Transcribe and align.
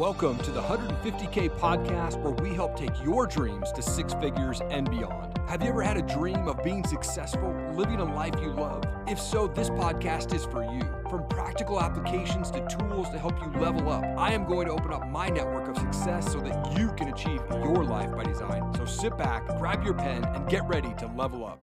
Welcome 0.00 0.38
to 0.38 0.50
the 0.50 0.62
150K 0.62 1.50
podcast 1.58 2.22
where 2.22 2.32
we 2.32 2.54
help 2.54 2.74
take 2.74 3.04
your 3.04 3.26
dreams 3.26 3.70
to 3.72 3.82
six 3.82 4.14
figures 4.14 4.62
and 4.70 4.88
beyond. 4.88 5.36
Have 5.46 5.62
you 5.62 5.68
ever 5.68 5.82
had 5.82 5.98
a 5.98 6.02
dream 6.02 6.48
of 6.48 6.64
being 6.64 6.86
successful, 6.86 7.54
living 7.74 8.00
a 8.00 8.14
life 8.14 8.32
you 8.40 8.50
love? 8.50 8.82
If 9.06 9.20
so, 9.20 9.46
this 9.46 9.68
podcast 9.68 10.32
is 10.32 10.46
for 10.46 10.64
you. 10.64 10.80
From 11.10 11.28
practical 11.28 11.78
applications 11.78 12.50
to 12.52 12.66
tools 12.66 13.10
to 13.10 13.18
help 13.18 13.38
you 13.42 13.60
level 13.60 13.90
up, 13.90 14.02
I 14.16 14.32
am 14.32 14.46
going 14.46 14.68
to 14.68 14.72
open 14.72 14.90
up 14.90 15.06
my 15.06 15.28
network 15.28 15.68
of 15.68 15.76
success 15.76 16.32
so 16.32 16.40
that 16.40 16.78
you 16.78 16.92
can 16.92 17.08
achieve 17.08 17.42
your 17.52 17.84
life 17.84 18.10
by 18.10 18.24
design. 18.24 18.72
So 18.78 18.86
sit 18.86 19.18
back, 19.18 19.46
grab 19.58 19.84
your 19.84 19.92
pen, 19.92 20.24
and 20.24 20.48
get 20.48 20.66
ready 20.66 20.94
to 20.94 21.08
level 21.08 21.44
up. 21.44 21.60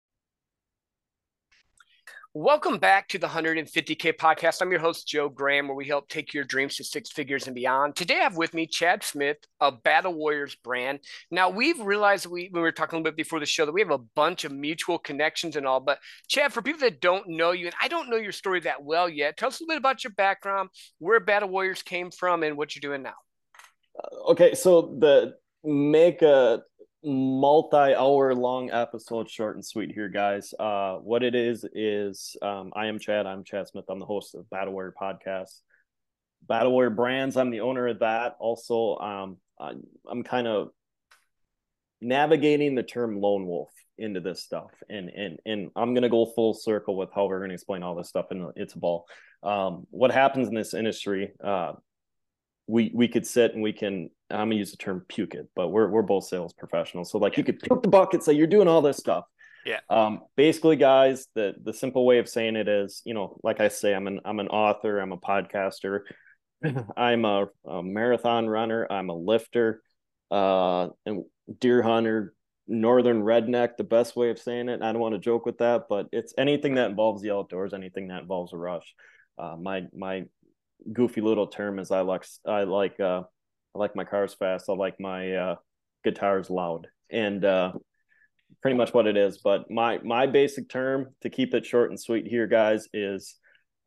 Welcome 2.33 2.77
back 2.77 3.09
to 3.09 3.17
the 3.17 3.27
150K 3.27 4.13
podcast. 4.13 4.61
I'm 4.61 4.71
your 4.71 4.79
host, 4.79 5.05
Joe 5.05 5.27
Graham, 5.27 5.67
where 5.67 5.75
we 5.75 5.85
help 5.85 6.07
take 6.07 6.33
your 6.33 6.45
dreams 6.45 6.77
to 6.77 6.83
six 6.85 7.11
figures 7.11 7.45
and 7.45 7.53
beyond. 7.53 7.97
Today, 7.97 8.21
I 8.21 8.23
have 8.23 8.37
with 8.37 8.53
me 8.53 8.67
Chad 8.67 9.03
Smith 9.03 9.35
of 9.59 9.83
Battle 9.83 10.13
Warriors 10.13 10.55
brand. 10.55 10.99
Now, 11.29 11.49
we've 11.49 11.81
realized 11.81 12.27
we, 12.27 12.49
we 12.53 12.61
were 12.61 12.71
talking 12.71 12.95
a 12.95 12.99
little 12.99 13.11
bit 13.11 13.17
before 13.17 13.41
the 13.41 13.45
show 13.45 13.65
that 13.65 13.73
we 13.73 13.81
have 13.81 13.91
a 13.91 13.97
bunch 13.97 14.45
of 14.45 14.53
mutual 14.53 14.97
connections 14.97 15.57
and 15.57 15.67
all. 15.67 15.81
But, 15.81 15.99
Chad, 16.29 16.53
for 16.53 16.61
people 16.61 16.79
that 16.79 17.01
don't 17.01 17.27
know 17.27 17.51
you, 17.51 17.65
and 17.65 17.75
I 17.81 17.89
don't 17.89 18.09
know 18.09 18.15
your 18.15 18.31
story 18.31 18.61
that 18.61 18.81
well 18.81 19.09
yet, 19.09 19.35
tell 19.35 19.49
us 19.49 19.59
a 19.59 19.63
little 19.63 19.73
bit 19.73 19.79
about 19.79 20.05
your 20.05 20.13
background, 20.13 20.69
where 20.99 21.19
Battle 21.19 21.49
Warriors 21.49 21.83
came 21.83 22.11
from, 22.11 22.43
and 22.43 22.55
what 22.55 22.77
you're 22.77 22.89
doing 22.89 23.03
now. 23.03 23.15
Uh, 24.01 24.31
okay, 24.31 24.55
so 24.55 24.95
the 24.99 25.35
make 25.65 26.21
a 26.21 26.63
multi-hour 27.03 28.35
long 28.35 28.69
episode 28.69 29.29
short 29.29 29.55
and 29.55 29.65
sweet 29.65 29.91
here 29.91 30.09
guys. 30.09 30.53
Uh 30.59 30.95
what 30.97 31.23
it 31.23 31.33
is 31.33 31.65
is 31.73 32.35
um 32.41 32.71
i 32.75 32.87
am 32.87 32.99
chad. 32.99 33.25
I'm 33.25 33.43
chad 33.43 33.67
smith. 33.67 33.85
I'm 33.89 33.99
the 33.99 34.05
host 34.05 34.35
of 34.35 34.49
battle 34.49 34.73
warrior 34.73 34.93
podcast. 34.99 35.61
Battle 36.47 36.71
warrior 36.71 36.91
brands 36.91 37.37
i'm 37.37 37.49
the 37.49 37.61
owner 37.61 37.87
of 37.87 37.99
that. 37.99 38.35
Also 38.39 38.97
um 38.97 39.37
I, 39.59 39.73
i'm 40.09 40.23
kind 40.23 40.47
of 40.47 40.69
navigating 42.01 42.75
the 42.75 42.83
term 42.83 43.19
lone 43.19 43.47
wolf 43.47 43.71
into 43.97 44.19
this 44.19 44.43
stuff. 44.43 44.71
And 44.87 45.09
and 45.09 45.39
and 45.45 45.71
i'm 45.75 45.93
going 45.93 46.03
to 46.03 46.09
go 46.09 46.27
full 46.27 46.53
circle 46.53 46.95
with 46.95 47.09
how 47.15 47.25
we're 47.25 47.39
going 47.39 47.49
to 47.49 47.55
explain 47.55 47.81
all 47.81 47.95
this 47.95 48.09
stuff 48.09 48.27
and 48.29 48.51
it's 48.55 48.75
a 48.75 48.79
ball. 48.79 49.07
Um 49.41 49.87
what 49.89 50.11
happens 50.11 50.47
in 50.47 50.53
this 50.53 50.75
industry 50.75 51.31
uh 51.43 51.73
we 52.71 52.89
we 52.93 53.07
could 53.09 53.27
sit 53.27 53.53
and 53.53 53.61
we 53.61 53.73
can 53.73 54.09
I'm 54.29 54.47
gonna 54.47 54.55
use 54.55 54.71
the 54.71 54.77
term 54.77 55.05
puke 55.09 55.33
it, 55.33 55.49
but 55.55 55.67
we're 55.69 55.89
we're 55.89 56.01
both 56.01 56.23
sales 56.23 56.53
professionals. 56.53 57.11
So 57.11 57.17
like 57.17 57.37
you 57.37 57.43
could 57.43 57.59
puke 57.59 57.83
the 57.83 57.89
bucket, 57.89 58.23
say 58.23 58.33
you're 58.33 58.47
doing 58.47 58.69
all 58.69 58.81
this 58.81 58.97
stuff. 58.97 59.25
Yeah. 59.65 59.81
Um, 59.89 60.21
basically, 60.37 60.77
guys, 60.77 61.27
the 61.35 61.53
the 61.61 61.73
simple 61.73 62.05
way 62.05 62.19
of 62.19 62.29
saying 62.29 62.55
it 62.55 62.69
is, 62.69 63.01
you 63.05 63.13
know, 63.13 63.37
like 63.43 63.59
I 63.59 63.67
say, 63.67 63.93
I'm 63.93 64.07
an 64.07 64.21
I'm 64.23 64.39
an 64.39 64.47
author, 64.47 64.99
I'm 64.99 65.11
a 65.11 65.17
podcaster, 65.17 66.01
I'm 66.97 67.25
a, 67.25 67.47
a, 67.67 67.83
marathon 67.83 68.47
runner, 68.47 68.87
I'm 68.89 69.09
a 69.09 69.15
lifter, 69.15 69.83
uh, 70.31 70.87
and 71.05 71.25
deer 71.59 71.81
hunter, 71.81 72.33
northern 72.67 73.21
redneck. 73.21 73.75
The 73.77 73.83
best 73.83 74.15
way 74.15 74.29
of 74.29 74.39
saying 74.39 74.69
it. 74.69 74.81
I 74.81 74.93
don't 74.93 75.01
want 75.01 75.15
to 75.15 75.19
joke 75.19 75.45
with 75.45 75.57
that, 75.57 75.83
but 75.89 76.07
it's 76.13 76.33
anything 76.37 76.75
that 76.75 76.89
involves 76.89 77.21
the 77.21 77.31
outdoors, 77.31 77.73
anything 77.73 78.07
that 78.07 78.21
involves 78.21 78.53
a 78.53 78.57
rush. 78.57 78.95
Uh, 79.37 79.57
my 79.59 79.87
my 79.93 80.23
goofy 80.91 81.21
little 81.21 81.47
term 81.47 81.79
is 81.79 81.91
I 81.91 82.01
like 82.01 82.25
I 82.45 82.63
like 82.63 82.99
uh 82.99 83.23
I 83.75 83.79
like 83.79 83.95
my 83.95 84.03
cars 84.03 84.33
fast. 84.33 84.69
I 84.69 84.73
like 84.73 84.99
my 84.99 85.33
uh 85.33 85.55
guitars 86.03 86.49
loud. 86.49 86.87
And 87.09 87.43
uh 87.43 87.73
pretty 88.61 88.77
much 88.77 88.93
what 88.93 89.07
it 89.07 89.17
is. 89.17 89.39
But 89.39 89.69
my 89.69 89.99
my 90.03 90.27
basic 90.27 90.69
term 90.69 91.15
to 91.21 91.29
keep 91.29 91.53
it 91.53 91.65
short 91.65 91.89
and 91.89 91.99
sweet 91.99 92.27
here, 92.27 92.47
guys, 92.47 92.87
is 92.93 93.35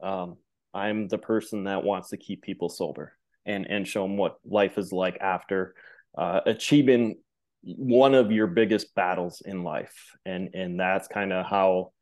um 0.02 0.36
I'm 0.72 1.08
the 1.08 1.18
person 1.18 1.64
that 1.64 1.84
wants 1.84 2.10
to 2.10 2.16
keep 2.16 2.42
people 2.42 2.68
sober 2.68 3.12
and 3.46 3.66
and 3.68 3.86
show 3.86 4.02
them 4.02 4.16
what 4.16 4.38
life 4.44 4.78
is 4.78 4.92
like 4.92 5.18
after 5.20 5.74
uh 6.16 6.40
achieving 6.46 7.16
one 7.62 8.14
of 8.14 8.30
your 8.30 8.46
biggest 8.46 8.94
battles 8.94 9.42
in 9.44 9.62
life. 9.62 10.10
And 10.26 10.50
and 10.54 10.78
that's 10.78 11.08
kind 11.08 11.32
of 11.32 11.46
how 11.46 11.92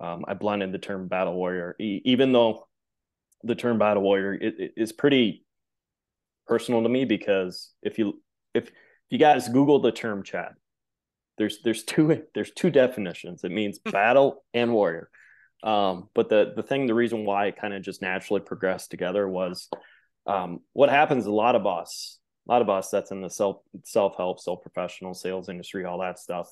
um, 0.00 0.24
I 0.28 0.34
blended 0.34 0.72
the 0.72 0.78
term 0.78 1.08
battle 1.08 1.34
warrior, 1.34 1.74
e- 1.80 2.02
even 2.04 2.32
though 2.32 2.67
the 3.42 3.54
term 3.54 3.78
battle 3.78 4.02
warrior 4.02 4.34
it, 4.34 4.54
it 4.58 4.72
is 4.76 4.92
pretty 4.92 5.44
personal 6.46 6.82
to 6.82 6.88
me 6.88 7.04
because 7.04 7.72
if 7.82 7.98
you 7.98 8.20
if 8.54 8.64
if 8.64 8.72
you 9.10 9.18
guys 9.18 9.48
google 9.48 9.80
the 9.80 9.92
term 9.92 10.22
chad 10.22 10.54
there's 11.38 11.60
there's 11.62 11.84
two 11.84 12.22
there's 12.34 12.50
two 12.50 12.70
definitions. 12.70 13.44
It 13.44 13.52
means 13.52 13.78
hmm. 13.82 13.90
battle 13.90 14.44
and 14.52 14.72
warrior. 14.72 15.08
Um, 15.62 16.08
but 16.14 16.28
the 16.28 16.52
the 16.54 16.62
thing 16.62 16.86
the 16.86 16.94
reason 16.94 17.24
why 17.24 17.46
it 17.46 17.56
kind 17.56 17.72
of 17.72 17.82
just 17.82 18.02
naturally 18.02 18.40
progressed 18.40 18.90
together 18.90 19.26
was 19.26 19.68
um, 20.26 20.60
what 20.72 20.90
happens 20.90 21.24
a 21.26 21.32
lot 21.32 21.56
of 21.56 21.66
us 21.66 22.18
a 22.46 22.52
lot 22.52 22.62
of 22.62 22.68
us 22.68 22.90
that's 22.90 23.10
in 23.10 23.22
the 23.22 23.30
self 23.30 23.58
self-help 23.84 24.40
self 24.40 24.62
professional 24.62 25.14
sales 25.14 25.48
industry 25.48 25.84
all 25.84 26.00
that 26.00 26.18
stuff. 26.18 26.48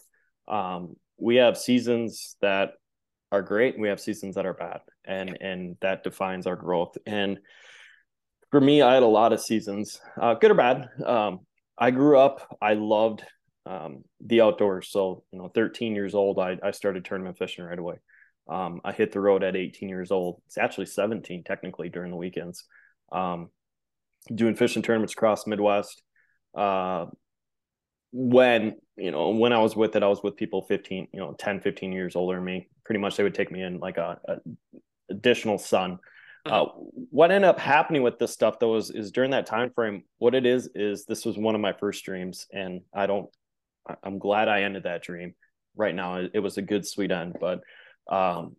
Um, 0.48 0.96
we 1.18 1.36
have 1.36 1.58
seasons 1.58 2.36
that 2.40 2.72
are 3.36 3.42
great 3.42 3.74
and 3.74 3.82
we 3.82 3.88
have 3.88 4.00
seasons 4.00 4.34
that 4.34 4.46
are 4.46 4.54
bad 4.54 4.80
and 5.04 5.36
and 5.40 5.76
that 5.80 6.02
defines 6.04 6.46
our 6.46 6.56
growth. 6.56 6.96
And 7.06 7.38
for 8.50 8.60
me 8.60 8.82
i 8.82 8.94
had 8.94 9.02
a 9.02 9.06
lot 9.06 9.32
of 9.32 9.40
seasons 9.40 10.00
uh, 10.20 10.34
good 10.34 10.50
or 10.50 10.54
bad. 10.54 10.88
Um, 11.04 11.40
i 11.78 11.90
grew 11.90 12.18
up 12.18 12.56
i 12.60 12.74
loved 12.74 13.22
um, 13.66 14.04
the 14.20 14.40
outdoors. 14.40 14.88
So 14.90 15.24
you 15.32 15.38
know 15.38 15.48
13 15.54 15.94
years 15.94 16.14
old 16.14 16.38
i, 16.38 16.56
I 16.62 16.70
started 16.70 17.04
tournament 17.04 17.38
fishing 17.38 17.64
right 17.64 17.78
away. 17.78 17.96
Um, 18.48 18.80
i 18.84 18.92
hit 18.92 19.12
the 19.12 19.20
road 19.20 19.42
at 19.42 19.56
18 19.56 19.88
years 19.88 20.10
old. 20.10 20.42
It's 20.46 20.58
actually 20.58 20.86
17 20.86 21.44
technically 21.44 21.88
during 21.88 22.10
the 22.10 22.16
weekends. 22.16 22.64
Um, 23.12 23.50
doing 24.34 24.56
fishing 24.56 24.82
tournaments 24.82 25.12
across 25.12 25.46
midwest 25.46 26.02
uh, 26.56 27.06
when 28.12 28.76
you 28.96 29.10
know 29.10 29.30
when 29.30 29.52
i 29.52 29.58
was 29.58 29.76
with 29.76 29.94
it 29.94 30.02
i 30.02 30.06
was 30.06 30.22
with 30.22 30.36
people 30.36 30.62
15 30.62 31.08
you 31.12 31.20
know 31.20 31.34
10 31.38 31.60
15 31.60 31.92
years 31.92 32.16
older 32.16 32.36
than 32.36 32.44
me 32.44 32.68
pretty 32.86 33.00
much 33.00 33.16
they 33.16 33.22
would 33.22 33.34
take 33.34 33.50
me 33.50 33.62
in 33.62 33.78
like 33.78 33.98
a, 33.98 34.18
a 34.28 34.36
additional 35.10 35.58
son 35.58 35.98
uh, 36.46 36.64
mm-hmm. 36.64 37.02
what 37.10 37.30
ended 37.30 37.48
up 37.48 37.58
happening 37.58 38.02
with 38.02 38.18
this 38.18 38.32
stuff 38.32 38.58
though 38.58 38.76
is, 38.76 38.90
is 38.90 39.10
during 39.10 39.32
that 39.32 39.46
time 39.46 39.70
frame 39.70 40.02
what 40.18 40.34
it 40.34 40.46
is 40.46 40.68
is 40.74 41.04
this 41.04 41.24
was 41.24 41.36
one 41.36 41.54
of 41.54 41.60
my 41.60 41.72
first 41.72 42.04
dreams 42.04 42.46
and 42.52 42.80
i 42.94 43.06
don't 43.06 43.28
i'm 44.02 44.18
glad 44.18 44.48
i 44.48 44.62
ended 44.62 44.84
that 44.84 45.02
dream 45.02 45.34
right 45.76 45.94
now 45.94 46.16
it, 46.16 46.30
it 46.34 46.40
was 46.40 46.56
a 46.56 46.62
good 46.62 46.86
sweet 46.86 47.10
end 47.10 47.36
but 47.40 47.60
um, 48.10 48.56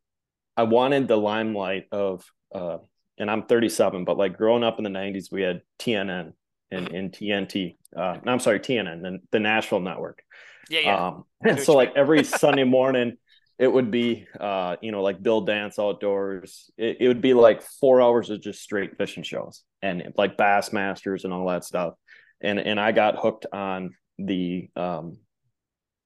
i 0.55 0.63
wanted 0.63 1.07
the 1.07 1.17
limelight 1.17 1.85
of 1.91 2.23
uh, 2.53 2.77
and 3.17 3.31
i'm 3.31 3.43
37 3.43 4.05
but 4.05 4.17
like 4.17 4.37
growing 4.37 4.63
up 4.63 4.77
in 4.77 4.83
the 4.83 4.89
90s 4.89 5.31
we 5.31 5.41
had 5.41 5.61
tnn 5.79 6.33
and 6.71 6.89
in 6.89 7.09
TNT. 7.09 7.75
Uh, 7.95 8.17
no, 8.23 8.31
I'm 8.31 8.39
sorry, 8.39 8.59
TNN, 8.59 9.01
the, 9.01 9.19
the 9.31 9.39
Nashville 9.39 9.79
network. 9.79 10.23
Yeah, 10.69 10.79
yeah. 10.79 11.07
Um, 11.07 11.57
so 11.63 11.73
like 11.73 11.93
every 11.95 12.23
Sunday 12.23 12.63
morning, 12.63 13.17
it 13.59 13.71
would 13.71 13.89
be, 13.89 14.27
uh, 14.39 14.75
you 14.81 14.91
know, 14.91 15.01
like 15.01 15.21
Bill 15.21 15.41
Dance 15.41 15.79
outdoors. 15.79 16.69
It, 16.77 16.97
it 16.99 17.07
would 17.07 17.21
be 17.21 17.33
like 17.33 17.61
four 17.61 18.01
hours 18.01 18.29
of 18.29 18.41
just 18.41 18.61
straight 18.61 18.97
fishing 18.97 19.23
shows 19.23 19.63
and 19.81 20.13
like 20.17 20.37
bass 20.37 20.71
masters 20.71 21.23
and 21.23 21.33
all 21.33 21.47
that 21.47 21.63
stuff. 21.63 21.95
And 22.41 22.59
and 22.59 22.79
I 22.79 22.91
got 22.91 23.17
hooked 23.17 23.47
on 23.51 23.95
the 24.19 24.69
um, 24.75 25.17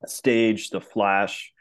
stage, 0.05 0.69
the 0.69 0.81
flash. 0.81 1.51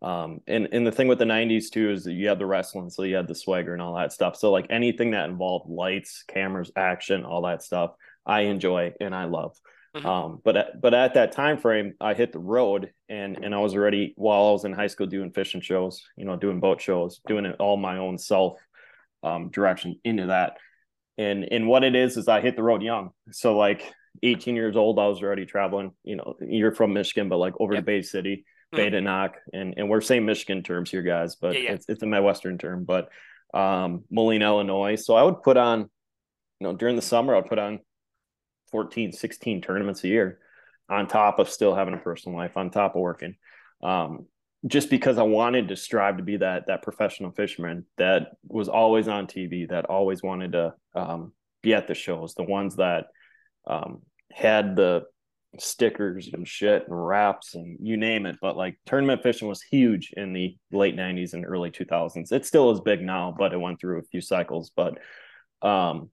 Um, 0.00 0.40
and 0.46 0.68
and 0.72 0.86
the 0.86 0.92
thing 0.92 1.08
with 1.08 1.18
the 1.18 1.24
90s 1.24 1.70
too 1.70 1.90
is 1.90 2.04
that 2.04 2.12
you 2.12 2.28
had 2.28 2.38
the 2.38 2.46
wrestling, 2.46 2.90
so 2.90 3.02
you 3.02 3.16
had 3.16 3.26
the 3.26 3.34
swagger 3.34 3.72
and 3.72 3.82
all 3.82 3.96
that 3.96 4.12
stuff. 4.12 4.36
So 4.36 4.52
like 4.52 4.66
anything 4.70 5.12
that 5.12 5.30
involved 5.30 5.68
lights, 5.70 6.24
cameras, 6.28 6.70
action, 6.76 7.24
all 7.24 7.42
that 7.42 7.62
stuff 7.62 7.94
I 8.26 8.42
enjoy 8.42 8.92
and 9.00 9.14
I 9.14 9.24
love. 9.24 9.56
Mm-hmm. 9.96 10.06
Um, 10.06 10.40
but 10.44 10.80
but 10.80 10.94
at 10.94 11.14
that 11.14 11.32
time 11.32 11.58
frame, 11.58 11.94
I 12.00 12.14
hit 12.14 12.32
the 12.32 12.38
road 12.38 12.92
and 13.08 13.38
and 13.42 13.54
I 13.54 13.58
was 13.58 13.74
already 13.74 14.12
while 14.16 14.48
I 14.48 14.52
was 14.52 14.64
in 14.64 14.72
high 14.72 14.86
school 14.86 15.06
doing 15.06 15.32
fishing 15.32 15.60
shows, 15.60 16.02
you 16.16 16.24
know, 16.24 16.36
doing 16.36 16.60
boat 16.60 16.80
shows, 16.80 17.20
doing 17.26 17.46
it 17.46 17.56
all 17.58 17.76
my 17.76 17.98
own 17.98 18.18
self 18.18 18.58
um, 19.22 19.50
direction 19.50 19.98
into 20.04 20.26
that. 20.26 20.56
And 21.16 21.44
and 21.50 21.66
what 21.66 21.84
it 21.84 21.94
is 21.94 22.16
is 22.16 22.28
I 22.28 22.40
hit 22.40 22.56
the 22.56 22.62
road 22.62 22.82
young. 22.82 23.10
So 23.30 23.56
like 23.56 23.82
18 24.22 24.56
years 24.56 24.76
old, 24.76 24.98
I 24.98 25.06
was 25.06 25.22
already 25.22 25.46
traveling. 25.46 25.92
You 26.04 26.16
know, 26.16 26.36
you're 26.40 26.74
from 26.74 26.92
Michigan, 26.92 27.28
but 27.28 27.38
like 27.38 27.54
over 27.58 27.74
yep. 27.74 27.82
to 27.82 27.86
Bay 27.86 28.02
City, 28.02 28.44
mm-hmm. 28.74 28.76
Bay 28.76 28.90
de 28.90 29.00
Noc, 29.00 29.34
and 29.52 29.74
and 29.76 29.88
we're 29.88 30.00
saying 30.00 30.26
Michigan 30.26 30.62
terms 30.62 30.90
here, 30.90 31.02
guys, 31.02 31.36
but 31.36 31.54
yeah, 31.54 31.60
yeah. 31.60 31.72
it's 31.72 31.86
it's 31.88 32.02
a 32.02 32.06
Midwestern 32.06 32.58
term, 32.58 32.84
but 32.84 33.08
um, 33.54 34.04
Moline, 34.10 34.42
Illinois. 34.42 34.96
So 34.96 35.14
I 35.14 35.22
would 35.22 35.42
put 35.42 35.56
on, 35.56 35.80
you 35.80 36.66
know, 36.66 36.74
during 36.74 36.96
the 36.96 37.02
summer, 37.02 37.34
I'd 37.34 37.46
put 37.46 37.58
on 37.58 37.80
14, 38.70 39.12
16 39.12 39.60
tournaments 39.62 40.04
a 40.04 40.08
year 40.08 40.38
on 40.88 41.06
top 41.06 41.38
of 41.38 41.50
still 41.50 41.74
having 41.74 41.94
a 41.94 41.98
personal 41.98 42.36
life, 42.36 42.56
on 42.56 42.70
top 42.70 42.94
of 42.94 43.02
working. 43.02 43.36
Um, 43.82 44.26
just 44.66 44.90
because 44.90 45.18
I 45.18 45.22
wanted 45.22 45.68
to 45.68 45.76
strive 45.76 46.16
to 46.16 46.22
be 46.22 46.38
that 46.38 46.66
that 46.66 46.82
professional 46.82 47.30
fisherman 47.30 47.86
that 47.96 48.32
was 48.46 48.68
always 48.68 49.06
on 49.06 49.26
TV, 49.26 49.68
that 49.68 49.84
always 49.84 50.22
wanted 50.22 50.52
to 50.52 50.74
um, 50.96 51.32
be 51.62 51.74
at 51.74 51.86
the 51.86 51.94
shows, 51.94 52.34
the 52.34 52.42
ones 52.42 52.76
that 52.76 53.06
um, 53.66 54.02
had 54.32 54.74
the 54.74 55.04
stickers 55.58 56.28
and 56.32 56.46
shit 56.46 56.84
and 56.86 57.06
wraps 57.06 57.54
and 57.54 57.78
you 57.80 57.96
name 57.96 58.26
it. 58.26 58.36
But 58.40 58.56
like 58.56 58.78
tournament 58.84 59.22
fishing 59.22 59.48
was 59.48 59.62
huge 59.62 60.12
in 60.16 60.32
the 60.32 60.56
late 60.72 60.96
'90s 60.96 61.34
and 61.34 61.46
early 61.46 61.70
2000s. 61.70 62.32
It 62.32 62.44
still 62.44 62.72
is 62.72 62.80
big 62.80 63.00
now, 63.00 63.34
but 63.36 63.52
it 63.52 63.60
went 63.60 63.80
through 63.80 64.00
a 64.00 64.04
few 64.10 64.20
cycles. 64.20 64.72
But 64.74 64.98
um, 65.62 66.10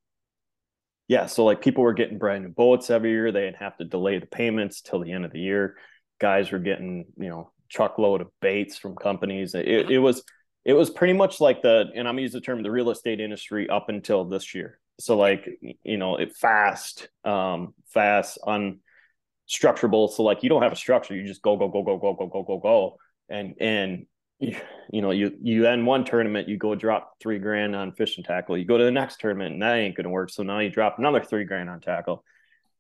yeah, 1.08 1.28
so 1.28 1.46
like 1.46 1.62
people 1.62 1.84
were 1.84 1.94
getting 1.94 2.18
brand 2.18 2.44
new 2.44 2.50
bullets 2.50 2.90
every 2.90 3.12
year. 3.12 3.32
They 3.32 3.42
didn't 3.42 3.58
have 3.58 3.78
to 3.78 3.86
delay 3.86 4.18
the 4.20 4.26
payments 4.26 4.82
till 4.82 5.00
the 5.00 5.12
end 5.12 5.26
of 5.26 5.32
the 5.32 5.40
year. 5.40 5.78
Guys 6.20 6.52
were 6.52 6.60
getting, 6.60 7.06
you 7.18 7.30
know, 7.30 7.52
truckload 7.70 8.22
of 8.22 8.28
baits 8.42 8.78
from 8.78 8.96
companies. 8.96 9.54
It, 9.54 9.92
it 9.92 10.00
was 10.00 10.24
it 10.64 10.74
was 10.74 10.90
pretty 10.90 11.14
much 11.14 11.40
like 11.40 11.62
the 11.62 11.86
and 11.96 12.08
I'm 12.08 12.18
using 12.18 12.40
the 12.40 12.46
term 12.46 12.64
the 12.64 12.72
real 12.72 12.90
estate 12.90 13.20
industry 13.20 13.70
up 13.70 13.90
until 13.90 14.26
this 14.26 14.56
year. 14.56 14.80
So 15.00 15.16
like 15.18 15.48
you 15.84 15.98
know, 15.98 16.16
it 16.16 16.36
fast, 16.36 17.10
um, 17.24 17.76
fast, 17.88 18.40
unstructurable. 18.48 20.10
So 20.10 20.24
like 20.24 20.42
you 20.42 20.50
don't 20.50 20.64
have 20.64 20.72
a 20.72 20.78
structure, 20.78 21.16
you 21.16 21.28
just 21.28 21.44
go, 21.44 21.56
go, 21.56 21.68
go, 21.68 21.84
go, 21.84 21.98
go, 22.00 22.14
go, 22.14 22.28
go, 22.28 22.44
go, 22.44 22.58
go. 22.60 22.98
And 23.30 23.56
and 23.60 24.06
you, 24.40 24.56
you 24.92 25.02
know, 25.02 25.12
you 25.12 25.38
you 25.42 25.66
end 25.66 25.86
one 25.86 26.04
tournament, 26.04 26.50
you 26.50 26.58
go 26.58 26.76
drop 26.76 27.20
three 27.20 27.40
grand 27.40 27.76
on 27.76 27.94
fishing 27.94 28.24
tackle. 28.24 28.58
You 28.58 28.66
go 28.66 28.78
to 28.78 28.84
the 28.84 28.92
next 28.92 29.20
tournament, 29.20 29.54
and 29.54 29.62
that 29.62 29.76
ain't 29.76 29.96
gonna 29.96 30.10
work. 30.10 30.30
So 30.30 30.44
now 30.44 30.60
you 30.60 30.70
drop 30.70 31.00
another 31.00 31.24
three 31.24 31.46
grand 31.46 31.70
on 31.70 31.80
tackle. 31.80 32.24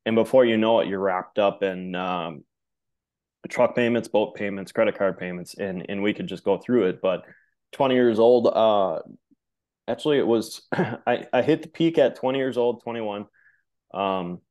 And 0.05 0.15
before 0.15 0.45
you 0.45 0.57
know 0.57 0.79
it, 0.81 0.87
you're 0.87 0.99
wrapped 0.99 1.39
up 1.39 1.63
in 1.63 1.95
um, 1.95 2.43
truck 3.49 3.75
payments, 3.75 4.07
boat 4.07 4.35
payments, 4.35 4.71
credit 4.71 4.97
card 4.97 5.17
payments, 5.17 5.55
and 5.55 5.85
and 5.89 6.03
we 6.03 6.13
could 6.13 6.27
just 6.27 6.43
go 6.43 6.57
through 6.57 6.89
it. 6.89 7.01
But 7.01 7.23
20 7.71 7.95
years 7.95 8.19
old, 8.19 8.47
uh, 8.47 8.99
actually, 9.87 10.17
it 10.17 10.27
was 10.27 10.61
I 10.71 11.25
I 11.31 11.41
hit 11.41 11.61
the 11.61 11.69
peak 11.69 11.97
at 11.97 12.15
20 12.15 12.37
years 12.37 12.57
old, 12.57 12.83
21. 12.83 13.25
Um, 13.93 14.41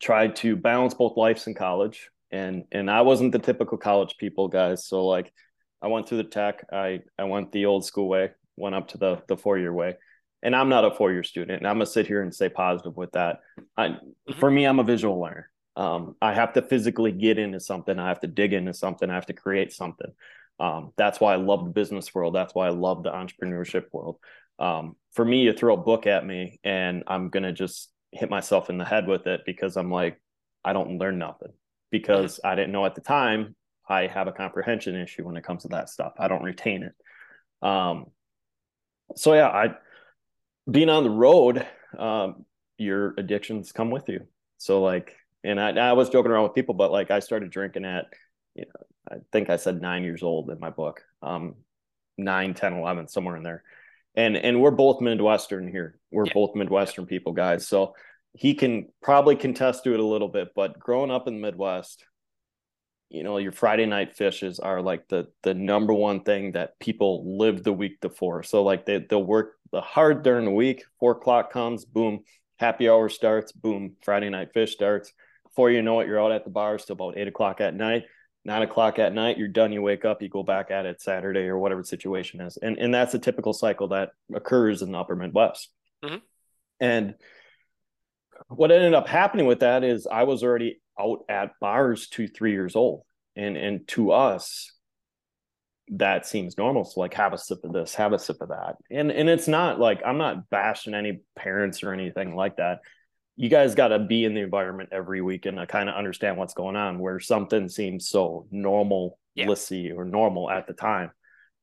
tried 0.00 0.36
to 0.36 0.56
balance 0.56 0.94
both 0.94 1.16
lives 1.16 1.46
in 1.46 1.54
college, 1.54 2.10
and 2.30 2.64
and 2.72 2.90
I 2.90 3.02
wasn't 3.02 3.32
the 3.32 3.38
typical 3.38 3.78
college 3.78 4.16
people 4.18 4.48
guys. 4.48 4.86
So 4.86 5.06
like, 5.06 5.32
I 5.82 5.88
went 5.88 6.08
through 6.08 6.18
the 6.18 6.24
tech. 6.24 6.66
I 6.72 7.00
I 7.18 7.24
went 7.24 7.52
the 7.52 7.66
old 7.66 7.84
school 7.84 8.08
way, 8.08 8.30
went 8.56 8.74
up 8.74 8.88
to 8.88 8.98
the 8.98 9.22
the 9.28 9.36
four 9.36 9.58
year 9.58 9.72
way. 9.72 9.96
And 10.42 10.54
I'm 10.54 10.68
not 10.68 10.84
a 10.84 10.94
four 10.94 11.12
year 11.12 11.24
student, 11.24 11.58
and 11.58 11.66
I'm 11.66 11.76
gonna 11.76 11.86
sit 11.86 12.06
here 12.06 12.22
and 12.22 12.34
stay 12.34 12.48
positive 12.48 12.96
with 12.96 13.12
that. 13.12 13.40
I, 13.76 13.88
mm-hmm. 13.88 14.38
for 14.38 14.50
me, 14.50 14.64
I'm 14.64 14.78
a 14.78 14.84
visual 14.84 15.20
learner. 15.20 15.50
Um, 15.76 16.16
I 16.20 16.34
have 16.34 16.54
to 16.54 16.62
physically 16.62 17.12
get 17.12 17.38
into 17.38 17.60
something. 17.60 17.98
I 17.98 18.08
have 18.08 18.20
to 18.20 18.26
dig 18.26 18.52
into 18.52 18.74
something. 18.74 19.08
I 19.08 19.14
have 19.14 19.26
to 19.26 19.32
create 19.32 19.72
something. 19.72 20.10
Um, 20.60 20.92
that's 20.96 21.20
why 21.20 21.34
I 21.34 21.36
love 21.36 21.64
the 21.64 21.70
business 21.70 22.12
world. 22.14 22.34
That's 22.34 22.54
why 22.54 22.66
I 22.66 22.70
love 22.70 23.04
the 23.04 23.10
entrepreneurship 23.12 23.84
world. 23.92 24.18
Um, 24.58 24.96
for 25.12 25.24
me, 25.24 25.42
you 25.42 25.52
throw 25.52 25.74
a 25.74 25.80
book 25.80 26.06
at 26.06 26.26
me 26.26 26.58
and 26.64 27.04
I'm 27.06 27.30
going 27.30 27.44
to 27.44 27.52
just 27.52 27.90
hit 28.10 28.28
myself 28.28 28.70
in 28.70 28.78
the 28.78 28.84
head 28.84 29.06
with 29.06 29.26
it 29.26 29.42
because 29.46 29.76
I'm 29.76 29.90
like, 29.90 30.20
I 30.64 30.72
don't 30.72 30.98
learn 30.98 31.18
nothing 31.18 31.52
because 31.90 32.40
I 32.44 32.54
didn't 32.54 32.72
know 32.72 32.84
at 32.84 32.94
the 32.94 33.00
time 33.00 33.54
I 33.88 34.06
have 34.06 34.28
a 34.28 34.32
comprehension 34.32 34.94
issue 34.94 35.24
when 35.24 35.36
it 35.36 35.44
comes 35.44 35.62
to 35.62 35.68
that 35.68 35.88
stuff. 35.88 36.12
I 36.18 36.28
don't 36.28 36.42
retain 36.42 36.82
it. 36.82 36.94
Um, 37.66 38.06
so 39.16 39.34
yeah, 39.34 39.48
I 39.48 39.74
being 40.70 40.90
on 40.90 41.04
the 41.04 41.10
road, 41.10 41.66
um, 41.98 42.44
your 42.76 43.14
addictions 43.16 43.72
come 43.72 43.90
with 43.90 44.08
you. 44.08 44.26
So 44.58 44.82
like 44.82 45.16
and 45.44 45.60
I, 45.60 45.70
I 45.70 45.92
was 45.92 46.10
joking 46.10 46.30
around 46.30 46.44
with 46.44 46.54
people, 46.54 46.74
but 46.74 46.92
like 46.92 47.10
I 47.10 47.20
started 47.20 47.50
drinking 47.50 47.84
at, 47.84 48.06
you 48.54 48.64
know, 48.64 49.16
I 49.16 49.20
think 49.32 49.50
I 49.50 49.56
said 49.56 49.80
nine 49.80 50.02
years 50.02 50.22
old 50.22 50.50
in 50.50 50.58
my 50.58 50.70
book, 50.70 51.02
um, 51.22 51.54
nine, 52.16 52.54
10, 52.54 52.74
11, 52.74 53.08
somewhere 53.08 53.36
in 53.36 53.42
there. 53.42 53.62
And, 54.14 54.36
and 54.36 54.60
we're 54.60 54.72
both 54.72 55.00
Midwestern 55.00 55.68
here. 55.68 55.98
We're 56.10 56.26
yeah. 56.26 56.32
both 56.34 56.56
Midwestern 56.56 57.06
people 57.06 57.32
guys. 57.32 57.68
So 57.68 57.94
he 58.32 58.54
can 58.54 58.88
probably 59.00 59.36
contest 59.36 59.84
to 59.84 59.94
it 59.94 60.00
a 60.00 60.04
little 60.04 60.28
bit, 60.28 60.48
but 60.54 60.78
growing 60.78 61.10
up 61.10 61.28
in 61.28 61.34
the 61.34 61.40
Midwest, 61.40 62.04
you 63.10 63.22
know, 63.22 63.38
your 63.38 63.52
Friday 63.52 63.86
night 63.86 64.16
fishes 64.16 64.58
are 64.58 64.82
like 64.82 65.08
the, 65.08 65.28
the 65.42 65.54
number 65.54 65.94
one 65.94 66.20
thing 66.20 66.52
that 66.52 66.78
people 66.78 67.38
live 67.38 67.62
the 67.62 67.72
week 67.72 68.00
before. 68.00 68.42
So 68.42 68.62
like 68.62 68.84
they, 68.86 68.98
they'll 68.98 69.24
work 69.24 69.54
the 69.72 69.80
hard 69.80 70.22
during 70.22 70.44
the 70.44 70.50
week, 70.50 70.84
four 71.00 71.12
o'clock 71.12 71.52
comes, 71.52 71.84
boom, 71.84 72.20
happy 72.58 72.88
hour 72.88 73.08
starts, 73.08 73.52
boom, 73.52 73.96
Friday 74.02 74.28
night 74.30 74.52
fish 74.52 74.72
starts 74.72 75.12
before 75.58 75.72
you 75.72 75.82
know 75.82 75.98
it, 75.98 76.06
you're 76.06 76.22
out 76.22 76.30
at 76.30 76.44
the 76.44 76.50
bars 76.50 76.84
till 76.84 76.94
about 76.94 77.18
eight 77.18 77.26
o'clock 77.26 77.60
at 77.60 77.74
night. 77.74 78.04
Nine 78.44 78.62
o'clock 78.62 79.00
at 79.00 79.12
night, 79.12 79.38
you're 79.38 79.48
done. 79.48 79.72
You 79.72 79.82
wake 79.82 80.04
up, 80.04 80.22
you 80.22 80.28
go 80.28 80.44
back 80.44 80.70
at 80.70 80.86
it 80.86 81.02
Saturday 81.02 81.48
or 81.48 81.58
whatever 81.58 81.82
the 81.82 81.88
situation 81.88 82.40
is, 82.40 82.56
and 82.56 82.78
and 82.78 82.94
that's 82.94 83.12
a 83.14 83.18
typical 83.18 83.52
cycle 83.52 83.88
that 83.88 84.10
occurs 84.32 84.82
in 84.82 84.92
the 84.92 84.98
Upper 84.98 85.16
Midwest. 85.16 85.68
Mm-hmm. 86.04 86.18
And 86.78 87.14
what 88.46 88.70
ended 88.70 88.94
up 88.94 89.08
happening 89.08 89.46
with 89.46 89.60
that 89.60 89.82
is 89.82 90.06
I 90.06 90.22
was 90.22 90.44
already 90.44 90.80
out 90.98 91.24
at 91.28 91.52
bars 91.60 92.08
two, 92.08 92.28
three 92.28 92.52
years 92.52 92.76
old, 92.76 93.02
and 93.36 93.56
and 93.56 93.86
to 93.88 94.12
us, 94.12 94.72
that 95.88 96.26
seems 96.26 96.58
normal. 96.58 96.84
So 96.84 97.00
like 97.00 97.14
have 97.14 97.32
a 97.32 97.38
sip 97.38 97.64
of 97.64 97.72
this, 97.72 97.94
have 97.94 98.12
a 98.12 98.18
sip 98.18 98.40
of 98.40 98.48
that. 98.48 98.76
And 98.90 99.10
and 99.10 99.28
it's 99.28 99.48
not 99.48 99.80
like 99.80 100.02
I'm 100.04 100.18
not 100.18 100.50
bashing 100.50 100.94
any 100.94 101.20
parents 101.36 101.82
or 101.82 101.92
anything 101.92 102.34
like 102.34 102.56
that 102.56 102.80
you 103.38 103.48
guys 103.48 103.76
got 103.76 103.88
to 103.88 104.00
be 104.00 104.24
in 104.24 104.34
the 104.34 104.40
environment 104.40 104.88
every 104.90 105.22
week 105.22 105.46
and 105.46 105.66
kind 105.68 105.88
of 105.88 105.94
understand 105.94 106.36
what's 106.36 106.54
going 106.54 106.74
on 106.74 106.98
where 106.98 107.20
something 107.20 107.68
seems 107.68 108.08
so 108.08 108.46
normal 108.50 109.16
yeah. 109.36 109.46
or 109.96 110.04
normal 110.04 110.50
at 110.50 110.66
the 110.66 110.72
time 110.74 111.12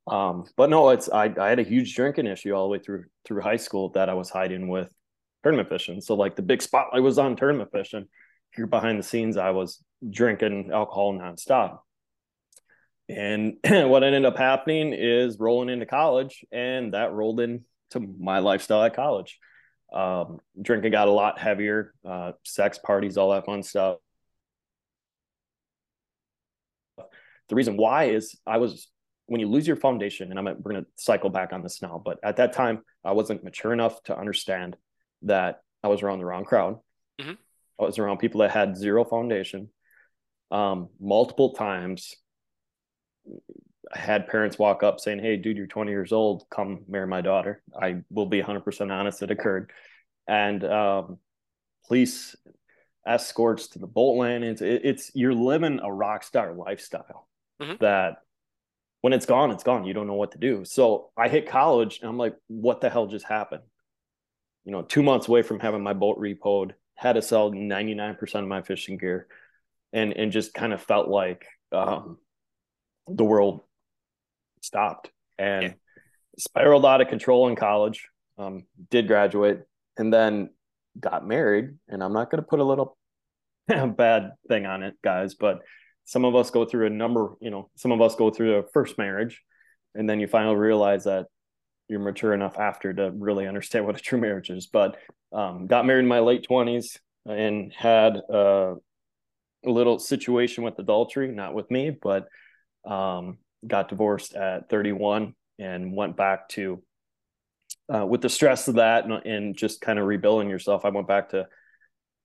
um, 0.08 0.46
but 0.56 0.70
no 0.70 0.90
it's 0.90 1.10
I, 1.10 1.34
I 1.40 1.50
had 1.50 1.60
a 1.60 1.64
huge 1.64 1.94
drinking 1.94 2.28
issue 2.28 2.54
all 2.54 2.64
the 2.64 2.70
way 2.70 2.80
through 2.80 3.04
through 3.26 3.42
high 3.42 3.58
school 3.58 3.90
that 3.90 4.10
i 4.10 4.14
was 4.14 4.30
hiding 4.30 4.70
with 4.70 4.88
tournament 5.44 5.68
fishing 5.68 6.00
so 6.00 6.16
like 6.16 6.36
the 6.36 6.42
big 6.42 6.62
spotlight 6.62 7.04
was 7.04 7.20
on 7.20 7.36
tournament 7.36 7.70
fishing 7.72 8.08
behind 8.68 9.00
the 9.00 9.04
scenes 9.04 9.38
i 9.38 9.52
was 9.52 9.84
drinking 10.10 10.70
alcohol 10.74 11.14
nonstop 11.14 11.80
and 13.08 13.58
what 13.64 14.04
ended 14.04 14.26
up 14.26 14.38
happening 14.38 14.94
is 14.94 15.40
rolling 15.40 15.70
into 15.70 15.86
college 15.86 16.44
and 16.52 16.94
that 16.94 17.14
rolled 17.14 17.40
into 17.40 17.64
my 18.20 18.40
lifestyle 18.40 18.84
at 18.84 18.96
college 18.96 19.40
um, 19.94 20.40
drinking 20.62 20.92
got 20.92 21.08
a 21.08 21.12
lot 21.12 21.40
heavier, 21.40 21.94
uh, 22.06 22.34
sex 22.44 22.78
parties, 22.78 23.18
all 23.18 23.32
that 23.32 23.46
fun 23.46 23.64
stuff. 23.64 23.98
The 27.48 27.56
reason 27.56 27.78
why 27.78 28.06
is 28.06 28.36
I 28.46 28.58
was 28.58 28.90
when 29.28 29.40
you 29.40 29.48
lose 29.48 29.66
your 29.66 29.76
foundation, 29.78 30.30
and 30.30 30.40
I'm 30.40 30.46
we're 30.46 30.72
going 30.72 30.84
to 30.84 30.88
cycle 30.96 31.30
back 31.30 31.54
on 31.54 31.64
this 31.64 31.82
now, 31.82 32.02
but 32.04 32.20
at 32.24 32.38
that 32.38 32.54
time 32.54 32.82
I 33.04 33.14
wasn't 33.14 33.44
mature 33.44 33.72
enough 33.72 34.02
to 34.04 34.18
understand 34.18 34.76
that 35.24 35.62
I 35.84 35.88
was 35.88 36.02
around 36.02 36.20
the 36.20 36.26
wrong 36.26 36.44
crowd. 36.44 36.80
Mm-hmm. 37.22 37.34
I 37.80 37.84
was 37.84 38.00
around 38.00 38.18
people 38.18 38.42
that 38.42 38.52
had 38.52 38.78
zero 38.78 39.04
foundation. 39.04 39.70
Um, 40.52 40.90
multiple 41.00 41.54
times, 41.54 42.16
I 43.94 44.00
had 44.00 44.28
parents 44.28 44.58
walk 44.58 44.84
up 44.84 45.00
saying, 45.00 45.20
"Hey, 45.20 45.38
dude, 45.38 45.58
you're 45.58 45.68
20 45.68 45.92
years 45.92 46.12
old. 46.12 46.46
Come 46.50 46.86
marry 46.88 47.08
my 47.08 47.22
daughter." 47.22 47.62
I 47.80 48.02
will 48.10 48.28
be 48.28 48.42
100% 48.42 48.92
honest; 48.92 49.22
it 49.22 49.32
occurred, 49.32 49.72
and 50.28 50.64
um, 50.64 51.18
police 51.88 52.36
escorts 53.06 53.68
to 53.70 53.80
the 53.80 53.88
boat 53.88 54.18
landings. 54.18 54.62
It, 54.62 54.82
it's 54.84 55.12
you're 55.14 55.34
living 55.34 55.80
a 55.84 55.92
rock 55.92 56.24
star 56.24 56.54
lifestyle 56.54 57.28
mm-hmm. 57.62 57.76
that 57.80 58.18
when 59.02 59.14
it's 59.14 59.26
gone, 59.26 59.52
it's 59.52 59.64
gone. 59.64 59.86
You 59.86 59.94
don't 59.94 60.08
know 60.08 60.14
what 60.14 60.32
to 60.32 60.40
do. 60.40 60.66
So 60.66 61.12
I 61.18 61.28
hit 61.28 61.48
college, 61.48 62.00
and 62.02 62.10
I'm 62.10 62.18
like, 62.18 62.36
"What 62.48 62.82
the 62.82 62.90
hell 62.90 63.08
just 63.08 63.26
happened?" 63.26 63.64
You 64.64 64.72
know, 64.72 64.82
two 64.82 65.04
months 65.04 65.28
away 65.28 65.42
from 65.42 65.60
having 65.60 65.84
my 65.84 65.94
boat 65.94 66.20
repoed, 66.20 66.72
had 66.96 67.14
to 67.14 67.22
sell 67.22 67.52
99% 67.52 68.36
of 68.36 68.48
my 68.48 68.62
fishing 68.62 68.98
gear, 68.98 69.28
and 69.94 70.14
and 70.14 70.32
just 70.32 70.54
kind 70.54 70.74
of 70.74 70.82
felt 70.82 71.08
like 71.08 71.46
um, 71.72 72.18
the 73.08 73.24
world 73.24 73.62
stopped 74.62 75.12
and 75.38 75.64
yeah. 75.64 75.74
spiraled 76.38 76.86
out 76.86 77.02
of 77.02 77.08
control 77.08 77.48
in 77.48 77.56
college. 77.56 78.08
Um, 78.38 78.66
did 78.90 79.08
graduate 79.08 79.66
and 79.98 80.14
then 80.14 80.50
got 81.00 81.28
married. 81.28 81.76
And 81.88 82.04
I'm 82.04 82.14
not 82.14 82.30
going 82.30 82.44
to 82.44 82.48
put 82.48 82.60
a 82.60 82.64
little 82.64 82.98
bad 83.68 84.32
thing 84.48 84.66
on 84.66 84.84
it, 84.84 84.96
guys, 85.04 85.36
but 85.36 85.62
some 86.06 86.26
of 86.26 86.36
us 86.36 86.52
go 86.52 86.66
through 86.66 86.88
a 86.88 86.92
number, 86.92 87.36
you 87.40 87.50
know, 87.50 87.70
some 87.76 87.92
of 87.92 88.02
us 88.02 88.16
go 88.16 88.30
through 88.30 88.56
a 88.56 88.64
first 88.74 88.98
marriage 88.98 89.42
and 89.96 90.10
then 90.10 90.20
you 90.20 90.28
finally 90.28 90.56
realize 90.56 91.06
that 91.06 91.28
you're 91.88 92.00
mature 92.00 92.34
enough 92.34 92.58
after 92.58 92.94
to 92.94 93.12
really 93.12 93.48
understand 93.48 93.86
what 93.86 93.96
a 93.96 94.00
true 94.00 94.20
marriage 94.20 94.50
is. 94.50 94.68
But 94.68 94.98
um, 95.32 95.68
got 95.68 95.86
married 95.86 96.02
in 96.02 96.08
my 96.08 96.20
late 96.20 96.46
20s 96.50 96.98
and 97.26 97.72
had 97.74 98.18
a 98.30 98.76
little 99.64 100.00
situation 100.00 100.64
with 100.64 100.80
adultery, 100.80 101.32
not 101.32 101.54
with 101.54 101.70
me, 101.70 101.90
but 101.90 102.28
um, 102.86 103.38
got 103.68 103.90
divorced 103.90 104.36
at 104.36 104.70
31 104.70 105.34
and 105.60 105.96
went 105.96 106.18
back 106.18 106.50
to 106.50 106.82
uh, 107.94 108.06
with 108.06 108.22
the 108.22 108.30
stress 108.30 108.68
of 108.68 108.76
that 108.76 109.06
and, 109.06 109.26
and 109.26 109.58
just 109.58 109.82
kind 109.82 110.00
of 110.00 110.06
rebuilding 110.06 110.50
yourself 110.50 110.86
i 110.86 110.90
went 110.90 111.08
back 111.08 111.30
to 111.30 111.48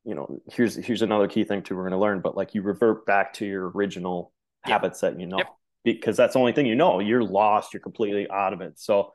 you 0.05 0.15
know 0.15 0.41
here's 0.53 0.75
here's 0.75 1.03
another 1.03 1.29
key 1.29 1.45
thing 1.45 1.63
too 1.63 1.77
we're 1.77 1.83
going 1.83 1.93
to 1.93 1.99
learn 1.99 2.21
but 2.21 2.37
like 2.37 2.55
you 2.55 2.63
revert 2.63 3.05
back 3.07 3.33
to 3.35 3.47
your 3.47 3.71
original 3.71 4.33
yep. 4.67 4.73
habits 4.73 5.01
that 5.01 5.21
you 5.21 5.27
know 5.27 5.39
yep. 5.39 5.49
because 5.85 6.17
that's 6.17 6.33
the 6.33 6.39
only 6.39 6.53
thing 6.53 6.67
you 6.67 6.75
know 6.75 6.99
you're 7.01 7.23
lost 7.23 7.75
you're 7.75 7.81
completely 7.81 8.29
out 8.31 8.53
of 8.53 8.61
it 8.61 8.79
so 8.79 9.13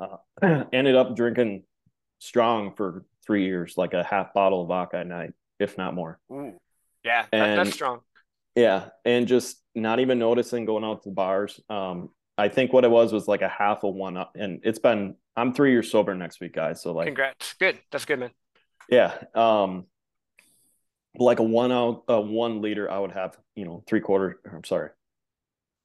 uh, 0.00 0.64
ended 0.72 0.96
up 0.96 1.14
drinking 1.14 1.62
strong 2.18 2.74
for 2.74 3.04
three 3.24 3.44
years 3.44 3.74
like 3.76 3.94
a 3.94 4.02
half 4.02 4.32
bottle 4.34 4.62
of 4.62 4.68
vodka 4.68 4.98
at 4.98 5.06
night 5.06 5.32
if 5.58 5.76
not 5.78 5.94
more 5.94 6.18
Ooh. 6.32 6.54
yeah 7.04 7.26
that, 7.32 7.56
that's 7.56 7.72
strong 7.72 8.00
yeah, 8.56 8.88
and 9.04 9.28
just 9.28 9.62
not 9.74 10.00
even 10.00 10.18
noticing 10.18 10.64
going 10.64 10.84
out 10.84 11.04
to 11.04 11.10
bars. 11.10 11.60
Um, 11.68 12.10
I 12.36 12.48
think 12.48 12.72
what 12.72 12.84
it 12.84 12.90
was 12.90 13.12
was 13.12 13.28
like 13.28 13.42
a 13.42 13.48
half 13.48 13.84
of 13.84 13.94
one 13.94 14.16
up, 14.16 14.32
and 14.36 14.60
it's 14.64 14.78
been. 14.78 15.16
I'm 15.36 15.54
three 15.54 15.70
years 15.70 15.90
sober 15.90 16.14
next 16.14 16.40
week, 16.40 16.54
guys. 16.54 16.82
So 16.82 16.92
like, 16.92 17.06
congrats, 17.06 17.54
good. 17.58 17.78
That's 17.92 18.04
good, 18.04 18.18
man. 18.18 18.30
Yeah. 18.90 19.16
Um, 19.34 19.86
like 21.16 21.38
a 21.38 21.44
one 21.44 21.70
out, 21.70 22.02
uh, 22.10 22.20
one 22.20 22.60
liter, 22.60 22.90
I 22.90 22.98
would 22.98 23.12
have, 23.12 23.38
you 23.54 23.64
know, 23.64 23.82
three 23.86 24.00
quarter, 24.00 24.40
I'm 24.52 24.64
sorry, 24.64 24.90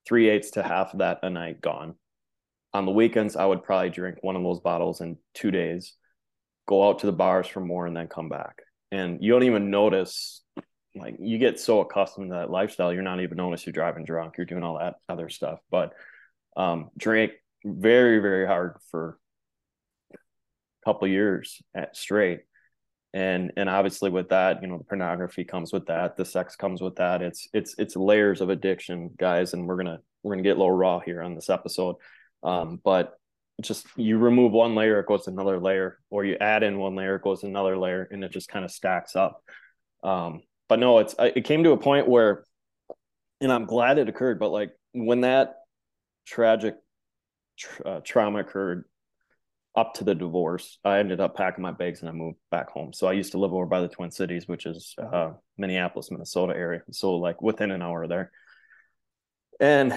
three 0.07 0.27
eighths 0.29 0.51
to 0.51 0.63
half 0.63 0.93
of 0.93 0.99
that 0.99 1.19
a 1.23 1.29
night 1.29 1.61
gone. 1.61 1.95
On 2.75 2.85
the 2.85 2.91
weekends, 2.91 3.37
I 3.37 3.45
would 3.45 3.63
probably 3.63 3.89
drink 3.89 4.17
one 4.19 4.35
of 4.35 4.43
those 4.43 4.59
bottles 4.59 4.99
in 4.99 5.15
two 5.33 5.49
days, 5.49 5.93
go 6.67 6.85
out 6.85 6.99
to 6.99 7.05
the 7.05 7.13
bars 7.13 7.47
for 7.47 7.61
more, 7.61 7.87
and 7.87 7.95
then 7.95 8.09
come 8.09 8.27
back. 8.27 8.57
And 8.91 9.23
you 9.23 9.31
don't 9.31 9.43
even 9.43 9.71
notice, 9.71 10.41
like, 10.93 11.15
you 11.17 11.37
get 11.37 11.57
so 11.57 11.79
accustomed 11.79 12.31
to 12.31 12.35
that 12.35 12.49
lifestyle, 12.49 12.91
you're 12.91 13.01
not 13.01 13.21
even 13.21 13.37
notice 13.37 13.65
you're 13.65 13.71
driving 13.71 14.03
drunk, 14.03 14.33
you're 14.37 14.45
doing 14.45 14.63
all 14.63 14.77
that 14.77 14.95
other 15.07 15.29
stuff. 15.29 15.59
But 15.71 15.93
um, 16.57 16.89
drink 16.97 17.31
very, 17.63 18.19
very 18.19 18.45
hard 18.45 18.75
for 18.91 19.17
a 20.13 20.17
couple 20.83 21.07
years 21.07 21.61
at 21.73 21.95
straight 21.95 22.41
and 23.13 23.53
and 23.55 23.69
obviously 23.69 24.09
with 24.09 24.27
that 24.27 24.61
you 24.61 24.67
know 24.67 24.77
the 24.77 24.83
pornography 24.83 25.45
comes 25.45 25.71
with 25.71 25.85
that 25.85 26.17
the 26.17 26.25
sex 26.25 26.57
comes 26.57 26.81
with 26.81 26.97
that 26.97 27.21
it's 27.21 27.47
it's 27.53 27.73
it's 27.77 27.95
layers 27.95 28.41
of 28.41 28.49
addiction 28.49 29.09
guys 29.17 29.53
and 29.53 29.65
we're 29.65 29.77
gonna 29.77 29.99
we're 30.21 30.33
gonna 30.33 30.43
get 30.43 30.57
a 30.57 30.59
little 30.59 30.69
raw 30.69 30.99
here 30.99 31.21
on 31.21 31.33
this 31.33 31.49
episode 31.49 31.95
um, 32.43 32.79
but 32.83 33.17
just 33.61 33.87
you 33.95 34.17
remove 34.17 34.51
one 34.51 34.75
layer 34.75 34.99
it 34.99 35.07
goes 35.07 35.27
another 35.27 35.59
layer 35.59 35.97
or 36.09 36.25
you 36.25 36.35
add 36.41 36.61
in 36.61 36.77
one 36.77 36.95
layer 36.95 37.15
it 37.15 37.21
goes 37.21 37.43
another 37.43 37.77
layer 37.77 38.07
and 38.11 38.23
it 38.23 38.31
just 38.31 38.49
kind 38.49 38.65
of 38.65 38.71
stacks 38.71 39.15
up 39.15 39.41
um, 40.03 40.41
but 40.67 40.79
no 40.79 40.99
it's 40.99 41.15
it 41.19 41.45
came 41.45 41.63
to 41.63 41.71
a 41.71 41.77
point 41.77 42.07
where 42.07 42.43
and 43.41 43.51
i'm 43.51 43.65
glad 43.65 43.97
it 43.97 44.09
occurred 44.09 44.39
but 44.39 44.51
like 44.51 44.71
when 44.93 45.21
that 45.21 45.55
tragic 46.25 46.75
uh, 47.85 48.01
trauma 48.03 48.39
occurred 48.39 48.85
up 49.75 49.93
to 49.95 50.03
the 50.03 50.15
divorce, 50.15 50.79
I 50.85 50.99
ended 50.99 51.19
up 51.19 51.35
packing 51.35 51.61
my 51.61 51.71
bags 51.71 51.99
and 51.99 52.09
I 52.09 52.13
moved 52.13 52.37
back 52.49 52.69
home. 52.69 52.93
So 52.93 53.07
I 53.07 53.13
used 53.13 53.33
to 53.33 53.37
live 53.37 53.53
over 53.53 53.65
by 53.65 53.81
the 53.81 53.89
Twin 53.89 54.09
Cities, 54.09 54.47
which 54.47 54.65
is 54.65 54.95
uh, 54.97 55.31
Minneapolis, 55.57 56.11
Minnesota 56.11 56.53
area. 56.55 56.81
So 56.91 57.15
like 57.15 57.41
within 57.41 57.71
an 57.71 57.81
hour 57.81 58.07
there. 58.07 58.31
And 59.59 59.93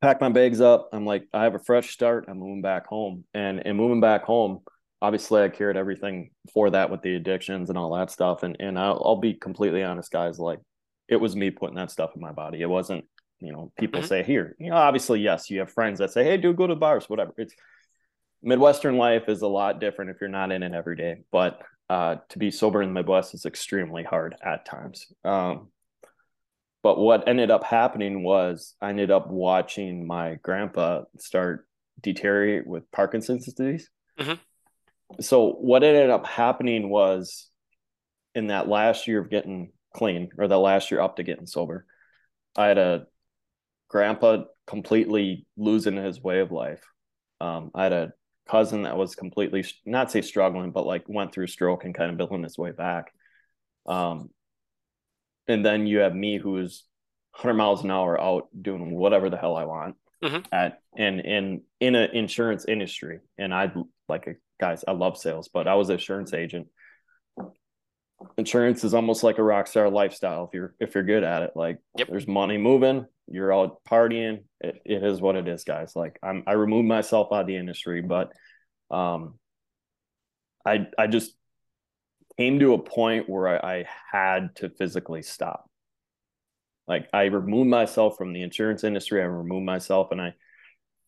pack 0.00 0.20
my 0.20 0.28
bags 0.28 0.60
up. 0.60 0.90
I'm 0.92 1.04
like, 1.04 1.26
I 1.32 1.44
have 1.44 1.54
a 1.54 1.60
fresh 1.60 1.90
start. 1.90 2.26
I'm 2.28 2.38
moving 2.38 2.62
back 2.62 2.86
home. 2.86 3.24
And 3.34 3.66
and 3.66 3.76
moving 3.76 4.00
back 4.00 4.24
home, 4.24 4.60
obviously 5.02 5.42
I 5.42 5.48
carried 5.48 5.76
everything 5.76 6.30
for 6.52 6.70
that 6.70 6.90
with 6.90 7.02
the 7.02 7.16
addictions 7.16 7.68
and 7.68 7.78
all 7.78 7.94
that 7.96 8.10
stuff. 8.10 8.42
And 8.42 8.56
and 8.60 8.78
I'll, 8.78 9.02
I'll 9.04 9.20
be 9.20 9.34
completely 9.34 9.82
honest, 9.82 10.10
guys, 10.10 10.38
like 10.38 10.60
it 11.08 11.16
was 11.16 11.34
me 11.34 11.50
putting 11.50 11.76
that 11.76 11.90
stuff 11.90 12.10
in 12.14 12.20
my 12.20 12.32
body. 12.32 12.60
It 12.60 12.68
wasn't, 12.68 13.04
you 13.40 13.52
know, 13.52 13.72
people 13.78 14.00
mm-hmm. 14.00 14.08
say 14.08 14.22
here, 14.22 14.54
you 14.58 14.70
know, 14.70 14.76
obviously, 14.76 15.20
yes, 15.20 15.50
you 15.50 15.60
have 15.60 15.72
friends 15.72 15.98
that 15.98 16.12
say, 16.12 16.24
Hey, 16.24 16.36
dude, 16.36 16.56
go 16.56 16.66
to 16.66 16.76
bars, 16.76 17.08
whatever. 17.08 17.32
It's 17.36 17.54
Midwestern 18.42 18.96
life 18.96 19.28
is 19.28 19.42
a 19.42 19.48
lot 19.48 19.80
different 19.80 20.10
if 20.12 20.20
you're 20.20 20.30
not 20.30 20.52
in 20.52 20.62
it 20.62 20.72
every 20.72 20.96
day, 20.96 21.22
but 21.32 21.60
uh, 21.90 22.16
to 22.28 22.38
be 22.38 22.50
sober 22.50 22.82
in 22.82 22.90
the 22.90 22.94
Midwest 22.94 23.34
is 23.34 23.46
extremely 23.46 24.04
hard 24.04 24.36
at 24.44 24.64
times. 24.64 25.06
Um, 25.24 25.68
but 26.82 26.98
what 26.98 27.28
ended 27.28 27.50
up 27.50 27.64
happening 27.64 28.22
was 28.22 28.74
I 28.80 28.90
ended 28.90 29.10
up 29.10 29.28
watching 29.28 30.06
my 30.06 30.36
grandpa 30.42 31.02
start 31.18 31.66
deteriorate 32.00 32.66
with 32.66 32.90
Parkinson's 32.92 33.46
disease. 33.46 33.90
Mm-hmm. 34.18 35.20
So 35.20 35.52
what 35.52 35.82
ended 35.82 36.10
up 36.10 36.26
happening 36.26 36.90
was 36.90 37.48
in 38.34 38.48
that 38.48 38.68
last 38.68 39.08
year 39.08 39.20
of 39.20 39.30
getting 39.30 39.72
clean 39.94 40.30
or 40.38 40.46
the 40.46 40.58
last 40.58 40.90
year 40.90 41.00
up 41.00 41.16
to 41.16 41.22
getting 41.24 41.46
sober, 41.46 41.86
I 42.56 42.66
had 42.66 42.78
a 42.78 43.06
grandpa 43.88 44.44
completely 44.66 45.46
losing 45.56 45.96
his 45.96 46.22
way 46.22 46.40
of 46.40 46.52
life. 46.52 46.82
Um, 47.40 47.70
I 47.74 47.84
had 47.84 47.92
a 47.92 48.12
cousin 48.48 48.82
that 48.82 48.96
was 48.96 49.14
completely 49.14 49.64
not 49.84 50.10
say 50.10 50.22
struggling, 50.22 50.70
but 50.70 50.86
like 50.86 51.04
went 51.08 51.32
through 51.32 51.46
stroke 51.48 51.84
and 51.84 51.94
kind 51.94 52.10
of 52.10 52.16
building 52.16 52.42
his 52.42 52.58
way 52.58 52.70
back. 52.70 53.12
Um, 53.86 54.30
and 55.48 55.64
then 55.64 55.86
you 55.86 55.98
have 55.98 56.14
me 56.14 56.38
who's 56.38 56.84
100 57.32 57.54
miles 57.54 57.82
an 57.84 57.90
hour 57.90 58.20
out 58.20 58.48
doing 58.60 58.94
whatever 58.94 59.30
the 59.30 59.36
hell 59.36 59.56
I 59.56 59.64
want 59.64 59.96
mm-hmm. 60.22 60.40
at 60.52 60.80
and 60.96 61.20
in 61.20 61.62
in 61.80 61.94
an 61.94 62.10
insurance 62.10 62.64
industry. 62.66 63.20
And 63.38 63.54
I 63.54 63.72
like 64.08 64.38
guys, 64.60 64.84
I 64.86 64.92
love 64.92 65.16
sales, 65.16 65.48
but 65.52 65.68
I 65.68 65.74
was 65.74 65.88
an 65.88 65.94
insurance 65.94 66.34
agent. 66.34 66.68
Insurance 68.36 68.82
is 68.82 68.94
almost 68.94 69.22
like 69.22 69.38
a 69.38 69.42
rock 69.42 69.68
star 69.68 69.88
lifestyle 69.88 70.44
if 70.44 70.50
you're 70.54 70.74
if 70.80 70.94
you're 70.94 71.04
good 71.04 71.24
at 71.24 71.42
it. 71.42 71.52
Like 71.54 71.78
yep. 71.96 72.08
there's 72.08 72.26
money 72.26 72.58
moving, 72.58 73.06
you're 73.28 73.54
out 73.54 73.78
partying. 73.88 74.44
It, 74.60 74.82
it 74.84 75.04
is 75.04 75.20
what 75.20 75.36
it 75.36 75.46
is, 75.46 75.64
guys. 75.64 75.94
Like 75.94 76.18
I'm, 76.22 76.42
I 76.46 76.52
removed 76.52 76.88
myself 76.88 77.28
out 77.32 77.42
of 77.42 77.46
the 77.46 77.56
industry, 77.56 78.02
but 78.02 78.32
um, 78.90 79.38
I, 80.66 80.86
I 80.98 81.06
just 81.06 81.32
came 82.38 82.60
to 82.60 82.74
a 82.74 82.78
point 82.78 83.28
where 83.28 83.48
I, 83.48 83.78
I 83.78 83.84
had 84.12 84.56
to 84.56 84.70
physically 84.70 85.22
stop. 85.22 85.68
Like 86.86 87.08
I 87.12 87.24
removed 87.24 87.68
myself 87.68 88.16
from 88.16 88.32
the 88.32 88.42
insurance 88.42 88.84
industry. 88.84 89.20
I 89.20 89.26
removed 89.26 89.66
myself, 89.66 90.10
and 90.10 90.20
I, 90.20 90.34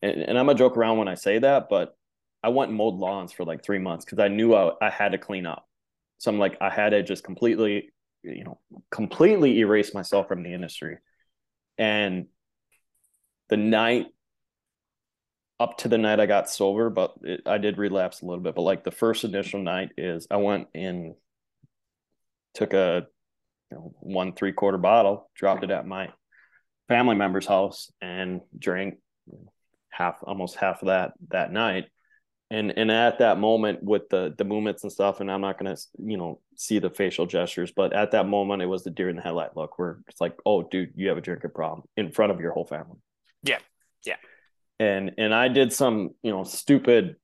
and, 0.03 0.23
and 0.23 0.39
I'm 0.39 0.47
gonna 0.47 0.59
joke 0.59 0.77
around 0.77 0.99
when 0.99 1.09
I 1.09 1.15
say 1.15 1.39
that, 1.39 1.69
but 1.71 1.97
I 2.43 2.49
went 2.49 2.71
and 2.71 2.79
mowed 2.79 2.95
lawns 2.95 3.33
for 3.33 3.45
like 3.45 3.65
three 3.65 3.79
months 3.79 4.05
because 4.05 4.19
I 4.19 4.29
knew 4.29 4.55
I, 4.55 4.73
I 4.83 4.91
had 4.91 5.13
to 5.13 5.19
clean 5.19 5.47
up. 5.47 5.67
So 6.19 6.31
I'm 6.31 6.39
like, 6.39 6.59
I 6.61 6.69
had 6.69 6.91
to 6.91 7.03
just 7.03 7.25
completely, 7.25 7.91
you 8.23 8.45
know, 8.45 8.61
completely 8.91 9.59
erase 9.61 9.95
myself 9.95 10.29
from 10.29 10.43
the 10.43 10.53
industry. 10.53 10.99
And 11.79 12.27
the 13.49 13.57
night 13.57 14.07
up 15.61 15.77
to 15.77 15.89
the 15.89 15.99
night 15.99 16.19
I 16.19 16.27
got 16.27 16.49
sober, 16.49 16.89
but 16.89 17.13
it, 17.23 17.43
I 17.45 17.59
did 17.59 17.77
relapse 17.77 18.23
a 18.23 18.27
little 18.27 18.43
bit. 18.43 18.55
But 18.55 18.63
like 18.63 18.83
the 18.83 18.91
first 18.91 19.25
initial 19.25 19.61
night 19.61 19.91
is 19.99 20.27
I 20.31 20.39
went 20.39 20.69
and 20.75 21.15
took 22.55 22.73
a 22.73 23.07
you 23.71 23.77
know, 23.77 23.95
one 24.01 24.33
three 24.33 24.53
quarter 24.53 24.79
bottle, 24.79 25.31
dropped 25.37 25.63
it 25.63 25.71
at 25.71 25.87
my 25.87 26.09
family 26.89 27.15
member's 27.15 27.47
house, 27.47 27.93
and 28.01 28.41
drank 28.59 28.97
half 29.91 30.19
almost 30.23 30.57
half 30.57 30.81
of 30.81 30.89
that 30.89 31.13
that 31.29 31.53
night. 31.53 31.85
And 32.51 32.73
and 32.77 32.91
at 32.91 33.19
that 33.19 33.39
moment 33.39 33.83
with 33.83 34.09
the 34.09 34.35
the 34.37 34.45
movements 34.45 34.83
and 34.83 34.91
stuff 34.91 35.21
and 35.21 35.31
i'm 35.31 35.41
not 35.41 35.57
to 35.61 35.77
you 35.99 36.17
know 36.17 36.41
see 36.57 36.81
the 36.81 36.91
facial 36.91 37.25
gestures 37.25 37.71
but 37.71 37.93
at 37.93 38.11
that 38.11 38.27
moment 38.27 38.61
it 38.61 38.67
was 38.67 38.83
the 38.83 38.91
deer 38.91 39.09
in 39.09 39.15
the 39.15 39.23
headlight 39.23 39.57
look 39.57 39.79
where 39.79 40.01
it's 40.09 40.21
like 40.21 40.37
oh 40.45 40.65
dude 40.65 40.91
you 40.97 41.07
have 41.11 41.17
a 41.17 41.21
drinking 41.21 41.53
problem 41.53 41.87
in 41.97 42.11
front 42.11 42.33
of 42.33 42.41
your 42.41 42.51
whole 42.51 42.65
family. 42.65 42.97
Yeah. 43.45 43.61
Yeah 44.05 44.17
and 44.81 45.13
and 45.17 45.33
i 45.33 45.47
did 45.47 45.73
some 45.73 46.11
you 46.23 46.33
know 46.33 46.43
stupid 46.43 47.15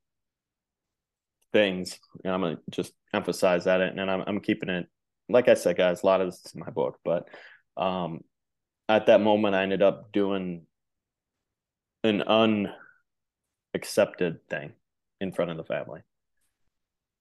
things 1.52 1.98
and 2.24 2.32
i'm 2.32 2.42
to 2.42 2.58
just 2.70 2.92
emphasize 3.12 3.64
that 3.64 3.80
and 3.80 4.10
i'm, 4.10 4.22
I'm 4.24 4.40
keeping 4.40 4.68
it 4.68 4.86
like 5.28 5.48
i 5.48 5.54
said 5.54 5.76
guys 5.76 6.04
a 6.04 6.06
lot 6.06 6.20
of 6.20 6.28
this 6.28 6.44
is 6.44 6.54
in 6.54 6.60
my 6.60 6.70
book 6.70 7.00
but 7.04 7.28
um 7.76 8.20
at 8.88 9.06
that 9.06 9.20
moment 9.20 9.56
i 9.56 9.64
ended 9.64 9.82
up 9.82 10.12
doing 10.12 10.62
an 12.06 12.22
unaccepted 13.74 14.48
thing 14.48 14.72
in 15.20 15.32
front 15.32 15.50
of 15.50 15.56
the 15.56 15.64
family. 15.64 16.02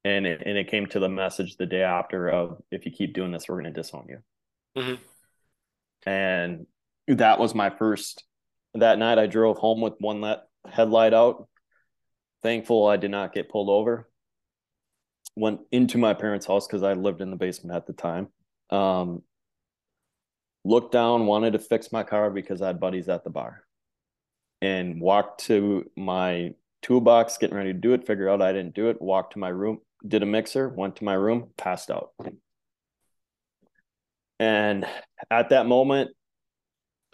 And 0.03 0.27
it, 0.27 0.43
and 0.45 0.57
it 0.57 0.69
came 0.69 0.85
to 0.87 0.99
the 0.99 1.09
message 1.09 1.57
the 1.57 1.65
day 1.65 1.81
after 1.81 2.29
of 2.29 2.61
if 2.71 2.85
you 2.85 2.91
keep 2.91 3.13
doing 3.13 3.31
this, 3.31 3.45
we're 3.47 3.61
going 3.61 3.73
to 3.73 3.81
disown 3.81 4.05
you. 4.07 4.19
Mm-hmm. 4.77 4.95
And 6.07 6.67
that 7.07 7.39
was 7.39 7.55
my 7.55 7.71
first. 7.71 8.23
That 8.75 8.99
night, 8.99 9.17
I 9.17 9.27
drove 9.27 9.57
home 9.57 9.81
with 9.81 9.93
one 9.99 10.21
let 10.21 10.43
headlight 10.69 11.13
out. 11.13 11.47
Thankful 12.43 12.87
I 12.87 12.97
did 12.97 13.11
not 13.11 13.33
get 13.33 13.49
pulled 13.49 13.69
over. 13.69 14.09
Went 15.35 15.61
into 15.71 15.97
my 15.97 16.13
parents' 16.13 16.45
house 16.45 16.67
because 16.67 16.83
I 16.83 16.93
lived 16.93 17.21
in 17.21 17.29
the 17.29 17.37
basement 17.37 17.75
at 17.75 17.87
the 17.87 17.93
time. 17.93 18.27
Um, 18.69 19.23
looked 20.65 20.91
down, 20.91 21.25
wanted 21.25 21.53
to 21.53 21.59
fix 21.59 21.91
my 21.91 22.03
car 22.03 22.29
because 22.29 22.61
I 22.61 22.67
had 22.67 22.79
buddies 22.79 23.07
at 23.07 23.23
the 23.23 23.29
bar, 23.29 23.63
and 24.61 24.99
walked 24.99 25.45
to 25.45 25.89
my 25.95 26.53
toolbox, 26.81 27.37
getting 27.37 27.55
ready 27.55 27.73
to 27.73 27.79
do 27.79 27.93
it, 27.93 28.05
figure 28.05 28.29
out 28.29 28.41
I 28.41 28.51
didn't 28.53 28.75
do 28.75 28.89
it, 28.89 29.01
walked 29.01 29.33
to 29.33 29.39
my 29.39 29.49
room, 29.49 29.79
did 30.05 30.21
a 30.21 30.25
mixer, 30.25 30.69
went 30.69 30.97
to 30.97 31.03
my 31.03 31.13
room, 31.13 31.49
passed 31.57 31.89
out. 31.89 32.11
And 34.39 34.85
at 35.31 35.49
that 35.49 35.65
moment, 35.65 36.11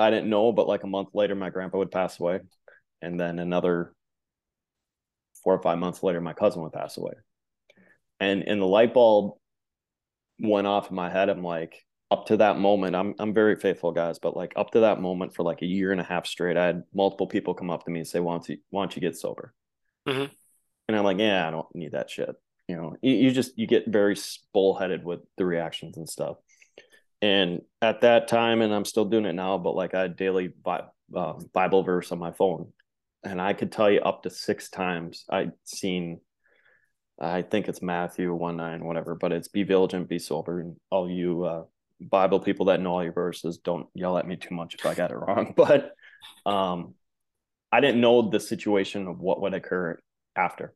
I 0.01 0.09
didn't 0.09 0.29
know, 0.29 0.51
but 0.51 0.67
like 0.67 0.83
a 0.83 0.87
month 0.87 1.09
later, 1.13 1.35
my 1.35 1.49
grandpa 1.49 1.77
would 1.77 1.91
pass 1.91 2.19
away. 2.19 2.39
And 3.01 3.19
then 3.19 3.39
another 3.39 3.93
four 5.43 5.55
or 5.55 5.61
five 5.61 5.79
months 5.79 6.03
later, 6.03 6.21
my 6.21 6.33
cousin 6.33 6.61
would 6.63 6.73
pass 6.73 6.97
away. 6.97 7.13
And 8.19 8.43
and 8.43 8.61
the 8.61 8.65
light 8.65 8.93
bulb 8.93 9.37
went 10.39 10.67
off 10.67 10.89
in 10.89 10.95
my 10.95 11.09
head. 11.09 11.29
I'm 11.29 11.43
like, 11.43 11.85
up 12.11 12.27
to 12.27 12.37
that 12.37 12.59
moment, 12.59 12.95
I'm 12.95 13.15
I'm 13.17 13.33
very 13.33 13.55
faithful, 13.55 13.91
guys, 13.91 14.19
but 14.19 14.35
like 14.35 14.53
up 14.55 14.71
to 14.71 14.81
that 14.81 15.01
moment 15.01 15.33
for 15.33 15.43
like 15.43 15.61
a 15.61 15.65
year 15.67 15.91
and 15.91 16.01
a 16.01 16.03
half 16.03 16.27
straight, 16.27 16.57
I 16.57 16.65
had 16.67 16.83
multiple 16.93 17.27
people 17.27 17.53
come 17.53 17.71
up 17.71 17.85
to 17.85 17.91
me 17.91 17.99
and 17.99 18.07
say, 18.07 18.19
Why 18.19 18.33
don't 18.33 18.49
you 18.49 18.57
why 18.69 18.83
don't 18.83 18.95
you 18.95 19.01
get 19.01 19.17
sober? 19.17 19.53
Mm-hmm. 20.07 20.33
And 20.87 20.97
I'm 20.97 21.05
like, 21.05 21.19
yeah, 21.19 21.47
I 21.47 21.51
don't 21.51 21.73
need 21.73 21.93
that 21.93 22.09
shit. 22.09 22.35
You 22.67 22.75
know, 22.75 22.95
you, 23.01 23.13
you 23.13 23.31
just 23.31 23.57
you 23.57 23.65
get 23.65 23.87
very 23.87 24.15
bullheaded 24.53 25.03
with 25.05 25.21
the 25.37 25.45
reactions 25.45 25.97
and 25.97 26.07
stuff. 26.07 26.37
And 27.21 27.61
at 27.81 28.01
that 28.01 28.27
time, 28.27 28.61
and 28.61 28.73
I'm 28.73 28.85
still 28.85 29.05
doing 29.05 29.25
it 29.25 29.33
now, 29.33 29.57
but 29.57 29.75
like 29.75 29.93
I 29.93 30.07
daily 30.07 30.53
uh, 30.65 31.33
Bible 31.53 31.83
verse 31.83 32.11
on 32.11 32.19
my 32.19 32.31
phone, 32.31 32.71
and 33.23 33.39
I 33.39 33.53
could 33.53 33.71
tell 33.71 33.91
you 33.91 34.01
up 34.01 34.23
to 34.23 34.29
six 34.29 34.69
times 34.69 35.25
I'd 35.29 35.51
seen 35.63 36.21
I 37.21 37.43
think 37.43 37.67
it's 37.67 37.83
Matthew 37.83 38.33
one 38.33 38.57
nine 38.57 38.83
whatever, 38.83 39.13
but 39.13 39.31
it's 39.31 39.47
be 39.47 39.61
vigilant, 39.61 40.09
be 40.09 40.17
sober, 40.17 40.59
and 40.59 40.75
all 40.89 41.09
you 41.09 41.43
uh, 41.43 41.63
Bible 42.01 42.39
people 42.39 42.65
that 42.65 42.81
know 42.81 42.93
all 42.93 43.03
your 43.03 43.13
verses, 43.13 43.59
don't 43.59 43.87
yell 43.93 44.17
at 44.17 44.27
me 44.27 44.37
too 44.37 44.55
much 44.55 44.73
if 44.73 44.85
I 44.85 44.95
got 44.95 45.11
it 45.11 45.15
wrong. 45.15 45.53
But 45.55 45.93
um, 46.45 46.95
I 47.71 47.79
didn't 47.79 48.01
know 48.01 48.29
the 48.29 48.39
situation 48.39 49.07
of 49.07 49.19
what 49.19 49.39
would 49.41 49.53
occur 49.53 49.99
after. 50.35 50.73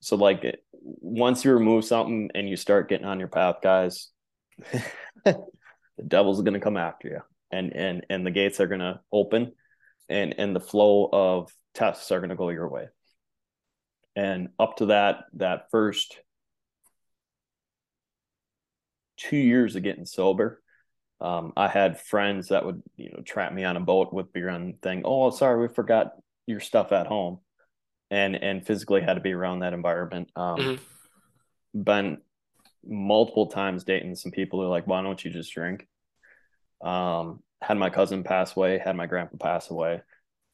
So 0.00 0.14
like 0.14 0.60
once 0.72 1.44
you 1.44 1.52
remove 1.52 1.84
something 1.84 2.30
and 2.34 2.48
you 2.48 2.56
start 2.56 2.88
getting 2.88 3.06
on 3.06 3.18
your 3.18 3.28
path, 3.28 3.56
guys, 3.60 4.10
the 5.24 6.04
devil's 6.06 6.42
going 6.42 6.54
to 6.54 6.60
come 6.60 6.76
after 6.76 7.08
you, 7.08 7.20
and 7.50 7.72
and 7.74 8.06
and 8.10 8.26
the 8.26 8.30
gates 8.30 8.60
are 8.60 8.66
going 8.66 8.80
to 8.80 9.00
open, 9.12 9.52
and 10.08 10.34
and 10.38 10.54
the 10.54 10.60
flow 10.60 11.08
of 11.12 11.52
tests 11.74 12.10
are 12.10 12.20
going 12.20 12.30
to 12.30 12.36
go 12.36 12.50
your 12.50 12.68
way. 12.68 12.88
And 14.16 14.48
up 14.58 14.78
to 14.78 14.86
that 14.86 15.24
that 15.34 15.70
first 15.70 16.18
two 19.16 19.36
years 19.36 19.76
of 19.76 19.82
getting 19.82 20.06
sober, 20.06 20.62
um, 21.20 21.52
I 21.56 21.68
had 21.68 22.00
friends 22.00 22.48
that 22.48 22.64
would, 22.64 22.82
you 22.96 23.10
know, 23.10 23.22
trap 23.22 23.52
me 23.52 23.64
on 23.64 23.76
a 23.76 23.80
boat 23.80 24.12
with 24.12 24.32
beer 24.32 24.48
and 24.48 24.80
thing. 24.80 25.02
Oh, 25.04 25.30
sorry, 25.30 25.60
we 25.60 25.72
forgot 25.72 26.12
your 26.46 26.60
stuff 26.60 26.92
at 26.92 27.06
home, 27.06 27.40
and 28.10 28.36
and 28.36 28.66
physically 28.66 29.02
had 29.02 29.14
to 29.14 29.20
be 29.20 29.32
around 29.32 29.60
that 29.60 29.72
environment. 29.72 30.30
Um, 30.36 30.56
mm-hmm. 30.56 31.82
Been 31.82 32.18
multiple 32.88 33.46
times 33.46 33.84
dating 33.84 34.14
some 34.16 34.32
people 34.32 34.58
who 34.58 34.66
are 34.66 34.70
like, 34.70 34.86
why 34.86 35.02
don't 35.02 35.22
you 35.24 35.30
just 35.30 35.52
drink? 35.52 35.86
Um, 36.82 37.42
had 37.60 37.76
my 37.76 37.90
cousin 37.90 38.24
pass 38.24 38.56
away, 38.56 38.78
had 38.78 38.96
my 38.96 39.06
grandpa 39.06 39.36
pass 39.36 39.70
away. 39.70 40.02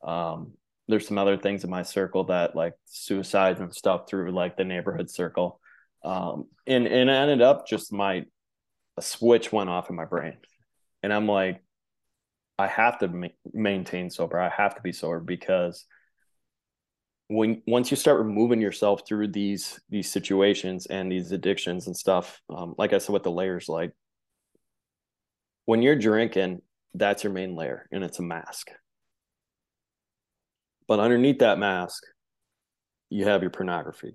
Um, 0.03 0.53
there's 0.89 1.07
some 1.07 1.19
other 1.19 1.37
things 1.37 1.65
in 1.65 1.71
my 1.71 1.83
circle 1.83 2.25
that 2.25 2.55
like 2.55 2.75
suicides 2.85 3.61
and 3.61 3.75
stuff 3.75 4.09
through 4.09 4.33
like 4.33 4.57
the 4.57 4.65
neighborhood 4.65 5.11
circle. 5.11 5.61
Um, 6.05 6.47
and 6.67 6.87
and 6.87 7.09
it 7.09 7.13
ended 7.13 7.41
up 7.41 7.67
just 7.67 7.93
my 7.93 8.25
a 8.97 9.03
switch 9.03 9.51
went 9.51 9.71
off 9.71 9.91
in 9.91 9.97
my 9.97 10.05
brain, 10.05 10.37
and 11.03 11.13
I'm 11.13 11.27
like, 11.27 11.63
I 12.59 12.67
have 12.67 12.99
to 12.99 13.09
ma- 13.09 13.29
maintain 13.53 14.11
sober. 14.11 14.39
I 14.39 14.51
have 14.51 14.75
to 14.77 14.83
be 14.83 14.93
sober 14.93 15.21
because 15.21 15.87
when 17.29 17.63
once 17.67 17.91
you 17.91 17.97
start 17.97 18.19
removing 18.19 18.61
yourself 18.61 19.03
through 19.07 19.29
these 19.29 19.81
these 19.89 20.11
situations 20.11 20.87
and 20.87 21.11
these 21.11 21.33
addictions 21.33 21.87
and 21.87 21.97
stuff, 21.97 22.41
um, 22.51 22.75
like 22.79 22.93
I 22.93 22.99
said 22.99 23.13
with 23.13 23.23
the 23.23 23.31
layers, 23.31 23.69
like 23.69 23.93
when 25.65 25.83
you're 25.83 25.97
drinking, 25.97 26.63
that's 26.93 27.25
your 27.25 27.33
main 27.33 27.57
layer, 27.57 27.89
and 27.91 28.05
it's 28.05 28.19
a 28.19 28.23
mask. 28.23 28.71
But 30.87 31.01
underneath 31.01 31.39
that 31.39 31.59
mask, 31.59 32.03
you 33.09 33.25
have 33.27 33.41
your 33.41 33.51
pornography, 33.51 34.15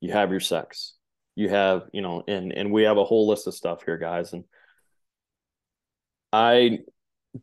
you 0.00 0.12
have 0.12 0.30
your 0.30 0.40
sex, 0.40 0.96
you 1.36 1.50
have 1.50 1.82
you 1.92 2.00
know 2.00 2.24
and 2.26 2.52
and 2.52 2.72
we 2.72 2.82
have 2.82 2.96
a 2.96 3.04
whole 3.04 3.28
list 3.28 3.46
of 3.46 3.54
stuff 3.54 3.84
here 3.84 3.98
guys 3.98 4.32
and 4.32 4.44
i 6.32 6.78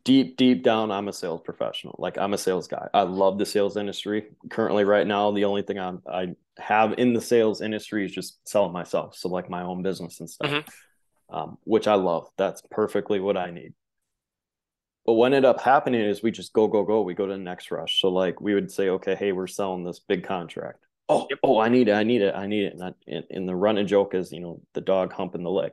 deep 0.02 0.36
deep 0.36 0.62
down 0.62 0.90
i'm 0.90 1.08
a 1.08 1.12
sales 1.12 1.40
professional. 1.44 1.94
Like 1.98 2.18
i'm 2.18 2.34
a 2.34 2.38
sales 2.38 2.68
guy. 2.68 2.88
I 2.92 3.02
love 3.02 3.38
the 3.38 3.46
sales 3.46 3.76
industry. 3.76 4.26
Currently 4.50 4.84
right 4.84 5.06
now 5.06 5.30
the 5.30 5.44
only 5.44 5.62
thing 5.62 5.78
I'm, 5.78 6.02
i 6.10 6.34
have 6.58 6.94
in 6.98 7.12
the 7.12 7.20
sales 7.20 7.60
industry 7.60 8.04
is 8.04 8.12
just 8.12 8.38
selling 8.48 8.72
myself. 8.72 9.16
So 9.16 9.28
like 9.28 9.50
my 9.50 9.62
own 9.62 9.82
business 9.82 10.20
and 10.20 10.30
stuff 10.30 10.50
mm-hmm. 10.50 11.36
um, 11.36 11.58
which 11.64 11.86
i 11.86 11.94
love. 11.94 12.28
That's 12.36 12.62
perfectly 12.70 13.20
what 13.20 13.36
i 13.36 13.50
need. 13.50 13.74
But 15.06 15.14
what 15.14 15.26
ended 15.26 15.44
up 15.44 15.60
happening 15.60 16.00
is 16.00 16.22
we 16.22 16.30
just 16.30 16.52
go 16.52 16.66
go 16.66 16.84
go. 16.84 17.02
We 17.02 17.14
go 17.14 17.26
to 17.26 17.32
the 17.32 17.38
next 17.38 17.70
rush. 17.70 18.00
So 18.00 18.08
like 18.08 18.40
we 18.40 18.54
would 18.54 18.70
say 18.70 18.88
okay 18.90 19.14
hey 19.14 19.32
we're 19.32 19.46
selling 19.46 19.84
this 19.84 20.00
big 20.00 20.24
contract. 20.24 20.84
Oh, 21.08 21.26
yep. 21.28 21.38
oh, 21.42 21.58
I 21.58 21.68
need 21.68 21.88
it, 21.88 21.92
I 21.92 22.02
need 22.02 22.22
it, 22.22 22.34
I 22.34 22.46
need 22.46 22.64
it. 22.64 22.72
And, 22.72 22.82
I, 22.82 22.92
and, 23.06 23.24
and 23.30 23.48
the 23.48 23.54
running 23.54 23.86
joke 23.86 24.14
is, 24.14 24.32
you 24.32 24.40
know, 24.40 24.62
the 24.72 24.80
dog 24.80 25.12
humping 25.12 25.42
the 25.42 25.50
leg. 25.50 25.72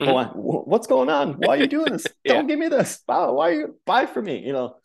Mm-hmm. 0.00 0.38
Oh, 0.38 0.62
what's 0.64 0.86
going 0.86 1.08
on? 1.08 1.34
Why 1.34 1.56
are 1.56 1.60
you 1.60 1.66
doing 1.66 1.92
this? 1.92 2.06
yeah. 2.24 2.34
Don't 2.34 2.46
give 2.46 2.58
me 2.58 2.68
this. 2.68 3.02
Wow, 3.06 3.34
why 3.34 3.50
are 3.50 3.52
you 3.52 3.76
buy 3.84 4.06
for 4.06 4.22
me? 4.22 4.38
You 4.38 4.52
know, 4.52 4.76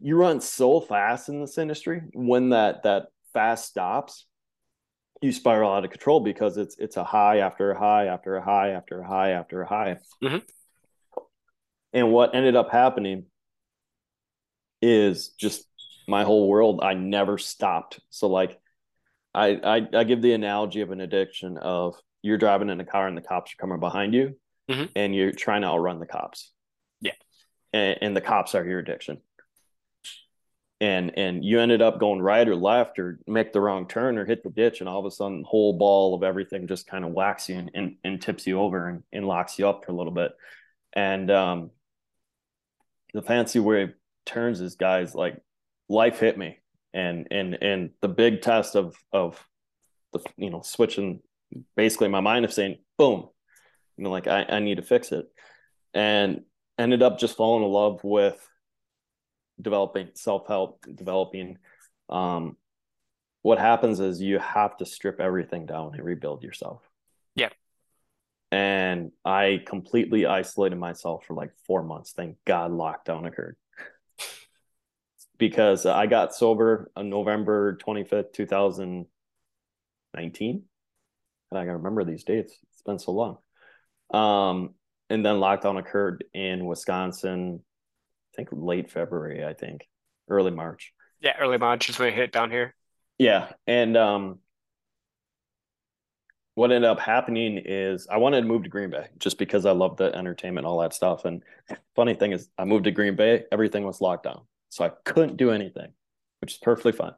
you 0.00 0.16
run 0.16 0.40
so 0.40 0.80
fast 0.80 1.28
in 1.28 1.40
this 1.40 1.58
industry. 1.58 2.02
When 2.14 2.50
that 2.50 2.84
that 2.84 3.06
fast 3.32 3.66
stops, 3.66 4.26
you 5.20 5.32
spiral 5.32 5.72
out 5.72 5.84
of 5.84 5.90
control 5.90 6.20
because 6.20 6.56
it's 6.56 6.76
it's 6.78 6.96
a 6.96 7.04
high 7.04 7.38
after 7.38 7.70
a 7.72 7.78
high 7.78 8.06
after 8.06 8.36
a 8.36 8.44
high 8.44 8.70
after 8.70 9.00
a 9.00 9.06
high 9.06 9.30
after 9.30 9.62
a 9.62 9.68
high. 9.68 9.98
Mm-hmm. 10.22 10.38
And 11.92 12.12
what 12.12 12.34
ended 12.34 12.56
up 12.56 12.70
happening 12.70 13.26
is 14.80 15.28
just 15.30 15.64
my 16.06 16.24
whole 16.24 16.48
world 16.48 16.80
i 16.82 16.94
never 16.94 17.38
stopped 17.38 18.00
so 18.10 18.28
like 18.28 18.58
I, 19.34 19.60
I 19.62 19.86
i 19.92 20.04
give 20.04 20.22
the 20.22 20.32
analogy 20.32 20.80
of 20.80 20.90
an 20.90 21.00
addiction 21.00 21.58
of 21.58 21.96
you're 22.22 22.38
driving 22.38 22.68
in 22.68 22.80
a 22.80 22.84
car 22.84 23.06
and 23.06 23.16
the 23.16 23.22
cops 23.22 23.52
are 23.52 23.60
coming 23.60 23.80
behind 23.80 24.14
you 24.14 24.36
mm-hmm. 24.68 24.84
and 24.96 25.14
you're 25.14 25.32
trying 25.32 25.62
to 25.62 25.68
outrun 25.68 26.00
the 26.00 26.06
cops. 26.06 26.52
Yeah. 27.00 27.12
And, 27.72 27.98
and 28.00 28.16
the 28.16 28.20
cops 28.20 28.54
are 28.54 28.66
your 28.66 28.78
addiction. 28.78 29.18
And 30.80 31.18
and 31.18 31.44
you 31.44 31.58
ended 31.58 31.82
up 31.82 31.98
going 31.98 32.22
right 32.22 32.48
or 32.48 32.54
left 32.54 33.00
or 33.00 33.18
make 33.26 33.52
the 33.52 33.60
wrong 33.60 33.88
turn 33.88 34.16
or 34.16 34.24
hit 34.24 34.44
the 34.44 34.50
ditch 34.50 34.78
and 34.78 34.88
all 34.88 35.00
of 35.00 35.06
a 35.06 35.10
sudden 35.10 35.42
whole 35.44 35.76
ball 35.76 36.14
of 36.14 36.22
everything 36.22 36.68
just 36.68 36.86
kind 36.86 37.04
of 37.04 37.10
whacks 37.10 37.48
you 37.48 37.56
and, 37.56 37.70
and, 37.74 37.96
and 38.04 38.22
tips 38.22 38.46
you 38.46 38.60
over 38.60 38.88
and, 38.88 39.02
and 39.12 39.26
locks 39.26 39.58
you 39.58 39.68
up 39.68 39.84
for 39.84 39.90
a 39.90 39.94
little 39.96 40.12
bit. 40.12 40.30
And 40.92 41.32
um 41.32 41.70
the 43.12 43.22
fancy 43.22 43.58
way 43.58 43.92
turns 44.24 44.60
is 44.60 44.76
guys 44.76 45.16
like 45.16 45.42
life 45.88 46.20
hit 46.20 46.38
me. 46.38 46.58
And 46.94 47.26
and 47.32 47.58
and 47.60 47.90
the 48.00 48.08
big 48.08 48.40
test 48.40 48.76
of 48.76 48.94
of 49.12 49.44
the 50.12 50.20
you 50.36 50.50
know 50.50 50.62
switching 50.62 51.20
basically 51.76 52.08
my 52.08 52.20
mind 52.20 52.44
of 52.44 52.52
saying 52.52 52.78
boom 52.96 53.28
you 53.98 54.04
know 54.04 54.10
like 54.10 54.26
I, 54.26 54.44
I 54.44 54.58
need 54.60 54.76
to 54.76 54.82
fix 54.82 55.12
it. 55.12 55.30
And 55.92 56.44
ended 56.78 57.02
up 57.02 57.18
just 57.18 57.36
falling 57.36 57.62
in 57.64 57.70
love 57.70 58.00
with 58.04 58.48
developing 59.60 60.08
self-help 60.14 60.86
developing 60.94 61.58
um 62.08 62.56
what 63.42 63.58
happens 63.58 63.98
is 63.98 64.22
you 64.22 64.38
have 64.38 64.76
to 64.76 64.86
strip 64.86 65.18
everything 65.20 65.66
down 65.66 65.94
and 65.94 66.04
rebuild 66.04 66.44
yourself. 66.44 66.80
Yeah. 67.34 67.48
And 68.50 69.12
i 69.24 69.62
completely 69.66 70.26
isolated 70.26 70.76
myself 70.76 71.24
for 71.26 71.34
like 71.34 71.50
four 71.66 71.82
months. 71.82 72.12
Thank 72.12 72.36
god 72.46 72.70
lockdown 72.70 73.26
occurred. 73.26 73.56
Because 75.38 75.86
I 75.86 76.06
got 76.06 76.34
sober 76.34 76.90
on 76.96 77.10
November 77.10 77.76
25th, 77.76 78.32
2019. 78.32 80.67
And 81.50 81.58
I 81.58 81.64
can 81.64 81.74
remember 81.74 82.04
these 82.04 82.24
dates. 82.24 82.52
It's 82.72 82.82
been 82.82 82.98
so 82.98 83.12
long. 83.12 83.38
Um, 84.12 84.74
and 85.10 85.24
then 85.24 85.36
lockdown 85.36 85.78
occurred 85.78 86.24
in 86.34 86.66
Wisconsin, 86.66 87.60
I 87.62 88.36
think 88.36 88.48
late 88.52 88.90
February, 88.90 89.44
I 89.44 89.54
think, 89.54 89.86
early 90.28 90.50
March. 90.50 90.92
Yeah, 91.20 91.36
early 91.40 91.58
March 91.58 91.88
is 91.88 91.98
when 91.98 92.08
it 92.08 92.14
hit 92.14 92.32
down 92.32 92.50
here. 92.50 92.74
Yeah. 93.18 93.50
And 93.66 93.96
um, 93.96 94.38
what 96.54 96.70
ended 96.70 96.90
up 96.90 97.00
happening 97.00 97.62
is 97.64 98.06
I 98.10 98.18
wanted 98.18 98.42
to 98.42 98.46
move 98.46 98.64
to 98.64 98.68
Green 98.68 98.90
Bay 98.90 99.06
just 99.18 99.38
because 99.38 99.64
I 99.64 99.72
love 99.72 99.96
the 99.96 100.14
entertainment, 100.14 100.66
all 100.66 100.80
that 100.80 100.92
stuff. 100.92 101.24
And 101.24 101.42
funny 101.96 102.14
thing 102.14 102.32
is, 102.32 102.48
I 102.58 102.64
moved 102.64 102.84
to 102.84 102.90
Green 102.90 103.16
Bay, 103.16 103.44
everything 103.50 103.84
was 103.84 104.00
locked 104.00 104.24
down. 104.24 104.42
So 104.68 104.84
I 104.84 104.90
couldn't 105.04 105.38
do 105.38 105.50
anything, 105.50 105.92
which 106.40 106.52
is 106.52 106.58
perfectly 106.58 106.92
fine. 106.92 107.14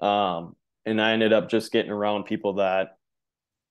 Um, 0.00 0.56
and 0.84 1.00
I 1.00 1.12
ended 1.12 1.32
up 1.32 1.48
just 1.48 1.72
getting 1.72 1.90
around 1.90 2.24
people 2.24 2.54
that, 2.54 2.96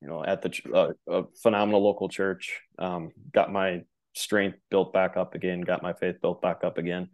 you 0.02 0.08
know, 0.08 0.24
at 0.24 0.42
the 0.42 0.52
uh, 0.74 0.92
a 1.08 1.24
phenomenal 1.42 1.84
local 1.84 2.10
church, 2.10 2.60
um, 2.80 3.12
got 3.34 3.52
my 3.52 3.82
strength 4.14 4.58
built 4.70 4.94
back 4.94 5.16
up 5.16 5.36
again, 5.36 5.62
got 5.62 5.84
my 5.84 5.94
faith 5.94 6.22
built 6.22 6.42
back 6.42 6.64
up 6.64 6.78
again. 6.78 7.10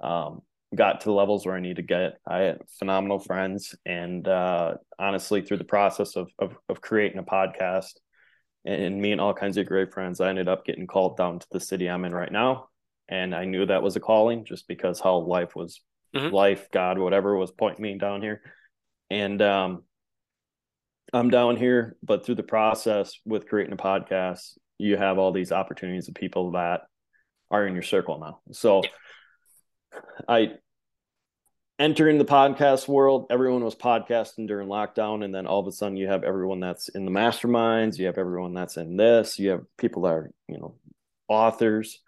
Um, 0.00 0.42
got 0.74 1.00
to 1.00 1.04
the 1.06 1.12
levels 1.12 1.46
where 1.46 1.54
I 1.54 1.60
need 1.60 1.76
to 1.76 1.82
get. 1.82 2.18
I 2.26 2.38
had 2.38 2.62
phenomenal 2.78 3.20
friends, 3.20 3.74
and 3.86 4.26
uh, 4.26 4.74
honestly, 4.98 5.42
through 5.42 5.58
the 5.58 5.64
process 5.64 6.16
of, 6.16 6.30
of, 6.38 6.56
of 6.68 6.80
creating 6.80 7.18
a 7.18 7.22
podcast 7.22 7.92
and, 8.64 8.82
and 8.82 9.00
meeting 9.00 9.20
all 9.20 9.34
kinds 9.34 9.56
of 9.56 9.66
great 9.66 9.92
friends, 9.92 10.20
I 10.20 10.28
ended 10.28 10.48
up 10.48 10.64
getting 10.64 10.86
called 10.86 11.16
down 11.16 11.38
to 11.38 11.46
the 11.52 11.60
city 11.60 11.88
I'm 11.88 12.04
in 12.04 12.14
right 12.14 12.32
now, 12.32 12.68
and 13.08 13.34
I 13.34 13.44
knew 13.44 13.66
that 13.66 13.82
was 13.82 13.96
a 13.96 14.00
calling 14.00 14.44
just 14.44 14.66
because 14.66 14.98
how 14.98 15.18
life 15.18 15.54
was 15.54 15.80
mm-hmm. 16.14 16.34
life, 16.34 16.68
God, 16.72 16.98
whatever 16.98 17.36
was 17.36 17.52
pointing 17.52 17.82
me 17.82 17.98
down 17.98 18.22
here. 18.22 18.42
And 19.10 19.42
um 19.42 19.84
I'm 21.12 21.30
down 21.30 21.56
here, 21.56 21.96
but 22.02 22.24
through 22.24 22.36
the 22.36 22.42
process 22.42 23.18
with 23.24 23.48
creating 23.48 23.74
a 23.74 23.76
podcast, 23.76 24.56
you 24.78 24.96
have 24.96 25.18
all 25.18 25.32
these 25.32 25.52
opportunities 25.52 26.08
of 26.08 26.14
people 26.14 26.52
that 26.52 26.82
are 27.50 27.66
in 27.66 27.74
your 27.74 27.82
circle 27.82 28.18
now. 28.18 28.40
So 28.52 28.82
I 30.26 30.52
enter 31.78 32.08
in 32.08 32.18
the 32.18 32.24
podcast 32.24 32.88
world. 32.88 33.26
Everyone 33.30 33.62
was 33.62 33.74
podcasting 33.74 34.48
during 34.48 34.68
lockdown, 34.68 35.24
and 35.24 35.34
then 35.34 35.46
all 35.46 35.60
of 35.60 35.66
a 35.66 35.72
sudden 35.72 35.96
you 35.96 36.08
have 36.08 36.24
everyone 36.24 36.60
that's 36.60 36.88
in 36.88 37.04
the 37.04 37.10
masterminds, 37.10 37.98
you 37.98 38.06
have 38.06 38.18
everyone 38.18 38.54
that's 38.54 38.76
in 38.76 38.96
this, 38.96 39.38
you 39.38 39.50
have 39.50 39.64
people 39.76 40.02
that 40.02 40.12
are, 40.12 40.30
you 40.48 40.58
know, 40.58 40.76
authors 41.28 42.00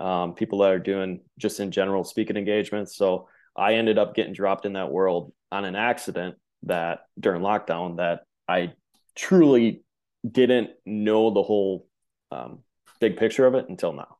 um, 0.00 0.34
people 0.34 0.60
that 0.60 0.72
are 0.72 0.78
doing 0.78 1.20
just 1.38 1.60
in 1.60 1.70
general 1.70 2.04
speaking 2.04 2.36
engagements. 2.36 2.96
So 2.96 3.28
I 3.54 3.74
ended 3.74 3.98
up 3.98 4.14
getting 4.14 4.32
dropped 4.32 4.64
in 4.64 4.72
that 4.72 4.90
world 4.90 5.32
on 5.52 5.64
an 5.64 5.76
accident 5.76 6.36
that 6.62 7.00
during 7.18 7.42
lockdown 7.42 7.98
that 7.98 8.22
I 8.50 8.72
truly 9.14 9.84
didn't 10.28 10.70
know 10.84 11.30
the 11.30 11.42
whole 11.42 11.86
um, 12.32 12.60
big 13.00 13.16
picture 13.16 13.46
of 13.46 13.54
it 13.54 13.68
until 13.68 13.92
now. 13.92 14.16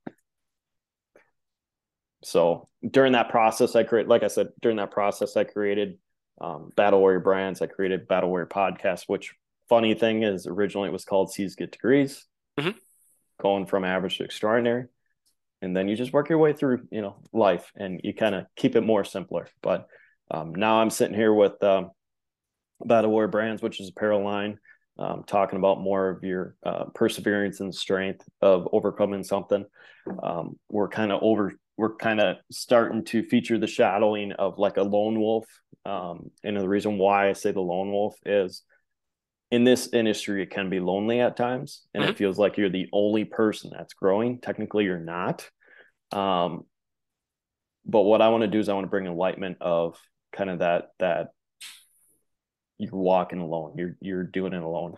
So 2.22 2.68
during 2.88 3.12
that 3.12 3.30
process, 3.30 3.74
I 3.74 3.82
create, 3.82 4.08
like 4.08 4.22
I 4.22 4.28
said, 4.28 4.48
during 4.60 4.76
that 4.76 4.90
process, 4.90 5.36
I 5.36 5.44
created 5.44 5.98
um, 6.40 6.70
Battle 6.76 7.00
Warrior 7.00 7.20
brands. 7.20 7.60
I 7.60 7.66
created 7.66 8.08
Battle 8.08 8.28
Warrior 8.28 8.46
podcast, 8.46 9.04
which 9.06 9.34
funny 9.68 9.94
thing 9.94 10.22
is 10.22 10.46
originally 10.46 10.88
it 10.88 10.92
was 10.92 11.04
called 11.04 11.32
C's 11.32 11.56
Get 11.56 11.72
Degrees, 11.72 12.26
mm-hmm. 12.58 12.76
going 13.40 13.66
from 13.66 13.84
average 13.84 14.18
to 14.18 14.24
extraordinary. 14.24 14.86
And 15.62 15.76
then 15.76 15.88
you 15.88 15.96
just 15.96 16.12
work 16.12 16.28
your 16.28 16.38
way 16.38 16.52
through, 16.52 16.86
you 16.90 17.02
know, 17.02 17.16
life 17.32 17.70
and 17.76 18.00
you 18.02 18.14
kind 18.14 18.34
of 18.34 18.46
keep 18.56 18.76
it 18.76 18.80
more 18.82 19.04
simpler. 19.04 19.48
But 19.60 19.88
um, 20.30 20.54
now 20.54 20.80
I'm 20.80 20.90
sitting 20.90 21.16
here 21.16 21.34
with 21.34 21.62
um, 21.62 21.90
Battle 22.84 23.10
Warrior 23.10 23.28
Brands, 23.28 23.62
which 23.62 23.80
is 23.80 23.90
apparel 23.90 24.24
line, 24.24 24.58
um, 24.98 25.24
talking 25.26 25.58
about 25.58 25.80
more 25.80 26.08
of 26.10 26.24
your 26.24 26.56
uh, 26.64 26.84
perseverance 26.94 27.60
and 27.60 27.74
strength 27.74 28.28
of 28.40 28.68
overcoming 28.72 29.24
something. 29.24 29.64
Um, 30.22 30.58
we're 30.68 30.88
kind 30.88 31.12
of 31.12 31.22
over, 31.22 31.54
we're 31.76 31.96
kind 31.96 32.20
of 32.20 32.36
starting 32.50 33.04
to 33.06 33.22
feature 33.22 33.58
the 33.58 33.66
shadowing 33.66 34.32
of 34.32 34.58
like 34.58 34.76
a 34.76 34.82
lone 34.82 35.18
wolf. 35.18 35.46
Um, 35.84 36.30
and 36.44 36.56
the 36.56 36.68
reason 36.68 36.98
why 36.98 37.30
I 37.30 37.32
say 37.32 37.52
the 37.52 37.60
lone 37.60 37.90
wolf 37.90 38.16
is 38.26 38.62
in 39.50 39.64
this 39.64 39.88
industry, 39.92 40.42
it 40.42 40.50
can 40.50 40.70
be 40.70 40.78
lonely 40.78 41.20
at 41.20 41.36
times, 41.36 41.82
and 41.92 42.02
mm-hmm. 42.02 42.10
it 42.10 42.18
feels 42.18 42.38
like 42.38 42.56
you're 42.56 42.70
the 42.70 42.88
only 42.92 43.24
person 43.24 43.70
that's 43.76 43.94
growing. 43.94 44.40
Technically, 44.40 44.84
you're 44.84 44.98
not. 45.00 45.48
Um, 46.12 46.64
but 47.84 48.02
what 48.02 48.22
I 48.22 48.28
want 48.28 48.42
to 48.42 48.48
do 48.48 48.60
is 48.60 48.68
I 48.68 48.74
want 48.74 48.84
to 48.84 48.90
bring 48.90 49.06
enlightenment 49.06 49.58
of 49.60 49.98
kind 50.32 50.50
of 50.50 50.60
that 50.60 50.90
that 50.98 51.30
you're 52.80 52.90
walking 52.92 53.40
alone. 53.40 53.74
You're 53.76 53.96
you're 54.00 54.24
doing 54.24 54.52
it 54.52 54.62
alone. 54.62 54.96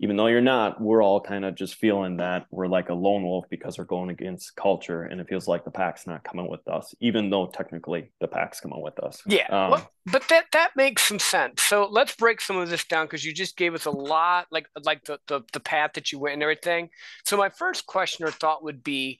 Even 0.00 0.16
though 0.16 0.28
you're 0.28 0.40
not, 0.40 0.80
we're 0.80 1.02
all 1.02 1.20
kind 1.20 1.44
of 1.44 1.56
just 1.56 1.74
feeling 1.74 2.18
that 2.18 2.46
we're 2.52 2.68
like 2.68 2.88
a 2.88 2.94
lone 2.94 3.24
wolf 3.24 3.46
because 3.50 3.78
we're 3.78 3.84
going 3.84 4.10
against 4.10 4.54
culture 4.54 5.02
and 5.02 5.20
it 5.20 5.28
feels 5.28 5.48
like 5.48 5.64
the 5.64 5.72
pack's 5.72 6.06
not 6.06 6.22
coming 6.22 6.48
with 6.48 6.66
us, 6.68 6.94
even 7.00 7.30
though 7.30 7.48
technically 7.48 8.12
the 8.20 8.28
pack's 8.28 8.60
coming 8.60 8.80
with 8.80 8.96
us. 9.00 9.20
Yeah. 9.26 9.48
Um, 9.48 9.72
well, 9.72 9.90
but 10.06 10.22
that 10.28 10.44
that 10.52 10.70
makes 10.76 11.02
some 11.02 11.18
sense. 11.18 11.62
So 11.62 11.88
let's 11.90 12.14
break 12.14 12.40
some 12.40 12.58
of 12.58 12.70
this 12.70 12.84
down 12.84 13.06
because 13.06 13.24
you 13.24 13.34
just 13.34 13.56
gave 13.56 13.74
us 13.74 13.86
a 13.86 13.90
lot 13.90 14.46
like 14.52 14.68
like 14.84 15.04
the, 15.04 15.18
the 15.26 15.42
the 15.52 15.60
path 15.60 15.92
that 15.94 16.12
you 16.12 16.20
went 16.20 16.34
and 16.34 16.42
everything. 16.44 16.90
So 17.24 17.36
my 17.36 17.48
first 17.48 17.86
question 17.86 18.24
or 18.24 18.30
thought 18.30 18.62
would 18.62 18.84
be 18.84 19.18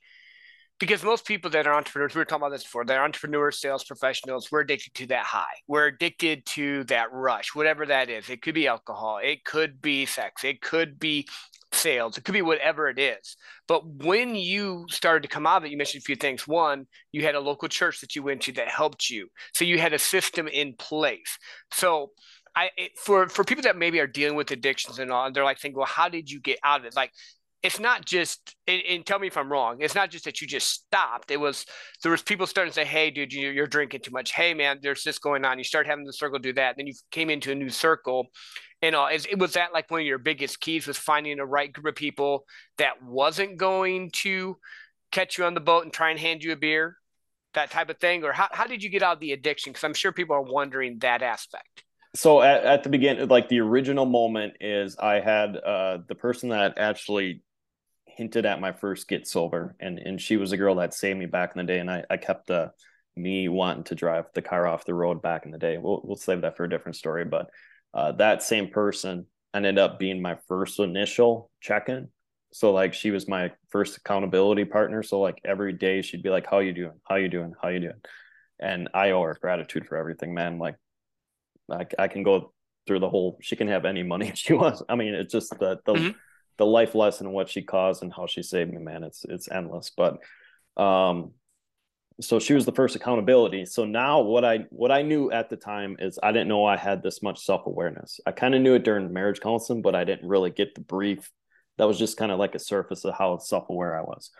because 0.78 1.02
most 1.02 1.26
people 1.26 1.50
that 1.50 1.66
are 1.66 1.74
entrepreneurs, 1.74 2.14
we 2.14 2.20
were 2.20 2.24
talking 2.24 2.42
about 2.42 2.52
this 2.52 2.62
before, 2.62 2.84
they're 2.84 3.02
entrepreneurs, 3.02 3.60
sales 3.60 3.84
professionals, 3.84 4.50
we're 4.50 4.60
addicted 4.60 4.94
to 4.94 5.06
that 5.08 5.24
high. 5.24 5.44
We're 5.66 5.86
addicted 5.86 6.46
to 6.46 6.84
that 6.84 7.12
rush, 7.12 7.54
whatever 7.54 7.84
that 7.86 8.08
is. 8.08 8.30
It 8.30 8.42
could 8.42 8.54
be 8.54 8.68
alcohol, 8.68 9.18
it 9.22 9.44
could 9.44 9.80
be 9.82 10.06
sex, 10.06 10.44
it 10.44 10.60
could 10.60 10.98
be 10.98 11.26
sales, 11.72 12.16
it 12.16 12.24
could 12.24 12.32
be 12.32 12.42
whatever 12.42 12.88
it 12.88 12.98
is. 12.98 13.36
But 13.66 13.86
when 13.86 14.34
you 14.34 14.86
started 14.88 15.22
to 15.22 15.28
come 15.28 15.46
out 15.46 15.58
of 15.58 15.64
it, 15.64 15.70
you 15.70 15.76
mentioned 15.76 16.02
a 16.02 16.04
few 16.04 16.16
things. 16.16 16.46
One, 16.46 16.86
you 17.12 17.22
had 17.22 17.34
a 17.34 17.40
local 17.40 17.68
church 17.68 18.00
that 18.00 18.14
you 18.14 18.22
went 18.22 18.42
to 18.42 18.52
that 18.52 18.68
helped 18.68 19.10
you. 19.10 19.28
So 19.54 19.64
you 19.64 19.78
had 19.78 19.92
a 19.92 19.98
system 19.98 20.48
in 20.48 20.74
place. 20.74 21.38
So 21.72 22.12
I, 22.56 22.70
for 22.96 23.28
for 23.28 23.44
people 23.44 23.62
that 23.62 23.76
maybe 23.76 24.00
are 24.00 24.06
dealing 24.06 24.36
with 24.36 24.50
addictions 24.50 24.98
and 24.98 25.12
all, 25.12 25.26
and 25.26 25.34
they're 25.34 25.44
like 25.44 25.58
thinking, 25.60 25.76
well, 25.76 25.86
how 25.86 26.08
did 26.08 26.30
you 26.30 26.40
get 26.40 26.58
out 26.64 26.80
of 26.80 26.86
it? 26.86 26.96
Like 26.96 27.12
it's 27.62 27.80
not 27.80 28.04
just 28.04 28.54
and, 28.66 28.82
and, 28.88 29.04
tell 29.04 29.18
me 29.18 29.26
if 29.26 29.36
i'm 29.36 29.50
wrong 29.50 29.78
it's 29.80 29.94
not 29.94 30.10
just 30.10 30.24
that 30.24 30.40
you 30.40 30.46
just 30.46 30.70
stopped. 30.70 31.30
It 31.30 31.40
was 31.40 31.66
there 32.02 32.12
was 32.12 32.22
people 32.22 32.46
starting 32.46 32.70
to 32.70 32.74
say 32.74 32.84
hey 32.84 33.10
dude 33.10 33.32
you, 33.32 33.50
you're 33.50 33.66
drinking 33.66 34.00
too 34.00 34.10
much. 34.10 34.32
Hey 34.32 34.54
man 34.54 34.78
there's 34.82 35.02
this 35.02 35.18
going 35.18 35.44
on. 35.44 35.58
You 35.58 35.64
start 35.64 35.86
having 35.86 36.04
the 36.04 36.12
circle 36.12 36.38
do 36.38 36.52
that 36.54 36.76
then 36.76 36.86
you 36.86 36.94
came 37.10 37.30
into 37.30 37.52
a 37.52 37.54
new 37.54 37.70
circle. 37.70 38.28
And 38.80 38.94
uh, 38.94 39.08
it 39.10 39.38
was 39.38 39.54
that 39.54 39.72
like 39.72 39.90
one 39.90 40.00
of 40.02 40.06
your 40.06 40.18
biggest 40.18 40.60
keys 40.60 40.86
was 40.86 40.96
finding 40.96 41.40
a 41.40 41.46
right 41.46 41.72
group 41.72 41.86
of 41.86 41.96
people 41.96 42.44
that 42.76 43.02
wasn't 43.02 43.56
going 43.56 44.12
to 44.22 44.56
catch 45.10 45.36
you 45.36 45.44
on 45.44 45.54
the 45.54 45.60
boat 45.60 45.82
and 45.82 45.92
try 45.92 46.10
and 46.10 46.18
hand 46.20 46.44
you 46.44 46.52
a 46.52 46.56
beer 46.56 46.96
that 47.54 47.70
type 47.70 47.90
of 47.90 47.98
thing? 47.98 48.24
Or 48.24 48.32
how, 48.32 48.46
how 48.52 48.66
did 48.66 48.84
you 48.84 48.90
get 48.90 49.02
out 49.02 49.14
of 49.14 49.20
the 49.20 49.32
addiction? 49.32 49.72
Because 49.72 49.84
i'm 49.84 49.94
sure 49.94 50.12
people 50.12 50.36
are 50.36 50.42
wondering 50.42 50.98
that 51.00 51.22
aspect. 51.22 51.82
So 52.14 52.40
at, 52.40 52.64
at 52.64 52.82
the 52.84 52.88
beginning 52.88 53.28
like 53.28 53.48
the 53.48 53.60
original 53.60 54.06
moment 54.06 54.54
is 54.60 54.96
i 54.98 55.20
had 55.20 55.56
uh 55.56 55.98
the 56.08 56.14
person 56.14 56.48
that 56.50 56.78
actually 56.78 57.42
hinted 58.18 58.44
at 58.44 58.60
my 58.60 58.72
first 58.72 59.06
get 59.08 59.28
sober, 59.28 59.76
and 59.78 59.98
and 60.00 60.20
she 60.20 60.36
was 60.36 60.50
a 60.50 60.56
girl 60.56 60.74
that 60.74 60.92
saved 60.92 61.18
me 61.18 61.26
back 61.26 61.52
in 61.54 61.64
the 61.64 61.72
day, 61.72 61.78
and 61.78 61.88
I 61.88 62.04
I 62.10 62.16
kept 62.16 62.50
uh, 62.50 62.70
me 63.16 63.48
wanting 63.48 63.84
to 63.84 63.94
drive 63.94 64.26
the 64.34 64.42
car 64.42 64.66
off 64.66 64.84
the 64.84 64.92
road 64.92 65.22
back 65.22 65.44
in 65.44 65.52
the 65.52 65.58
day. 65.58 65.78
We'll 65.78 66.02
we'll 66.02 66.16
save 66.16 66.42
that 66.42 66.56
for 66.56 66.64
a 66.64 66.68
different 66.68 66.96
story, 66.96 67.24
but 67.24 67.48
uh, 67.94 68.12
that 68.12 68.42
same 68.42 68.70
person 68.70 69.26
ended 69.54 69.78
up 69.78 70.00
being 70.00 70.20
my 70.20 70.36
first 70.48 70.80
initial 70.80 71.50
check-in. 71.60 72.08
So 72.52 72.72
like 72.72 72.92
she 72.92 73.12
was 73.12 73.28
my 73.28 73.52
first 73.70 73.96
accountability 73.96 74.64
partner. 74.64 75.02
So 75.04 75.20
like 75.20 75.40
every 75.44 75.72
day 75.72 76.02
she'd 76.02 76.24
be 76.24 76.30
like, 76.30 76.46
"How 76.50 76.58
you 76.58 76.72
doing? 76.72 77.00
How 77.08 77.16
you 77.16 77.28
doing? 77.28 77.54
How 77.62 77.68
you 77.68 77.80
doing?" 77.80 78.02
And 78.58 78.88
I 78.94 79.12
owe 79.12 79.22
her 79.22 79.38
gratitude 79.40 79.86
for 79.86 79.96
everything, 79.96 80.34
man. 80.34 80.58
Like 80.58 80.74
I, 81.70 81.86
I 81.96 82.08
can 82.08 82.24
go 82.24 82.52
through 82.88 82.98
the 82.98 83.08
whole. 83.08 83.38
She 83.42 83.54
can 83.54 83.68
have 83.68 83.84
any 83.84 84.02
money 84.02 84.32
she 84.34 84.54
wants. 84.54 84.82
I 84.88 84.96
mean, 84.96 85.14
it's 85.14 85.32
just 85.32 85.56
the 85.60 85.78
the 85.86 85.94
mm-hmm 85.94 86.18
the 86.58 86.66
life 86.66 86.94
lesson 86.94 87.32
what 87.32 87.48
she 87.48 87.62
caused 87.62 88.02
and 88.02 88.12
how 88.12 88.26
she 88.26 88.42
saved 88.42 88.72
me, 88.72 88.78
man, 88.78 89.04
it's 89.04 89.24
it's 89.24 89.50
endless. 89.50 89.90
But 89.96 90.18
um 90.76 91.32
so 92.20 92.40
she 92.40 92.52
was 92.52 92.66
the 92.66 92.72
first 92.72 92.96
accountability. 92.96 93.64
So 93.64 93.84
now 93.84 94.20
what 94.20 94.44
I 94.44 94.66
what 94.70 94.90
I 94.90 95.02
knew 95.02 95.30
at 95.30 95.50
the 95.50 95.56
time 95.56 95.96
is 96.00 96.18
I 96.22 96.32
didn't 96.32 96.48
know 96.48 96.64
I 96.64 96.76
had 96.76 97.02
this 97.02 97.22
much 97.22 97.44
self-awareness. 97.44 98.20
I 98.26 98.32
kind 98.32 98.54
of 98.54 98.60
knew 98.60 98.74
it 98.74 98.84
during 98.84 99.12
marriage 99.12 99.40
counseling, 99.40 99.82
but 99.82 99.94
I 99.94 100.04
didn't 100.04 100.28
really 100.28 100.50
get 100.50 100.74
the 100.74 100.80
brief. 100.80 101.30
That 101.78 101.86
was 101.86 101.98
just 101.98 102.16
kind 102.16 102.32
of 102.32 102.40
like 102.40 102.56
a 102.56 102.60
surface 102.60 103.04
of 103.04 103.14
how 103.14 103.38
self-aware 103.38 103.96
I 103.96 104.02
was. 104.02 104.30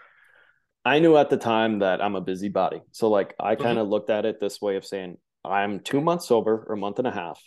I 0.84 0.98
knew 0.98 1.16
at 1.16 1.30
the 1.30 1.36
time 1.36 1.80
that 1.80 2.02
I'm 2.02 2.16
a 2.16 2.20
busybody. 2.20 2.80
So 2.90 3.08
like 3.08 3.34
I 3.38 3.54
kind 3.54 3.78
of 3.78 3.84
mm-hmm. 3.84 3.92
looked 3.92 4.10
at 4.10 4.26
it 4.26 4.40
this 4.40 4.60
way 4.60 4.74
of 4.74 4.84
saying 4.84 5.18
I'm 5.44 5.78
two 5.78 6.00
months 6.00 6.26
sober 6.26 6.64
or 6.66 6.74
a 6.74 6.78
month 6.78 6.98
and 6.98 7.06
a 7.06 7.12
half 7.12 7.40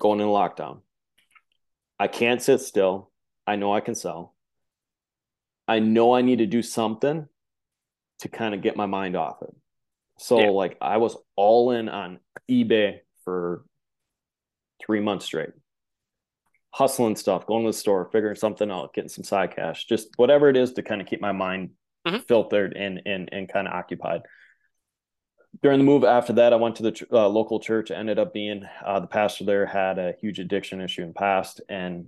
going 0.00 0.18
in 0.18 0.26
lockdown. 0.26 0.80
I 2.00 2.08
can't 2.08 2.42
sit 2.42 2.62
still. 2.62 3.11
I 3.46 3.56
know 3.56 3.72
I 3.72 3.80
can 3.80 3.94
sell. 3.94 4.34
I 5.66 5.78
know 5.78 6.14
I 6.14 6.22
need 6.22 6.38
to 6.38 6.46
do 6.46 6.62
something 6.62 7.28
to 8.20 8.28
kind 8.28 8.54
of 8.54 8.62
get 8.62 8.76
my 8.76 8.86
mind 8.86 9.16
off 9.16 9.42
it. 9.42 9.54
So 10.18 10.40
yeah. 10.40 10.50
like 10.50 10.76
I 10.80 10.98
was 10.98 11.16
all 11.36 11.72
in 11.72 11.88
on 11.88 12.20
eBay 12.50 13.00
for 13.24 13.64
three 14.84 15.00
months 15.00 15.24
straight. 15.26 15.50
Hustling 16.70 17.16
stuff, 17.16 17.46
going 17.46 17.64
to 17.64 17.68
the 17.68 17.76
store, 17.76 18.08
figuring 18.12 18.36
something 18.36 18.70
out, 18.70 18.94
getting 18.94 19.08
some 19.08 19.24
side 19.24 19.54
cash, 19.54 19.84
just 19.86 20.08
whatever 20.16 20.48
it 20.48 20.56
is 20.56 20.72
to 20.74 20.82
kind 20.82 21.00
of 21.00 21.06
keep 21.06 21.20
my 21.20 21.32
mind 21.32 21.70
mm-hmm. 22.06 22.22
filtered 22.28 22.74
and 22.74 23.02
and 23.04 23.28
and 23.32 23.48
kind 23.48 23.68
of 23.68 23.74
occupied. 23.74 24.22
During 25.62 25.78
the 25.78 25.84
move 25.84 26.04
after 26.04 26.32
that, 26.34 26.52
I 26.54 26.56
went 26.56 26.76
to 26.76 26.82
the 26.82 27.06
uh, 27.12 27.28
local 27.28 27.60
church. 27.60 27.90
ended 27.90 28.18
up 28.18 28.32
being 28.32 28.64
uh, 28.84 29.00
the 29.00 29.06
pastor 29.06 29.44
there 29.44 29.66
had 29.66 29.98
a 29.98 30.14
huge 30.18 30.38
addiction 30.38 30.80
issue 30.80 31.02
in 31.02 31.12
past, 31.12 31.60
and 31.68 32.06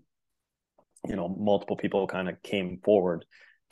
you 1.07 1.17
know, 1.17 1.29
multiple 1.29 1.77
people 1.77 2.07
kind 2.07 2.29
of 2.29 2.43
came 2.43 2.81
forward 2.85 3.25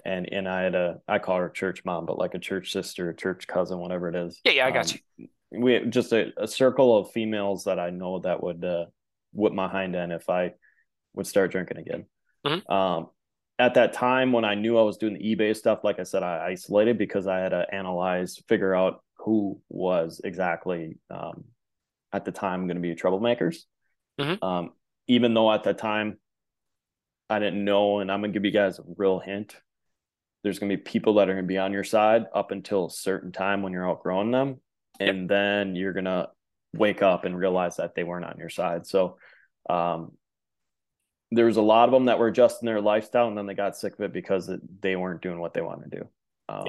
and 0.04 0.28
and 0.32 0.48
I 0.48 0.62
had 0.62 0.74
a 0.74 1.00
I 1.06 1.18
call 1.18 1.38
her 1.38 1.48
church 1.48 1.84
mom, 1.84 2.06
but 2.06 2.18
like 2.18 2.34
a 2.34 2.38
church 2.38 2.72
sister, 2.72 3.10
a 3.10 3.16
church 3.16 3.46
cousin, 3.46 3.78
whatever 3.78 4.08
it 4.08 4.16
is. 4.16 4.40
Yeah, 4.44 4.52
yeah, 4.52 4.66
I 4.66 4.70
got 4.70 4.92
um, 4.92 4.98
you. 5.16 5.28
We 5.54 5.80
just 5.86 6.12
a, 6.12 6.32
a, 6.38 6.48
circle 6.48 6.96
of 6.96 7.10
females 7.10 7.64
that 7.64 7.78
I 7.78 7.90
know 7.90 8.20
that 8.20 8.42
would 8.42 8.64
uh, 8.64 8.86
whip 9.34 9.52
my 9.52 9.68
hind 9.68 9.94
end 9.94 10.10
if 10.10 10.30
I 10.30 10.54
would 11.12 11.26
start 11.26 11.52
drinking 11.52 11.76
again. 11.76 12.06
Mm-hmm. 12.46 12.72
Um, 12.72 13.08
at 13.58 13.74
that 13.74 13.92
time 13.92 14.32
when 14.32 14.46
I 14.46 14.54
knew 14.54 14.78
I 14.78 14.82
was 14.82 14.96
doing 14.96 15.14
the 15.14 15.36
eBay 15.36 15.54
stuff, 15.54 15.84
like 15.84 16.00
I 16.00 16.04
said, 16.04 16.22
I 16.22 16.46
isolated 16.46 16.96
because 16.96 17.26
I 17.26 17.40
had 17.40 17.50
to 17.50 17.66
analyze, 17.70 18.40
figure 18.48 18.74
out 18.74 19.04
who 19.18 19.60
was 19.68 20.22
exactly 20.24 20.96
um, 21.10 21.44
at 22.14 22.24
the 22.24 22.32
time 22.32 22.66
going 22.66 22.76
to 22.76 22.80
be 22.80 22.94
troublemakers. 22.94 23.58
Mm-hmm. 24.18 24.42
Um, 24.42 24.70
even 25.06 25.34
though 25.34 25.52
at 25.52 25.64
the 25.64 25.74
time 25.74 26.16
I 27.32 27.38
didn't 27.38 27.64
know, 27.64 28.00
and 28.00 28.12
I'm 28.12 28.20
gonna 28.20 28.32
give 28.32 28.44
you 28.44 28.50
guys 28.50 28.78
a 28.78 28.82
real 28.96 29.18
hint. 29.18 29.56
There's 30.42 30.58
gonna 30.58 30.76
be 30.76 30.82
people 30.82 31.14
that 31.14 31.30
are 31.30 31.34
gonna 31.34 31.46
be 31.46 31.58
on 31.58 31.72
your 31.72 31.84
side 31.84 32.26
up 32.34 32.50
until 32.50 32.86
a 32.86 32.90
certain 32.90 33.32
time 33.32 33.62
when 33.62 33.72
you're 33.72 33.88
outgrowing 33.88 34.30
them, 34.30 34.60
and 35.00 35.22
yep. 35.22 35.28
then 35.28 35.74
you're 35.74 35.94
gonna 35.94 36.28
wake 36.74 37.02
up 37.02 37.24
and 37.24 37.38
realize 37.38 37.76
that 37.76 37.94
they 37.94 38.04
weren't 38.04 38.26
on 38.26 38.36
your 38.38 38.50
side. 38.50 38.86
So, 38.86 39.16
um, 39.68 40.12
there 41.30 41.46
was 41.46 41.56
a 41.56 41.62
lot 41.62 41.88
of 41.88 41.92
them 41.92 42.04
that 42.04 42.18
were 42.18 42.28
adjusting 42.28 42.66
their 42.66 42.82
lifestyle, 42.82 43.28
and 43.28 43.38
then 43.38 43.46
they 43.46 43.54
got 43.54 43.76
sick 43.76 43.94
of 43.94 44.00
it 44.00 44.12
because 44.12 44.50
it, 44.50 44.60
they 44.82 44.94
weren't 44.94 45.22
doing 45.22 45.40
what 45.40 45.54
they 45.54 45.62
wanted 45.62 45.90
to 45.90 45.98
do. 46.00 46.08
Um, 46.50 46.64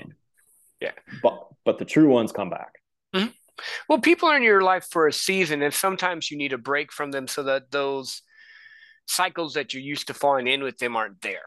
yeah. 0.80 0.92
yeah. 1.08 1.18
but 1.22 1.48
but 1.66 1.78
the 1.78 1.86
true 1.86 2.08
ones 2.08 2.32
come 2.32 2.50
back. 2.50 2.80
Mm-hmm. 3.14 3.32
Well, 3.90 4.00
people 4.00 4.30
are 4.30 4.38
in 4.38 4.44
your 4.44 4.62
life 4.62 4.88
for 4.90 5.08
a 5.08 5.14
season, 5.14 5.62
and 5.62 5.74
sometimes 5.74 6.32
you 6.32 6.38
need 6.38 6.54
a 6.54 6.58
break 6.58 6.94
from 6.94 7.12
them 7.12 7.28
so 7.28 7.44
that 7.44 7.72
those 7.72 8.22
cycles 9.08 9.54
that 9.54 9.74
you're 9.74 9.84
used 9.84 10.08
to 10.08 10.14
falling 10.14 10.48
in 10.48 10.64
with 10.64 10.78
them 10.78 10.96
aren't 10.96 11.22
there. 11.22 11.42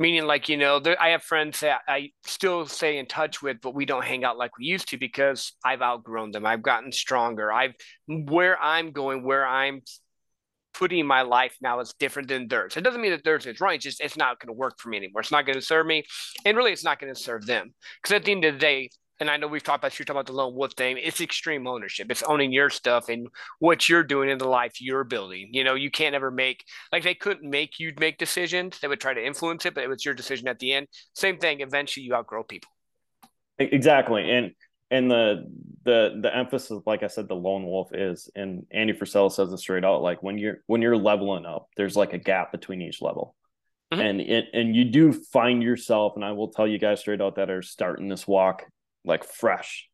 Meaning, 0.00 0.26
like, 0.26 0.48
you 0.48 0.56
know, 0.56 0.78
there, 0.78 1.00
I 1.02 1.08
have 1.08 1.24
friends 1.24 1.60
that 1.60 1.80
I 1.88 2.12
still 2.24 2.66
stay 2.66 2.98
in 2.98 3.06
touch 3.06 3.42
with, 3.42 3.56
but 3.60 3.74
we 3.74 3.84
don't 3.84 4.04
hang 4.04 4.24
out 4.24 4.38
like 4.38 4.56
we 4.56 4.64
used 4.64 4.88
to 4.90 4.96
because 4.96 5.52
I've 5.64 5.82
outgrown 5.82 6.30
them. 6.30 6.46
I've 6.46 6.62
gotten 6.62 6.92
stronger. 6.92 7.52
I've 7.52 7.74
where 8.06 8.60
I'm 8.62 8.92
going, 8.92 9.24
where 9.24 9.44
I'm 9.44 9.82
putting 10.74 11.04
my 11.04 11.22
life 11.22 11.56
now 11.60 11.80
is 11.80 11.92
different 11.98 12.28
than 12.28 12.46
theirs. 12.46 12.76
It 12.76 12.82
doesn't 12.82 13.00
mean 13.00 13.10
that 13.10 13.24
theirs 13.24 13.46
is 13.46 13.60
wrong. 13.60 13.74
It's 13.74 13.84
just 13.84 14.00
it's 14.00 14.16
not 14.16 14.38
going 14.38 14.46
to 14.46 14.52
work 14.52 14.78
for 14.78 14.88
me 14.88 14.98
anymore. 14.98 15.20
It's 15.20 15.32
not 15.32 15.44
going 15.44 15.58
to 15.58 15.64
serve 15.64 15.86
me, 15.86 16.04
and 16.44 16.56
really, 16.56 16.72
it's 16.72 16.84
not 16.84 17.00
going 17.00 17.12
to 17.12 17.20
serve 17.20 17.44
them. 17.46 17.74
Because 18.00 18.14
at 18.14 18.24
the 18.24 18.32
end 18.32 18.44
of 18.44 18.54
the 18.54 18.60
day, 18.60 18.90
and 19.20 19.30
I 19.30 19.36
know 19.36 19.48
we've 19.48 19.62
talked 19.62 19.82
about 19.82 19.98
you 19.98 20.04
talking 20.04 20.16
about 20.16 20.26
the 20.26 20.32
lone 20.32 20.54
wolf 20.54 20.72
thing. 20.74 20.98
It's 20.98 21.20
extreme 21.20 21.66
ownership. 21.66 22.10
It's 22.10 22.22
owning 22.22 22.52
your 22.52 22.70
stuff 22.70 23.08
and 23.08 23.28
what 23.58 23.88
you're 23.88 24.04
doing 24.04 24.30
in 24.30 24.38
the 24.38 24.48
life 24.48 24.80
you're 24.80 25.04
building. 25.04 25.48
You 25.52 25.64
know, 25.64 25.74
you 25.74 25.90
can't 25.90 26.14
ever 26.14 26.30
make 26.30 26.64
like 26.92 27.02
they 27.02 27.14
couldn't 27.14 27.48
make 27.48 27.80
you 27.80 27.92
make 27.98 28.18
decisions. 28.18 28.78
They 28.78 28.88
would 28.88 29.00
try 29.00 29.14
to 29.14 29.24
influence 29.24 29.66
it, 29.66 29.74
but 29.74 29.84
it 29.84 29.88
was 29.88 30.04
your 30.04 30.14
decision 30.14 30.48
at 30.48 30.58
the 30.58 30.72
end. 30.72 30.86
Same 31.14 31.38
thing. 31.38 31.60
Eventually, 31.60 32.04
you 32.04 32.14
outgrow 32.14 32.44
people. 32.44 32.70
Exactly, 33.58 34.30
and 34.30 34.52
and 34.90 35.10
the 35.10 35.44
the 35.84 36.20
the 36.22 36.34
emphasis, 36.34 36.80
like 36.86 37.02
I 37.02 37.08
said, 37.08 37.28
the 37.28 37.34
lone 37.34 37.64
wolf 37.64 37.90
is, 37.92 38.30
and 38.36 38.66
Andy 38.70 38.92
Frisella 38.92 39.32
says 39.32 39.52
it 39.52 39.58
straight 39.58 39.84
out. 39.84 40.02
Like 40.02 40.22
when 40.22 40.38
you're 40.38 40.58
when 40.66 40.80
you're 40.80 40.96
leveling 40.96 41.44
up, 41.44 41.68
there's 41.76 41.96
like 41.96 42.12
a 42.12 42.18
gap 42.18 42.52
between 42.52 42.82
each 42.82 43.02
level. 43.02 43.34
Mm-hmm. 43.92 44.02
And 44.02 44.20
it 44.20 44.44
and 44.52 44.76
you 44.76 44.84
do 44.84 45.12
find 45.12 45.62
yourself, 45.62 46.12
and 46.14 46.24
I 46.24 46.32
will 46.32 46.48
tell 46.48 46.68
you 46.68 46.78
guys 46.78 47.00
straight 47.00 47.20
out 47.20 47.36
that 47.36 47.50
are 47.50 47.62
starting 47.62 48.08
this 48.08 48.28
walk 48.28 48.64
like 49.08 49.24
fresh. 49.24 49.88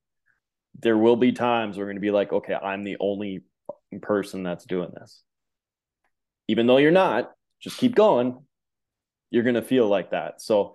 There 0.80 0.98
will 0.98 1.16
be 1.16 1.32
times 1.32 1.78
we're 1.78 1.84
going 1.84 1.96
to 1.96 2.00
be 2.00 2.10
like, 2.10 2.32
okay, 2.32 2.54
I'm 2.54 2.84
the 2.84 2.96
only 3.00 3.44
person 4.02 4.42
that's 4.42 4.64
doing 4.64 4.90
this. 4.94 5.22
Even 6.48 6.66
though 6.66 6.78
you're 6.78 6.90
not, 6.90 7.30
just 7.60 7.78
keep 7.78 7.94
going. 7.94 8.38
You're 9.30 9.44
going 9.44 9.54
to 9.54 9.62
feel 9.62 9.88
like 9.88 10.10
that. 10.10 10.42
So 10.42 10.74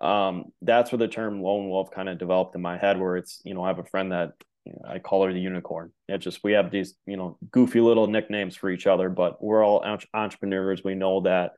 um, 0.00 0.46
that's 0.62 0.90
where 0.90 0.98
the 0.98 1.08
term 1.08 1.42
lone 1.42 1.68
wolf 1.68 1.90
kind 1.90 2.08
of 2.08 2.18
developed 2.18 2.54
in 2.56 2.62
my 2.62 2.76
head, 2.76 2.98
where 2.98 3.16
it's, 3.16 3.40
you 3.44 3.54
know, 3.54 3.62
I 3.62 3.68
have 3.68 3.78
a 3.78 3.84
friend 3.84 4.12
that 4.12 4.32
you 4.64 4.72
know, 4.72 4.88
I 4.88 4.98
call 4.98 5.24
her 5.24 5.32
the 5.32 5.40
unicorn. 5.40 5.92
It 6.08 6.18
just, 6.18 6.42
we 6.42 6.52
have 6.52 6.70
these, 6.70 6.94
you 7.06 7.16
know, 7.16 7.38
goofy 7.50 7.80
little 7.80 8.06
nicknames 8.06 8.56
for 8.56 8.70
each 8.70 8.86
other, 8.86 9.10
but 9.10 9.42
we're 9.42 9.64
all 9.64 9.84
entrepreneurs. 10.14 10.82
We 10.82 10.94
know 10.94 11.20
that, 11.22 11.52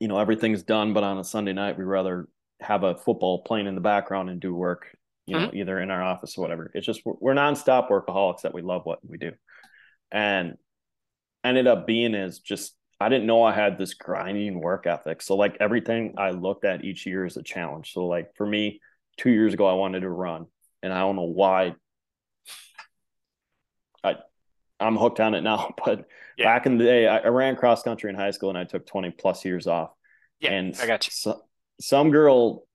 you 0.00 0.08
know, 0.08 0.18
everything's 0.18 0.64
done, 0.64 0.92
but 0.92 1.04
on 1.04 1.18
a 1.18 1.24
Sunday 1.24 1.52
night, 1.52 1.78
we 1.78 1.84
rather 1.84 2.28
have 2.60 2.82
a 2.82 2.96
football 2.96 3.42
playing 3.42 3.66
in 3.66 3.74
the 3.74 3.80
background 3.80 4.30
and 4.30 4.40
do 4.40 4.54
work, 4.54 4.86
you 5.26 5.38
know, 5.38 5.48
mm-hmm. 5.48 5.56
either 5.56 5.80
in 5.80 5.90
our 5.90 6.02
office 6.02 6.36
or 6.36 6.42
whatever. 6.42 6.70
It's 6.74 6.86
just 6.86 7.02
we're, 7.04 7.14
we're 7.20 7.34
nonstop 7.34 7.90
workaholics 7.90 8.42
that 8.42 8.54
we 8.54 8.62
love 8.62 8.82
what 8.84 8.98
we 9.06 9.18
do, 9.18 9.32
and 10.10 10.56
ended 11.44 11.66
up 11.66 11.86
being 11.86 12.14
is 12.14 12.38
just 12.40 12.74
I 12.98 13.08
didn't 13.08 13.26
know 13.26 13.42
I 13.42 13.52
had 13.52 13.78
this 13.78 13.94
grinding 13.94 14.60
work 14.60 14.86
ethic. 14.86 15.20
So 15.20 15.36
like 15.36 15.56
everything 15.60 16.14
I 16.16 16.30
looked 16.30 16.64
at 16.64 16.84
each 16.84 17.06
year 17.06 17.26
is 17.26 17.36
a 17.36 17.42
challenge. 17.42 17.92
So 17.92 18.06
like 18.06 18.34
for 18.36 18.46
me, 18.46 18.80
two 19.18 19.30
years 19.30 19.54
ago 19.54 19.66
I 19.66 19.74
wanted 19.74 20.00
to 20.00 20.10
run, 20.10 20.46
and 20.82 20.92
I 20.92 21.00
don't 21.00 21.16
know 21.16 21.22
why. 21.22 21.74
I 24.02 24.16
I'm 24.80 24.96
hooked 24.96 25.20
on 25.20 25.34
it 25.34 25.42
now, 25.42 25.74
but 25.84 26.06
yeah. 26.38 26.46
back 26.46 26.66
in 26.66 26.78
the 26.78 26.84
day, 26.84 27.06
I, 27.06 27.18
I, 27.18 27.28
ran 27.28 27.56
cross 27.56 27.82
country 27.82 28.10
in 28.10 28.16
high 28.16 28.30
school 28.30 28.50
and 28.50 28.58
I 28.58 28.64
took 28.64 28.86
20 28.86 29.10
plus 29.10 29.44
years 29.44 29.66
off. 29.66 29.90
Yeah, 30.40 30.52
and 30.52 30.78
I 30.80 30.86
got 30.86 31.06
you. 31.06 31.12
So, 31.12 31.42
some 31.80 32.10
girl 32.10 32.66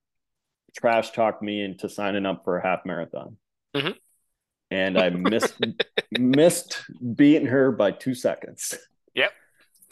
trash 0.77 1.11
talked 1.11 1.41
me 1.41 1.63
into 1.63 1.89
signing 1.89 2.25
up 2.25 2.43
for 2.43 2.57
a 2.57 2.63
half 2.63 2.85
marathon. 2.85 3.37
Mm-hmm. 3.75 3.91
And 4.69 4.97
I 4.97 5.09
missed 5.09 5.55
missed 6.11 6.83
beating 7.15 7.47
her 7.47 7.71
by 7.71 7.91
two 7.91 8.15
seconds. 8.15 8.77
Yep. 9.13 9.31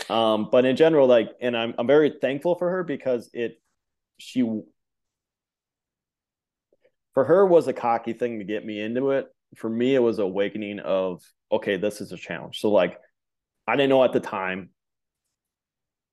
Um, 0.09 0.49
but 0.51 0.65
in 0.65 0.75
general, 0.75 1.07
like, 1.07 1.31
and 1.41 1.55
I'm 1.57 1.73
I'm 1.77 1.87
very 1.87 2.13
thankful 2.21 2.55
for 2.55 2.69
her 2.69 2.83
because 2.83 3.29
it 3.33 3.61
she 4.17 4.41
for 7.13 7.25
her 7.25 7.45
was 7.45 7.67
a 7.67 7.73
cocky 7.73 8.13
thing 8.13 8.39
to 8.39 8.45
get 8.45 8.65
me 8.65 8.79
into 8.79 9.11
it. 9.11 9.27
For 9.55 9.69
me, 9.69 9.95
it 9.95 9.99
was 9.99 10.19
awakening 10.19 10.79
of 10.79 11.21
okay, 11.51 11.77
this 11.77 11.99
is 11.99 12.11
a 12.11 12.17
challenge. 12.17 12.59
So 12.59 12.71
like 12.71 12.97
I 13.67 13.75
didn't 13.75 13.89
know 13.89 14.03
at 14.03 14.13
the 14.13 14.19
time 14.19 14.69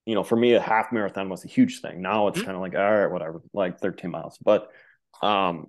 you 0.06 0.14
know, 0.14 0.22
for 0.22 0.36
me, 0.36 0.54
a 0.54 0.60
half 0.60 0.92
marathon 0.92 1.28
was 1.28 1.44
a 1.44 1.48
huge 1.48 1.80
thing. 1.80 2.00
Now 2.00 2.28
it's 2.28 2.38
mm-hmm. 2.38 2.46
kind 2.46 2.56
of 2.56 2.62
like, 2.62 2.74
all 2.74 2.98
right, 2.98 3.10
whatever, 3.10 3.42
like 3.52 3.80
13 3.80 4.10
miles. 4.10 4.38
But 4.38 4.70
um, 5.20 5.66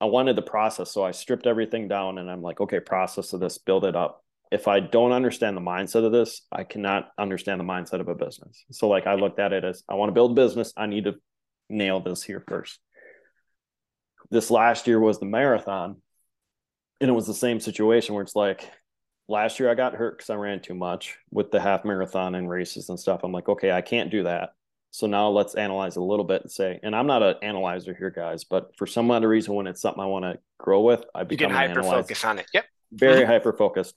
I 0.00 0.06
wanted 0.06 0.34
the 0.34 0.42
process. 0.42 0.90
So 0.90 1.04
I 1.04 1.10
stripped 1.10 1.46
everything 1.46 1.86
down 1.86 2.18
and 2.18 2.30
I'm 2.30 2.40
like, 2.40 2.60
okay, 2.60 2.80
process 2.80 3.34
of 3.34 3.40
this, 3.40 3.58
build 3.58 3.84
it 3.84 3.94
up. 3.94 4.24
If 4.50 4.66
I 4.66 4.80
don't 4.80 5.12
understand 5.12 5.56
the 5.56 5.60
mindset 5.60 6.06
of 6.06 6.12
this, 6.12 6.42
I 6.50 6.64
cannot 6.64 7.10
understand 7.18 7.60
the 7.60 7.64
mindset 7.64 8.00
of 8.00 8.08
a 8.08 8.14
business. 8.14 8.64
So, 8.70 8.88
like, 8.88 9.06
I 9.06 9.14
looked 9.14 9.40
at 9.40 9.52
it 9.52 9.64
as 9.64 9.82
I 9.88 9.94
want 9.94 10.10
to 10.10 10.14
build 10.14 10.32
a 10.32 10.34
business. 10.34 10.72
I 10.76 10.86
need 10.86 11.04
to 11.04 11.14
nail 11.68 12.00
this 12.00 12.22
here 12.22 12.44
first. 12.46 12.78
This 14.30 14.50
last 14.50 14.86
year 14.86 15.00
was 15.00 15.18
the 15.18 15.26
marathon. 15.26 15.96
And 17.00 17.10
it 17.10 17.14
was 17.14 17.26
the 17.26 17.34
same 17.34 17.58
situation 17.58 18.14
where 18.14 18.22
it's 18.22 18.36
like, 18.36 18.70
last 19.28 19.58
year 19.58 19.70
I 19.70 19.74
got 19.74 19.94
hurt 19.94 20.18
because 20.18 20.30
I 20.30 20.34
ran 20.34 20.60
too 20.60 20.74
much 20.74 21.16
with 21.30 21.50
the 21.50 21.60
half 21.60 21.84
marathon 21.84 22.34
and 22.34 22.48
races 22.48 22.88
and 22.88 22.98
stuff. 22.98 23.20
I'm 23.24 23.32
like, 23.32 23.48
okay, 23.48 23.72
I 23.72 23.80
can't 23.80 24.10
do 24.10 24.24
that. 24.24 24.50
So 24.90 25.06
now 25.08 25.28
let's 25.28 25.54
analyze 25.54 25.96
a 25.96 26.02
little 26.02 26.24
bit 26.24 26.42
and 26.42 26.50
say, 26.50 26.78
and 26.82 26.94
I'm 26.94 27.08
not 27.08 27.22
an 27.22 27.34
analyzer 27.42 27.94
here, 27.94 28.10
guys, 28.10 28.44
but 28.44 28.76
for 28.76 28.86
some 28.86 29.10
other 29.10 29.28
reason, 29.28 29.54
when 29.54 29.66
it's 29.66 29.80
something 29.80 30.02
I 30.02 30.06
want 30.06 30.24
to 30.24 30.38
grow 30.58 30.82
with, 30.82 31.04
I 31.14 31.24
become 31.24 31.50
you 31.50 31.56
hyper 31.56 31.82
focused 31.82 32.24
on 32.24 32.38
it. 32.38 32.46
Yep. 32.54 32.64
Very 32.92 33.22
mm-hmm. 33.22 33.30
hyper 33.30 33.52
focused. 33.52 33.96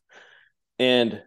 And 0.80 1.22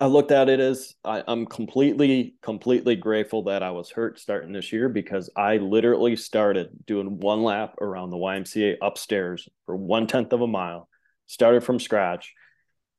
I 0.00 0.06
looked 0.06 0.32
at 0.32 0.48
it 0.48 0.58
as 0.58 0.92
I, 1.04 1.22
I'm 1.28 1.46
completely, 1.46 2.34
completely 2.42 2.96
grateful 2.96 3.44
that 3.44 3.62
I 3.62 3.70
was 3.70 3.90
hurt 3.90 4.18
starting 4.18 4.52
this 4.52 4.72
year 4.72 4.88
because 4.88 5.30
I 5.36 5.58
literally 5.58 6.16
started 6.16 6.70
doing 6.84 7.20
one 7.20 7.44
lap 7.44 7.76
around 7.80 8.10
the 8.10 8.16
YMCA 8.16 8.78
upstairs 8.82 9.48
for 9.66 9.76
one 9.76 10.08
tenth 10.08 10.32
of 10.32 10.40
a 10.40 10.48
mile, 10.48 10.88
started 11.28 11.62
from 11.62 11.78
scratch 11.78 12.34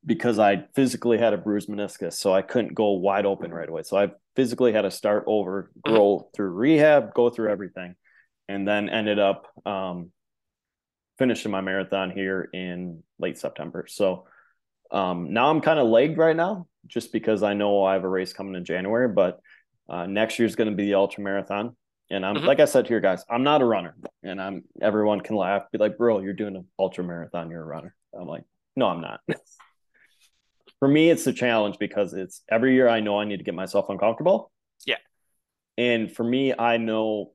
because 0.05 0.39
I 0.39 0.65
physically 0.75 1.17
had 1.17 1.33
a 1.33 1.37
bruised 1.37 1.69
meniscus, 1.69 2.13
so 2.13 2.33
I 2.33 2.41
couldn't 2.41 2.73
go 2.73 2.91
wide 2.91 3.25
open 3.25 3.53
right 3.53 3.67
away. 3.67 3.83
So 3.83 3.97
I 3.97 4.11
physically 4.35 4.73
had 4.73 4.81
to 4.81 4.91
start 4.91 5.23
over, 5.27 5.63
mm-hmm. 5.63 5.93
grow 5.93 6.29
through 6.35 6.49
rehab, 6.49 7.13
go 7.13 7.29
through 7.29 7.49
everything, 7.49 7.95
and 8.47 8.67
then 8.67 8.89
ended 8.89 9.19
up 9.19 9.47
um, 9.65 10.11
finishing 11.17 11.51
my 11.51 11.61
marathon 11.61 12.11
here 12.11 12.49
in 12.53 13.03
late 13.19 13.37
September. 13.37 13.85
So 13.87 14.25
um, 14.91 15.33
now 15.33 15.49
I'm 15.49 15.61
kind 15.61 15.79
of 15.79 15.87
lagged 15.87 16.17
right 16.17 16.35
now, 16.35 16.67
just 16.87 17.13
because 17.13 17.43
I 17.43 17.53
know 17.53 17.83
I 17.83 17.93
have 17.93 18.03
a 18.03 18.09
race 18.09 18.33
coming 18.33 18.55
in 18.55 18.65
January. 18.65 19.07
But 19.07 19.39
uh, 19.89 20.05
next 20.05 20.37
year 20.37 20.45
is 20.45 20.55
going 20.55 20.69
to 20.69 20.75
be 20.75 20.85
the 20.85 20.95
ultra 20.95 21.23
marathon, 21.23 21.75
and 22.09 22.25
I'm 22.25 22.35
mm-hmm. 22.35 22.45
like 22.45 22.59
I 22.59 22.65
said 22.65 22.87
here, 22.87 22.99
guys, 22.99 23.23
I'm 23.29 23.43
not 23.43 23.61
a 23.61 23.65
runner, 23.65 23.95
and 24.21 24.41
I'm 24.41 24.63
everyone 24.81 25.21
can 25.21 25.37
laugh, 25.37 25.63
be 25.71 25.77
like, 25.77 25.97
bro, 25.97 26.19
you're 26.19 26.33
doing 26.33 26.57
an 26.57 26.67
ultra 26.77 27.03
marathon, 27.03 27.49
you're 27.49 27.61
a 27.61 27.65
runner. 27.65 27.95
I'm 28.13 28.27
like, 28.27 28.43
no, 28.75 28.87
I'm 28.87 29.01
not. 29.01 29.21
for 30.83 30.89
me, 30.89 31.09
it's 31.09 31.25
a 31.27 31.31
challenge 31.31 31.77
because 31.79 32.13
it's 32.13 32.41
every 32.51 32.73
year 32.75 32.89
I 32.89 32.99
know 32.99 33.17
I 33.17 33.23
need 33.23 33.37
to 33.37 33.43
get 33.45 33.55
myself 33.55 33.85
uncomfortable. 33.87 34.51
Yeah. 34.85 34.97
And 35.77 36.11
for 36.11 36.25
me, 36.25 36.53
I 36.53 36.75
know, 36.75 37.31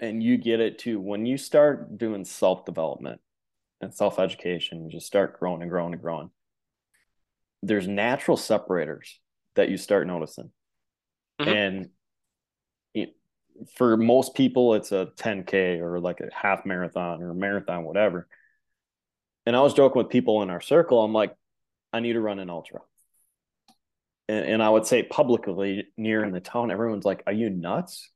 and 0.00 0.22
you 0.22 0.38
get 0.38 0.58
it 0.58 0.78
too, 0.78 0.98
when 0.98 1.26
you 1.26 1.36
start 1.36 1.98
doing 1.98 2.24
self 2.24 2.64
development 2.64 3.20
and 3.82 3.92
self 3.92 4.18
education, 4.18 4.82
you 4.82 4.90
just 4.90 5.06
start 5.06 5.38
growing 5.38 5.60
and 5.60 5.70
growing 5.70 5.92
and 5.92 6.00
growing. 6.00 6.30
There's 7.62 7.86
natural 7.86 8.38
separators 8.38 9.20
that 9.54 9.68
you 9.68 9.76
start 9.76 10.06
noticing. 10.06 10.50
Mm-hmm. 11.42 11.50
And 11.50 11.88
it, 12.94 13.14
for 13.76 13.98
most 13.98 14.34
people, 14.34 14.72
it's 14.72 14.90
a 14.90 15.10
10K 15.16 15.80
or 15.80 16.00
like 16.00 16.20
a 16.20 16.30
half 16.34 16.64
marathon 16.64 17.22
or 17.22 17.28
a 17.28 17.34
marathon, 17.34 17.84
whatever. 17.84 18.26
And 19.44 19.54
I 19.54 19.60
was 19.60 19.74
joking 19.74 19.98
with 19.98 20.08
people 20.08 20.40
in 20.40 20.48
our 20.48 20.62
circle. 20.62 21.04
I'm 21.04 21.12
like, 21.12 21.34
I 21.92 22.00
need 22.00 22.14
to 22.14 22.20
run 22.20 22.38
an 22.38 22.50
ultra. 22.50 22.80
And, 24.28 24.44
and 24.44 24.62
I 24.62 24.68
would 24.68 24.86
say 24.86 25.02
publicly 25.02 25.88
near 25.96 26.24
in 26.24 26.32
the 26.32 26.40
town, 26.40 26.70
everyone's 26.70 27.04
like, 27.04 27.22
Are 27.26 27.32
you 27.32 27.50
nuts? 27.50 28.10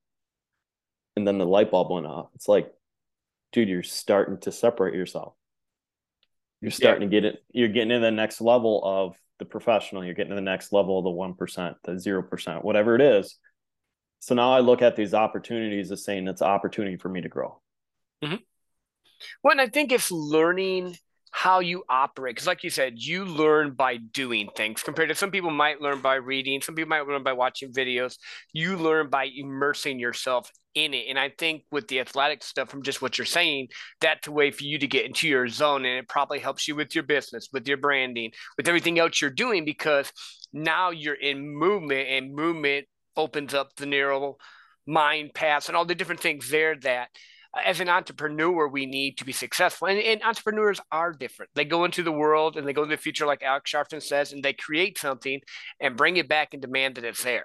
And 1.16 1.26
then 1.26 1.38
the 1.38 1.46
light 1.46 1.70
bulb 1.70 1.90
went 1.90 2.06
off. 2.06 2.30
It's 2.35 2.48
like, 2.48 2.72
dude, 3.52 3.68
you're 3.68 3.82
starting 3.82 4.38
to 4.38 4.52
separate 4.52 4.94
yourself. 4.94 5.35
You're 6.61 6.70
starting 6.70 7.02
yeah. 7.02 7.08
to 7.08 7.11
get 7.11 7.24
it, 7.24 7.44
you're 7.52 7.68
getting 7.68 7.90
to 7.90 7.98
the 7.98 8.11
next 8.11 8.40
level 8.40 8.80
of 8.85 9.16
the 9.38 9.44
professional, 9.44 10.04
you're 10.04 10.14
getting 10.14 10.30
to 10.30 10.37
the 10.37 10.40
next 10.40 10.72
level 10.72 10.98
of 10.98 11.04
the 11.04 11.11
1%, 11.11 11.74
the 11.82 11.92
0%, 11.92 12.64
whatever 12.64 12.94
it 12.94 13.00
is. 13.00 13.37
So 14.20 14.37
now 14.37 14.52
I 14.52 14.61
look 14.61 14.82
at 14.82 14.94
these 14.94 15.14
opportunities 15.14 15.90
as 15.90 16.04
saying 16.04 16.28
it's 16.28 16.40
an 16.40 16.46
opportunity 16.46 16.96
for 16.96 17.08
me 17.08 17.20
to 17.22 17.28
grow. 17.28 17.61
Mm-hmm. 18.22 18.37
Well, 19.42 19.50
and 19.50 19.61
I 19.61 19.68
think 19.68 19.90
if 19.90 20.12
learning 20.12 20.96
how 21.34 21.60
you 21.60 21.82
operate 21.88 22.34
because 22.34 22.46
like 22.46 22.62
you 22.62 22.68
said 22.68 22.92
you 22.96 23.24
learn 23.24 23.72
by 23.72 23.96
doing 23.96 24.48
things 24.54 24.82
compared 24.82 25.08
to 25.08 25.14
some 25.14 25.30
people 25.30 25.50
might 25.50 25.80
learn 25.80 26.00
by 26.00 26.14
reading 26.14 26.60
some 26.60 26.74
people 26.74 26.90
might 26.90 27.06
learn 27.06 27.22
by 27.22 27.32
watching 27.32 27.72
videos. 27.72 28.16
You 28.52 28.76
learn 28.76 29.08
by 29.08 29.28
immersing 29.34 29.98
yourself 29.98 30.52
in 30.74 30.94
it 30.94 31.06
and 31.08 31.18
i 31.18 31.30
think 31.38 31.64
with 31.70 31.88
the 31.88 32.00
athletic 32.00 32.42
stuff 32.42 32.68
from 32.70 32.82
just 32.82 33.02
what 33.02 33.18
you're 33.18 33.26
saying 33.26 33.68
that's 34.00 34.26
a 34.26 34.32
way 34.32 34.50
for 34.50 34.64
you 34.64 34.78
to 34.78 34.86
get 34.86 35.04
into 35.04 35.28
your 35.28 35.48
zone 35.48 35.84
and 35.84 35.98
it 35.98 36.08
probably 36.08 36.38
helps 36.38 36.66
you 36.66 36.74
with 36.74 36.94
your 36.94 37.04
business 37.04 37.48
with 37.52 37.66
your 37.68 37.76
branding 37.76 38.30
with 38.56 38.68
everything 38.68 38.98
else 38.98 39.20
you're 39.20 39.30
doing 39.30 39.64
because 39.64 40.12
now 40.52 40.90
you're 40.90 41.14
in 41.14 41.46
movement 41.46 42.08
and 42.08 42.34
movement 42.34 42.86
opens 43.16 43.52
up 43.52 43.74
the 43.76 43.86
neural 43.86 44.38
mind 44.86 45.32
paths 45.34 45.68
and 45.68 45.76
all 45.76 45.84
the 45.84 45.94
different 45.94 46.20
things 46.20 46.50
there 46.50 46.74
that 46.76 47.08
as 47.64 47.80
an 47.80 47.88
entrepreneur, 47.88 48.66
we 48.66 48.86
need 48.86 49.18
to 49.18 49.24
be 49.24 49.32
successful. 49.32 49.88
And, 49.88 49.98
and, 49.98 50.22
entrepreneurs 50.22 50.80
are 50.90 51.12
different. 51.12 51.50
They 51.54 51.64
go 51.64 51.84
into 51.84 52.02
the 52.02 52.12
world 52.12 52.56
and 52.56 52.66
they 52.66 52.72
go 52.72 52.84
to 52.84 52.90
the 52.90 52.96
future, 52.96 53.26
like 53.26 53.42
Alex 53.42 53.70
Charfen 53.70 54.02
says, 54.02 54.32
and 54.32 54.42
they 54.42 54.54
create 54.54 54.98
something 54.98 55.40
and 55.80 55.96
bring 55.96 56.16
it 56.16 56.28
back 56.28 56.50
and 56.52 56.62
demand 56.62 56.94
that 56.94 57.04
it's 57.04 57.22
there. 57.22 57.44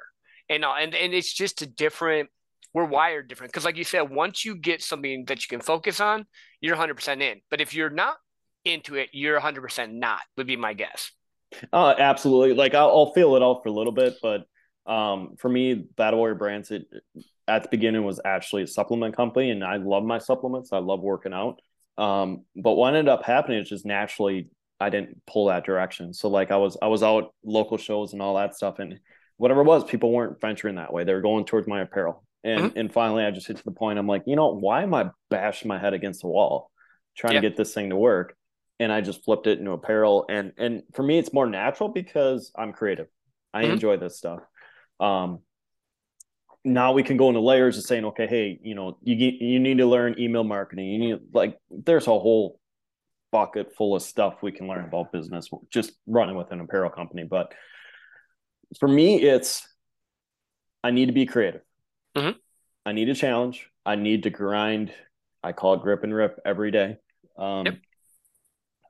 And, 0.50 0.64
uh, 0.64 0.76
and, 0.80 0.96
and 0.96 1.14
it's 1.14 1.34
just 1.34 1.62
a 1.62 1.66
different, 1.66 2.30
we're 2.74 2.86
wired 2.86 3.28
different. 3.28 3.52
Because, 3.52 3.66
like 3.66 3.76
you 3.76 3.84
said, 3.84 4.10
once 4.10 4.46
you 4.46 4.56
get 4.56 4.82
something 4.82 5.26
that 5.26 5.42
you 5.42 5.48
can 5.50 5.62
focus 5.62 6.00
on, 6.00 6.26
you're 6.62 6.78
100% 6.78 7.22
in. 7.22 7.42
But 7.50 7.60
if 7.60 7.74
you're 7.74 7.90
not 7.90 8.16
into 8.64 8.96
it, 8.96 9.10
you're 9.12 9.40
100% 9.40 9.94
not, 9.94 10.22
would 10.38 10.48
be 10.48 10.56
my 10.56 10.74
guess. 10.74 11.12
Uh, 11.72 11.96
absolutely. 11.98 12.54
Like 12.54 12.76
I'll, 12.76 12.90
I'll 12.90 13.14
feel 13.14 13.36
it 13.36 13.44
out 13.44 13.62
for 13.64 13.70
a 13.70 13.74
little 13.74 13.94
bit, 13.94 14.16
but 14.22 14.46
um, 14.86 15.36
for 15.38 15.50
me, 15.50 15.74
Battle 15.74 16.20
Warrior 16.20 16.36
Brands, 16.36 16.72
it 16.72 16.88
at 17.48 17.64
the 17.64 17.70
beginning 17.70 18.04
was 18.04 18.20
actually 18.24 18.64
a 18.64 18.68
supplement 18.68 19.16
company, 19.16 19.52
and 19.52 19.64
I 19.64 19.78
love 19.78 20.04
my 20.04 20.18
supplements. 20.18 20.74
I 20.74 20.80
love 20.80 21.02
working 21.02 21.34
out. 21.34 21.62
Um, 21.98 22.46
but 22.56 22.74
what 22.74 22.96
ended 22.96 23.10
up 23.10 23.24
happening 23.24 23.60
is 23.60 23.70
just 23.70 23.86
naturally 23.86 24.50
I 24.80 24.90
didn't 24.90 25.26
pull 25.26 25.48
that 25.48 25.66
direction. 25.66 26.14
So 26.14 26.30
like 26.30 26.52
I 26.52 26.58
was 26.58 26.78
I 26.82 26.88
was 26.88 27.04
out 27.04 27.34
local 27.44 27.78
shows 27.78 28.14
and 28.14 28.22
all 28.22 28.36
that 28.36 28.56
stuff, 28.56 28.80
and 28.80 29.00
whatever 29.38 29.62
it 29.62 29.66
was, 29.66 29.84
people 29.84 30.12
weren't 30.12 30.40
venturing 30.40 30.76
that 30.76 30.94
way. 30.94 31.04
They 31.04 31.14
were 31.14 31.22
going 31.22 31.46
towards 31.46 31.68
my 31.68 31.82
apparel. 31.82 32.24
And 32.44 32.66
mm-hmm. 32.66 32.80
and 32.80 32.94
finally 32.94 33.24
I 33.24 33.32
just 33.32 33.48
hit 33.48 33.58
to 33.58 33.64
the 33.64 33.72
point. 33.72 33.98
I'm 33.98 34.08
like, 34.08 34.24
you 34.28 34.36
know, 34.36 34.50
why 34.50 34.84
am 34.84 34.94
I 34.94 35.10
bashing 35.30 35.68
my 35.68 35.80
head 35.80 35.94
against 35.94 36.22
the 36.22 36.28
wall 36.28 36.70
trying 37.16 37.34
yeah. 37.34 37.42
to 37.42 37.50
get 37.50 37.58
this 37.58 37.74
thing 37.74 37.90
to 37.90 37.96
work? 37.96 38.36
And 38.80 38.92
I 38.92 39.02
just 39.02 39.24
flipped 39.24 39.48
it 39.48 39.58
into 39.58 39.72
apparel. 39.72 40.26
And 40.30 40.54
and 40.58 40.84
for 40.94 41.02
me, 41.02 41.18
it's 41.18 41.34
more 41.34 41.48
natural 41.48 41.90
because 41.90 42.52
I'm 42.56 42.74
creative. 42.74 43.08
I 43.54 43.64
mm-hmm. 43.64 43.74
enjoy 43.74 43.98
this 43.98 44.18
stuff. 44.18 44.42
Um, 45.00 45.40
now 46.68 46.92
we 46.92 47.04
can 47.04 47.18
go 47.18 47.30
into 47.30 47.40
layers 47.40 47.78
of 47.78 47.86
saying, 47.86 48.06
okay, 48.06 48.28
hey, 48.28 48.60
you 48.62 48.76
know, 48.76 48.98
you 49.02 49.16
you 49.16 49.60
need 49.60 49.78
to 49.78 49.86
learn 49.86 50.20
email 50.20 50.44
marketing. 50.44 50.88
You 50.88 51.00
need 51.00 51.20
like 51.34 51.58
there's 51.70 52.08
a 52.08 52.12
whole 52.12 52.60
bucket 53.32 53.76
full 53.76 53.96
of 53.96 54.02
stuff 54.02 54.42
we 54.42 54.52
can 54.52 54.68
learn 54.68 54.86
about 54.86 55.12
business 55.12 55.50
just 55.70 55.92
running 56.06 56.36
with 56.36 56.52
an 56.52 56.60
apparel 56.60 56.90
company. 56.90 57.24
But 57.24 57.54
for 58.80 58.88
me, 58.88 59.22
it's 59.22 59.68
I 60.84 60.92
need 60.92 61.08
to 61.08 61.14
be 61.14 61.26
creative. 61.26 61.62
Mm-hmm. 62.16 62.38
I 62.86 62.92
need 62.92 63.10
a 63.10 63.16
challenge. 63.16 63.70
I 63.86 63.96
need 63.96 64.24
to 64.24 64.30
grind. 64.30 64.94
I 65.44 65.54
call 65.54 65.76
it 65.76 65.82
grip 65.82 66.04
and 66.04 66.14
rip 66.14 66.40
every 66.46 66.72
day. 66.72 66.98
Um, 67.38 67.66
yep. 67.66 67.76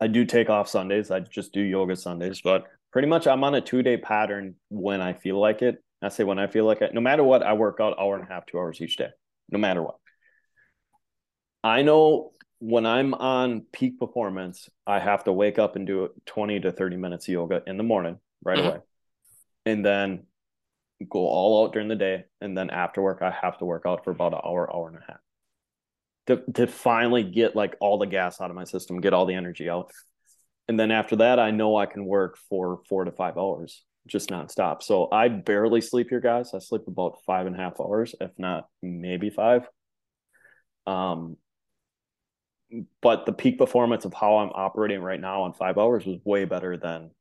I 0.01 0.07
do 0.07 0.25
take 0.25 0.49
off 0.49 0.67
Sundays. 0.67 1.11
I 1.11 1.19
just 1.19 1.53
do 1.53 1.61
yoga 1.61 1.95
Sundays, 1.95 2.41
but 2.41 2.65
pretty 2.91 3.07
much 3.07 3.27
I'm 3.27 3.43
on 3.43 3.55
a 3.55 3.61
two 3.61 3.83
day 3.83 3.97
pattern 3.97 4.55
when 4.69 5.01
I 5.01 5.13
feel 5.13 5.39
like 5.39 5.61
it. 5.61 5.83
I 6.01 6.09
say 6.09 6.23
when 6.23 6.39
I 6.39 6.47
feel 6.47 6.65
like 6.65 6.81
it, 6.81 6.93
no 6.93 7.01
matter 7.01 7.23
what, 7.23 7.43
I 7.43 7.53
work 7.53 7.79
out 7.81 7.99
hour 7.99 8.15
and 8.15 8.23
a 8.23 8.27
half, 8.31 8.45
two 8.45 8.59
hours 8.59 8.81
each 8.81 8.97
day, 8.97 9.09
no 9.49 9.57
matter 9.57 9.81
what. 9.81 9.95
I 11.63 11.81
know 11.81 12.31
when 12.59 12.85
I'm 12.85 13.13
on 13.13 13.65
peak 13.71 13.99
performance, 13.99 14.69
I 14.85 14.99
have 14.99 15.23
to 15.25 15.33
wake 15.33 15.59
up 15.59 15.75
and 15.75 15.87
do 15.87 16.09
20 16.25 16.61
to 16.61 16.71
30 16.71 16.97
minutes 16.97 17.27
of 17.27 17.33
yoga 17.33 17.63
in 17.65 17.77
the 17.77 17.83
morning 17.83 18.19
right 18.43 18.57
mm-hmm. 18.57 18.67
away. 18.67 18.79
And 19.65 19.85
then 19.85 20.23
go 21.09 21.19
all 21.19 21.65
out 21.65 21.73
during 21.73 21.87
the 21.87 21.95
day. 21.95 22.25
And 22.41 22.57
then 22.57 22.69
after 22.69 23.01
work, 23.01 23.21
I 23.21 23.31
have 23.31 23.57
to 23.59 23.65
work 23.65 23.83
out 23.85 24.03
for 24.03 24.11
about 24.11 24.33
an 24.33 24.41
hour, 24.45 24.73
hour 24.73 24.87
and 24.87 24.97
a 24.97 25.05
half 25.07 25.19
to, 26.27 26.43
to 26.53 26.67
finally 26.67 27.23
get 27.23 27.55
like 27.55 27.75
all 27.79 27.97
the 27.97 28.05
gas 28.05 28.39
out 28.39 28.49
of 28.49 28.55
my 28.55 28.65
system, 28.65 29.01
get 29.01 29.13
all 29.13 29.25
the 29.25 29.33
energy 29.33 29.69
out. 29.69 29.91
And 30.67 30.79
then 30.79 30.91
after 30.91 31.17
that, 31.17 31.39
I 31.39 31.51
know 31.51 31.77
I 31.77 31.85
can 31.85 32.05
work 32.05 32.37
for 32.49 32.81
four 32.87 33.05
to 33.05 33.11
five 33.11 33.37
hours 33.37 33.83
just 34.07 34.29
nonstop. 34.29 34.81
So 34.81 35.09
I 35.11 35.27
barely 35.27 35.81
sleep 35.81 36.07
here, 36.09 36.19
guys. 36.19 36.53
I 36.53 36.59
sleep 36.59 36.87
about 36.87 37.19
five 37.25 37.45
and 37.45 37.55
a 37.55 37.59
half 37.59 37.79
hours, 37.79 38.15
if 38.19 38.31
not 38.37 38.67
maybe 38.81 39.29
five. 39.29 39.67
Um, 40.85 41.37
but 43.01 43.25
the 43.25 43.33
peak 43.33 43.57
performance 43.57 44.05
of 44.05 44.13
how 44.13 44.37
I'm 44.37 44.49
operating 44.49 45.01
right 45.01 45.19
now 45.19 45.43
on 45.43 45.53
five 45.53 45.77
hours 45.77 46.05
was 46.05 46.19
way 46.25 46.45
better 46.45 46.77
than 46.77 47.11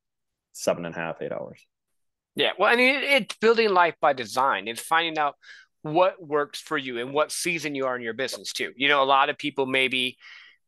seven 0.53 0.85
and 0.85 0.94
a 0.94 0.99
half, 0.99 1.20
eight 1.20 1.33
hours. 1.33 1.64
Yeah, 2.35 2.51
well, 2.59 2.70
I 2.70 2.77
mean, 2.77 2.94
it's 2.96 3.37
building 3.37 3.70
life 3.70 3.94
by 4.01 4.12
design. 4.12 4.68
It's 4.68 4.81
finding 4.81 5.18
out 5.18 5.37
what 5.83 6.14
works 6.20 6.61
for 6.61 6.77
you 6.77 6.99
and 6.99 7.12
what 7.12 7.33
season 7.33 7.75
you 7.75 7.87
are 7.87 7.96
in 7.96 8.03
your 8.03 8.14
business 8.14 8.53
too. 8.53 8.72
You 8.77 8.88
know, 8.88 9.03
a 9.03 9.05
lot 9.05 9.31
of 9.31 9.38
people 9.38 9.66
maybe 9.66 10.18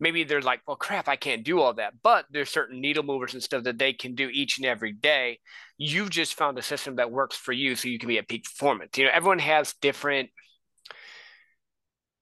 maybe 0.00 0.24
they're 0.24 0.40
like, 0.40 0.60
well, 0.66 0.76
crap, 0.76 1.08
I 1.08 1.16
can't 1.16 1.44
do 1.44 1.60
all 1.60 1.74
that. 1.74 1.94
But 2.02 2.26
there's 2.30 2.50
certain 2.50 2.80
needle 2.80 3.02
movers 3.02 3.34
and 3.34 3.42
stuff 3.42 3.64
that 3.64 3.78
they 3.78 3.92
can 3.92 4.14
do 4.14 4.28
each 4.28 4.58
and 4.58 4.66
every 4.66 4.92
day. 4.92 5.40
You've 5.76 6.10
just 6.10 6.34
found 6.34 6.58
a 6.58 6.62
system 6.62 6.96
that 6.96 7.10
works 7.10 7.36
for 7.36 7.52
you 7.52 7.76
so 7.76 7.88
you 7.88 7.98
can 7.98 8.08
be 8.08 8.18
at 8.18 8.28
peak 8.28 8.44
performance. 8.44 8.96
You 8.96 9.04
know, 9.04 9.10
everyone 9.12 9.38
has 9.40 9.74
different, 9.80 10.30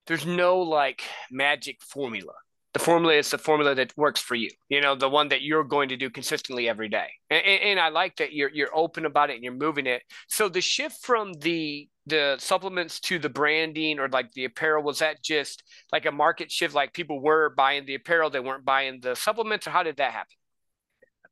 there's 0.07 0.27
no 0.27 0.61
like 0.61 1.03
magic 1.31 1.83
formula. 1.83 2.33
The 2.73 2.81
formula 2.81 3.15
is 3.15 3.31
the 3.31 3.39
formula 3.39 3.75
that 3.75 3.97
works 3.97 4.21
for 4.21 4.35
you, 4.35 4.51
you 4.69 4.83
know, 4.83 4.95
the 4.95 5.09
one 5.09 5.29
that 5.29 5.41
you're 5.41 5.65
going 5.65 5.89
to 5.89 5.97
do 5.97 6.11
consistently 6.11 6.69
every 6.69 6.91
day. 6.91 7.09
And, 7.31 7.43
and, 7.43 7.63
and 7.63 7.81
I 7.81 7.89
like 7.89 8.17
that 8.17 8.35
you're, 8.35 8.51
you're 8.51 8.77
open 8.77 9.07
about 9.07 9.31
it 9.31 9.37
and 9.37 9.43
you're 9.43 9.55
moving 9.55 9.87
it. 9.87 10.03
So 10.29 10.51
the 10.51 10.61
shift 10.61 11.03
from 11.03 11.33
the 11.33 11.89
the 12.07 12.37
supplements 12.39 13.01
to 13.01 13.19
the 13.19 13.29
branding 13.29 13.99
or 13.99 14.09
like 14.09 14.33
the 14.33 14.45
apparel 14.45 14.83
was 14.83 15.01
that 15.01 15.23
just 15.23 15.63
like 15.93 16.07
a 16.07 16.13
market 16.13 16.51
shift? 16.51 16.75
Like 16.75 16.93
people 16.93 17.21
were 17.21 17.51
buying 17.51 17.87
the 17.87 17.95
apparel 17.95 18.31
they 18.31 18.41
weren't 18.41 18.65
buying 18.65 19.01
the 19.01 19.15
supplements 19.17 19.67
or 19.67 19.71
how 19.71 19.83
did 19.83 19.97
that 19.97 20.13
happen? 20.13 20.37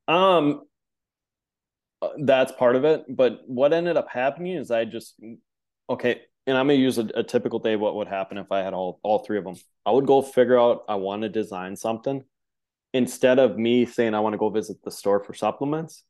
Um 0.06 0.62
uh, 2.04 2.08
that's 2.24 2.52
part 2.52 2.76
of 2.76 2.84
it 2.84 3.04
but 3.08 3.40
what 3.46 3.72
ended 3.72 3.96
up 3.96 4.08
happening 4.10 4.56
is 4.56 4.70
i 4.70 4.84
just 4.84 5.14
okay 5.88 6.20
and 6.46 6.58
i'm 6.58 6.66
gonna 6.66 6.74
use 6.74 6.98
a, 6.98 7.08
a 7.14 7.22
typical 7.22 7.58
day 7.58 7.76
what 7.76 7.94
would 7.94 8.08
happen 8.08 8.36
if 8.36 8.50
i 8.52 8.58
had 8.58 8.74
all 8.74 9.00
all 9.02 9.20
three 9.20 9.38
of 9.38 9.44
them 9.44 9.54
i 9.86 9.90
would 9.90 10.06
go 10.06 10.20
figure 10.20 10.58
out 10.58 10.82
i 10.88 10.94
want 10.94 11.22
to 11.22 11.28
design 11.28 11.76
something. 11.76 12.22
Instead 12.92 13.38
of 13.38 13.56
me 13.56 13.86
saying 13.86 14.12
i 14.12 14.20
want 14.20 14.34
to 14.34 14.38
go 14.38 14.50
visit 14.50 14.76
the 14.84 14.90
store 14.90 15.22
for 15.22 15.32
supplements 15.34 16.02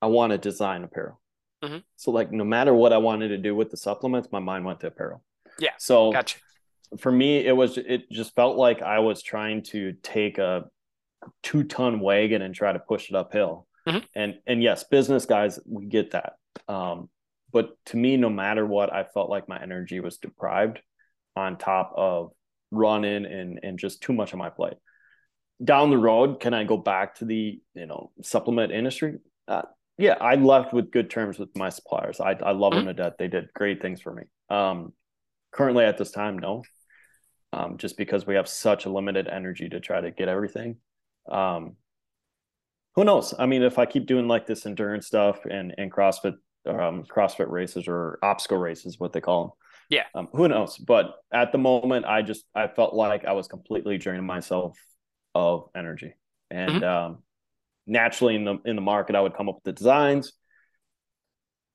i 0.00 0.06
want 0.06 0.30
to 0.30 0.38
design 0.38 0.84
apparel 0.84 1.19
Mm-hmm. 1.62 1.78
So 1.96 2.10
like 2.10 2.32
no 2.32 2.44
matter 2.44 2.74
what 2.74 2.92
I 2.92 2.98
wanted 2.98 3.28
to 3.28 3.38
do 3.38 3.54
with 3.54 3.70
the 3.70 3.76
supplements, 3.76 4.28
my 4.32 4.40
mind 4.40 4.64
went 4.64 4.80
to 4.80 4.86
apparel. 4.86 5.22
Yeah. 5.58 5.70
So 5.78 6.12
gotcha. 6.12 6.38
for 6.98 7.12
me, 7.12 7.44
it 7.46 7.54
was 7.54 7.76
it 7.76 8.10
just 8.10 8.34
felt 8.34 8.56
like 8.56 8.82
I 8.82 9.00
was 9.00 9.22
trying 9.22 9.62
to 9.64 9.94
take 10.02 10.38
a 10.38 10.64
two 11.42 11.64
ton 11.64 12.00
wagon 12.00 12.42
and 12.42 12.54
try 12.54 12.72
to 12.72 12.78
push 12.78 13.10
it 13.10 13.16
uphill. 13.16 13.66
Mm-hmm. 13.86 14.04
And 14.14 14.34
and 14.46 14.62
yes, 14.62 14.84
business 14.84 15.26
guys, 15.26 15.58
we 15.66 15.86
get 15.86 16.12
that. 16.12 16.34
Um, 16.68 17.08
but 17.52 17.70
to 17.86 17.96
me, 17.96 18.16
no 18.16 18.30
matter 18.30 18.66
what, 18.66 18.92
I 18.92 19.04
felt 19.04 19.30
like 19.30 19.48
my 19.48 19.60
energy 19.60 20.00
was 20.00 20.18
deprived 20.18 20.80
on 21.36 21.56
top 21.56 21.92
of 21.96 22.32
running 22.70 23.26
and 23.26 23.60
and 23.62 23.78
just 23.78 24.02
too 24.02 24.12
much 24.12 24.32
on 24.32 24.38
my 24.38 24.50
plate. 24.50 24.76
Down 25.62 25.90
the 25.90 25.98
road, 25.98 26.40
can 26.40 26.54
I 26.54 26.64
go 26.64 26.76
back 26.76 27.16
to 27.16 27.24
the 27.24 27.60
you 27.74 27.86
know 27.86 28.12
supplement 28.22 28.72
industry? 28.72 29.18
Uh, 29.46 29.62
yeah, 30.00 30.16
I 30.20 30.34
left 30.36 30.72
with 30.72 30.90
good 30.90 31.10
terms 31.10 31.38
with 31.38 31.54
my 31.54 31.68
suppliers. 31.68 32.20
I, 32.20 32.32
I 32.32 32.52
love 32.52 32.72
mm-hmm. 32.72 32.86
them 32.86 32.96
to 32.96 33.02
death. 33.02 33.12
They 33.18 33.28
did 33.28 33.52
great 33.54 33.82
things 33.82 34.00
for 34.00 34.12
me. 34.12 34.22
Um, 34.48 34.92
currently 35.52 35.84
at 35.84 35.98
this 35.98 36.10
time, 36.10 36.38
no, 36.38 36.62
um, 37.52 37.76
just 37.76 37.96
because 37.96 38.26
we 38.26 38.34
have 38.36 38.48
such 38.48 38.86
a 38.86 38.90
limited 38.90 39.28
energy 39.28 39.68
to 39.68 39.80
try 39.80 40.00
to 40.00 40.10
get 40.10 40.28
everything. 40.28 40.76
Um, 41.30 41.76
who 42.96 43.04
knows? 43.04 43.34
I 43.38 43.46
mean, 43.46 43.62
if 43.62 43.78
I 43.78 43.86
keep 43.86 44.06
doing 44.06 44.26
like 44.26 44.46
this 44.46 44.66
endurance 44.66 45.06
stuff 45.06 45.44
and 45.44 45.74
and 45.78 45.92
CrossFit, 45.92 46.34
um, 46.66 47.04
CrossFit 47.04 47.50
races 47.50 47.86
or 47.86 48.18
obstacle 48.22 48.58
races, 48.58 48.98
what 48.98 49.12
they 49.12 49.20
call 49.20 49.42
them. 49.42 49.50
Yeah. 49.90 50.04
Um, 50.14 50.28
who 50.32 50.48
knows? 50.48 50.78
But 50.78 51.14
at 51.32 51.52
the 51.52 51.58
moment, 51.58 52.06
I 52.06 52.22
just 52.22 52.44
I 52.54 52.68
felt 52.68 52.94
like 52.94 53.24
I 53.24 53.32
was 53.32 53.48
completely 53.48 53.98
draining 53.98 54.26
myself 54.26 54.78
of 55.34 55.68
energy, 55.76 56.14
and 56.50 56.70
mm-hmm. 56.70 56.84
um, 56.84 57.18
naturally 57.90 58.36
in 58.36 58.44
the 58.44 58.56
in 58.64 58.76
the 58.76 58.82
market 58.82 59.16
i 59.16 59.20
would 59.20 59.36
come 59.36 59.48
up 59.48 59.56
with 59.56 59.64
the 59.64 59.72
designs 59.72 60.32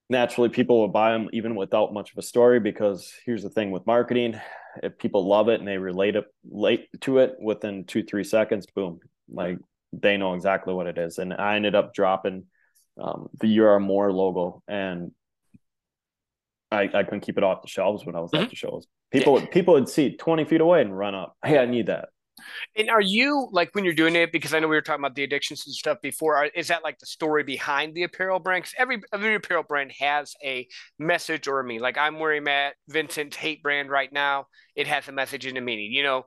naturally 0.09 0.49
people 0.49 0.81
would 0.81 0.93
buy 0.93 1.11
them 1.11 1.29
even 1.33 1.55
without 1.55 1.93
much 1.93 2.11
of 2.11 2.17
a 2.17 2.21
story 2.21 2.59
because 2.59 3.13
here's 3.25 3.43
the 3.43 3.49
thing 3.49 3.69
with 3.69 3.85
marketing 3.85 4.39
if 4.81 4.97
people 4.97 5.27
love 5.27 5.49
it 5.49 5.59
and 5.59 5.67
they 5.67 5.77
relate 5.77 6.15
it 6.15 6.25
late 6.49 6.87
to 7.01 7.17
it 7.19 7.35
within 7.41 7.83
two 7.83 8.01
three 8.01 8.23
seconds 8.23 8.65
boom 8.73 8.99
like 9.29 9.57
they 9.91 10.15
know 10.15 10.33
exactly 10.33 10.73
what 10.73 10.87
it 10.87 10.97
is 10.97 11.17
and 11.17 11.33
i 11.33 11.55
ended 11.55 11.75
up 11.75 11.93
dropping 11.93 12.45
um, 12.97 13.27
the 13.41 13.47
you 13.47 13.65
are 13.65 13.79
more 13.79 14.11
logo 14.11 14.63
and 14.69 15.11
I, 16.71 16.89
I 16.93 17.03
couldn't 17.03 17.21
keep 17.21 17.37
it 17.37 17.43
off 17.43 17.61
the 17.61 17.67
shelves 17.67 18.05
when 18.05 18.15
I 18.15 18.19
was 18.19 18.31
mm-hmm. 18.31 18.45
at 18.45 18.49
the 18.49 18.55
shows. 18.55 18.87
People 19.11 19.33
would 19.33 19.51
people 19.51 19.75
would 19.75 19.87
see 19.87 20.17
20 20.17 20.45
feet 20.45 20.61
away 20.61 20.81
and 20.81 20.97
run 20.97 21.15
up. 21.15 21.37
Hey, 21.43 21.57
I 21.57 21.65
need 21.65 21.87
that. 21.87 22.09
And 22.75 22.89
are 22.89 23.01
you 23.01 23.47
like 23.51 23.73
when 23.73 23.85
you're 23.85 23.93
doing 23.93 24.15
it? 24.15 24.31
Because 24.31 24.53
I 24.53 24.59
know 24.59 24.67
we 24.67 24.75
were 24.75 24.81
talking 24.81 25.03
about 25.03 25.15
the 25.15 25.23
addictions 25.23 25.63
and 25.65 25.73
stuff 25.73 25.97
before. 26.01 26.35
Are, 26.35 26.45
is 26.45 26.67
that 26.67 26.83
like 26.83 26.99
the 26.99 27.05
story 27.05 27.43
behind 27.43 27.95
the 27.95 28.03
apparel 28.03 28.39
brand? 28.39 28.63
Because 28.63 28.75
every 28.77 29.01
every 29.13 29.35
apparel 29.35 29.63
brand 29.63 29.91
has 29.99 30.33
a 30.43 30.67
message 30.99 31.47
or 31.47 31.59
a 31.59 31.63
meaning. 31.63 31.81
Like 31.81 31.97
I'm 31.97 32.19
wearing 32.19 32.43
Matt 32.43 32.75
Vincent's 32.87 33.37
hate 33.37 33.63
brand 33.63 33.89
right 33.89 34.11
now. 34.11 34.47
It 34.75 34.87
has 34.87 35.07
a 35.07 35.11
message 35.11 35.45
and 35.45 35.57
a 35.57 35.61
meaning. 35.61 35.91
You 35.91 36.03
know, 36.03 36.25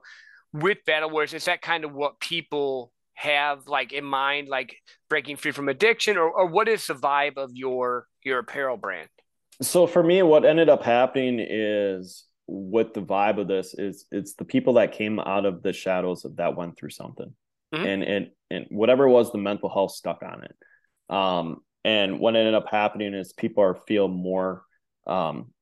with 0.53 0.79
Battle 0.85 1.09
Warriors, 1.09 1.33
is 1.33 1.45
that 1.45 1.61
kind 1.61 1.83
of 1.83 1.93
what 1.93 2.19
people 2.19 2.91
have 3.13 3.67
like 3.67 3.91
in 3.91 4.05
mind, 4.05 4.47
like 4.47 4.75
breaking 5.09 5.35
free 5.35 5.51
from 5.51 5.69
addiction, 5.69 6.17
or 6.17 6.29
or 6.29 6.47
what 6.47 6.67
is 6.67 6.87
the 6.87 6.95
vibe 6.95 7.37
of 7.37 7.51
your 7.53 8.05
your 8.23 8.39
apparel 8.39 8.77
brand? 8.77 9.09
So 9.61 9.87
for 9.87 10.01
me, 10.01 10.23
what 10.23 10.45
ended 10.45 10.69
up 10.69 10.83
happening 10.83 11.39
is 11.39 12.23
with 12.49 12.93
the 12.93 13.01
vibe 13.01 13.39
of 13.39 13.47
this 13.47 13.73
is 13.73 14.05
it's 14.11 14.33
the 14.33 14.45
people 14.45 14.73
that 14.73 14.91
came 14.91 15.19
out 15.19 15.45
of 15.45 15.61
the 15.61 15.73
shadows 15.73 16.25
of 16.25 16.37
that 16.37 16.55
went 16.55 16.77
through 16.77 16.89
something. 16.89 17.33
Mm-hmm. 17.73 17.85
and 17.85 18.03
and 18.03 18.31
and 18.49 18.65
whatever 18.69 19.07
was 19.07 19.31
the 19.31 19.37
mental 19.37 19.69
health 19.69 19.91
stuck 19.91 20.23
on 20.23 20.43
it. 20.43 20.55
Um 21.13 21.57
and 21.85 22.19
what 22.19 22.35
ended 22.35 22.55
up 22.55 22.67
happening 22.69 23.13
is 23.13 23.31
people 23.31 23.63
are 23.63 23.77
feel 23.87 24.07
more 24.07 24.63
um 25.05 25.53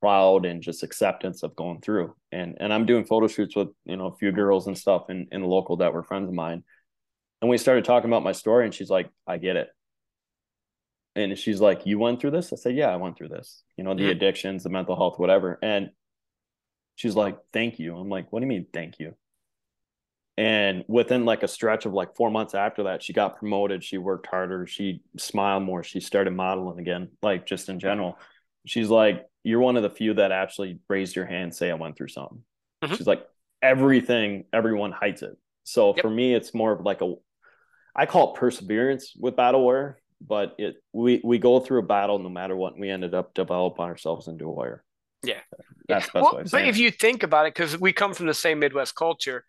proud 0.00 0.44
and 0.44 0.60
just 0.60 0.82
acceptance 0.82 1.44
of 1.44 1.54
going 1.54 1.80
through. 1.80 2.16
And 2.32 2.56
and 2.58 2.72
i'm 2.72 2.84
doing 2.84 3.04
photo 3.04 3.28
shoots 3.28 3.54
with 3.54 3.68
you 3.84 3.96
know 3.96 4.06
a 4.06 4.16
few 4.16 4.32
girls 4.32 4.66
and 4.66 4.76
stuff 4.76 5.08
in 5.08 5.28
in 5.30 5.42
the 5.42 5.46
local 5.46 5.76
that 5.76 5.92
were 5.92 6.02
friends 6.02 6.28
of 6.28 6.34
mine. 6.34 6.64
And 7.40 7.48
we 7.48 7.58
started 7.58 7.84
talking 7.84 8.10
about 8.10 8.24
my 8.24 8.32
story 8.32 8.64
and 8.64 8.74
she's 8.74 8.90
like 8.90 9.08
i 9.28 9.38
get 9.38 9.54
it. 9.54 9.68
And 11.14 11.38
she's 11.38 11.60
like 11.60 11.86
you 11.86 12.00
went 12.00 12.20
through 12.20 12.32
this? 12.32 12.52
I 12.52 12.56
said 12.56 12.74
yeah 12.74 12.88
i 12.88 12.96
went 12.96 13.16
through 13.16 13.28
this. 13.28 13.62
You 13.76 13.84
know 13.84 13.94
the 13.94 14.02
mm-hmm. 14.02 14.10
addictions 14.10 14.64
the 14.64 14.70
mental 14.70 14.96
health 14.96 15.20
whatever. 15.20 15.60
And 15.62 15.90
she's 16.96 17.14
like 17.14 17.38
thank 17.52 17.78
you. 17.78 17.96
I'm 17.96 18.08
like 18.08 18.32
what 18.32 18.40
do 18.40 18.46
you 18.46 18.48
mean 18.48 18.66
thank 18.72 18.98
you? 18.98 19.14
And 20.38 20.84
within 20.88 21.24
like 21.24 21.42
a 21.42 21.48
stretch 21.48 21.86
of 21.86 21.94
like 21.94 22.16
four 22.16 22.30
months 22.30 22.54
after 22.54 22.84
that 22.84 23.02
she 23.02 23.12
got 23.12 23.38
promoted. 23.38 23.84
She 23.84 23.98
worked 23.98 24.26
harder. 24.26 24.66
She 24.66 25.02
smiled 25.16 25.62
more. 25.62 25.84
She 25.84 26.00
started 26.00 26.32
modeling 26.32 26.80
again 26.80 27.10
like 27.22 27.46
just 27.46 27.68
in 27.68 27.78
general. 27.78 28.18
She's 28.66 28.88
like 28.88 29.26
you're 29.44 29.60
one 29.60 29.76
of 29.76 29.84
the 29.84 29.90
few 29.90 30.14
that 30.14 30.32
actually 30.32 30.80
raised 30.88 31.14
your 31.14 31.24
hand 31.24 31.54
say 31.54 31.70
i 31.70 31.74
went 31.74 31.96
through 31.96 32.08
something. 32.08 32.42
Mm-hmm. 32.82 32.94
she's 32.94 33.06
like 33.06 33.24
everything 33.62 34.44
everyone 34.52 34.92
hides 34.92 35.22
it. 35.22 35.36
So 35.64 35.94
yep. 35.94 36.02
for 36.02 36.10
me 36.10 36.34
it's 36.34 36.52
more 36.52 36.72
of 36.72 36.80
like 36.80 37.00
a 37.00 37.14
i 37.94 38.06
call 38.06 38.34
it 38.34 38.40
perseverance 38.40 39.14
with 39.18 39.36
battle 39.36 39.62
warrior 39.62 39.98
but 40.20 40.54
it 40.58 40.76
we 40.92 41.20
we 41.24 41.38
go 41.38 41.60
through 41.60 41.80
a 41.80 41.86
battle 41.86 42.18
no 42.18 42.28
matter 42.28 42.56
what 42.56 42.78
we 42.78 42.90
ended 42.90 43.14
up 43.14 43.34
developing 43.34 43.84
ourselves 43.84 44.28
into 44.28 44.46
a 44.46 44.50
warrior 44.50 44.84
yeah. 45.26 45.40
That's 45.88 46.08
yeah. 46.14 46.20
well, 46.22 46.42
But 46.50 46.66
if 46.66 46.76
you 46.76 46.90
think 46.90 47.22
about 47.22 47.46
it, 47.46 47.54
because 47.54 47.78
we 47.78 47.92
come 47.92 48.14
from 48.14 48.26
the 48.26 48.34
same 48.34 48.58
Midwest 48.58 48.94
culture, 48.94 49.44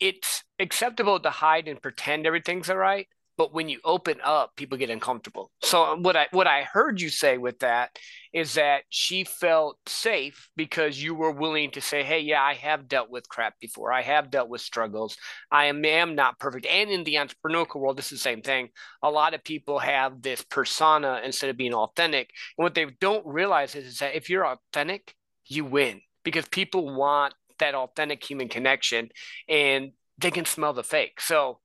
it's 0.00 0.42
acceptable 0.58 1.20
to 1.20 1.30
hide 1.30 1.68
and 1.68 1.80
pretend 1.80 2.26
everything's 2.26 2.70
all 2.70 2.76
right. 2.76 3.06
But 3.38 3.54
when 3.54 3.68
you 3.68 3.80
open 3.84 4.18
up, 4.22 4.54
people 4.56 4.76
get 4.76 4.90
uncomfortable. 4.90 5.50
So 5.62 5.84
um, 5.84 6.02
what 6.02 6.16
I 6.16 6.26
what 6.32 6.46
I 6.46 6.64
heard 6.64 7.00
you 7.00 7.08
say 7.08 7.38
with 7.38 7.60
that 7.60 7.98
is 8.32 8.54
that 8.54 8.82
she 8.90 9.24
felt 9.24 9.78
safe 9.86 10.50
because 10.54 11.02
you 11.02 11.14
were 11.14 11.30
willing 11.30 11.70
to 11.70 11.80
say, 11.80 12.02
"Hey, 12.02 12.20
yeah, 12.20 12.42
I 12.42 12.54
have 12.54 12.88
dealt 12.88 13.10
with 13.10 13.28
crap 13.28 13.54
before. 13.58 13.90
I 13.90 14.02
have 14.02 14.30
dealt 14.30 14.50
with 14.50 14.60
struggles. 14.60 15.16
I 15.50 15.64
am, 15.66 15.82
am 15.84 16.14
not 16.14 16.38
perfect." 16.38 16.66
And 16.66 16.90
in 16.90 17.04
the 17.04 17.14
entrepreneurial 17.14 17.76
world, 17.76 17.96
this 17.96 18.12
is 18.12 18.18
the 18.18 18.22
same 18.22 18.42
thing. 18.42 18.68
A 19.02 19.10
lot 19.10 19.32
of 19.32 19.42
people 19.42 19.78
have 19.78 20.20
this 20.20 20.42
persona 20.42 21.22
instead 21.24 21.48
of 21.48 21.56
being 21.56 21.74
authentic. 21.74 22.30
And 22.58 22.64
what 22.64 22.74
they 22.74 22.86
don't 23.00 23.26
realize 23.26 23.74
is, 23.74 23.86
is 23.86 23.98
that 24.00 24.14
if 24.14 24.28
you're 24.28 24.46
authentic, 24.46 25.14
you 25.46 25.64
win 25.64 26.00
because 26.24 26.46
people 26.46 26.94
want 26.94 27.34
that 27.58 27.74
authentic 27.74 28.22
human 28.28 28.48
connection 28.48 29.08
and 29.48 29.92
they 30.18 30.30
can 30.30 30.44
smell 30.44 30.72
the 30.72 30.84
fake. 30.84 31.20
So 31.20 31.58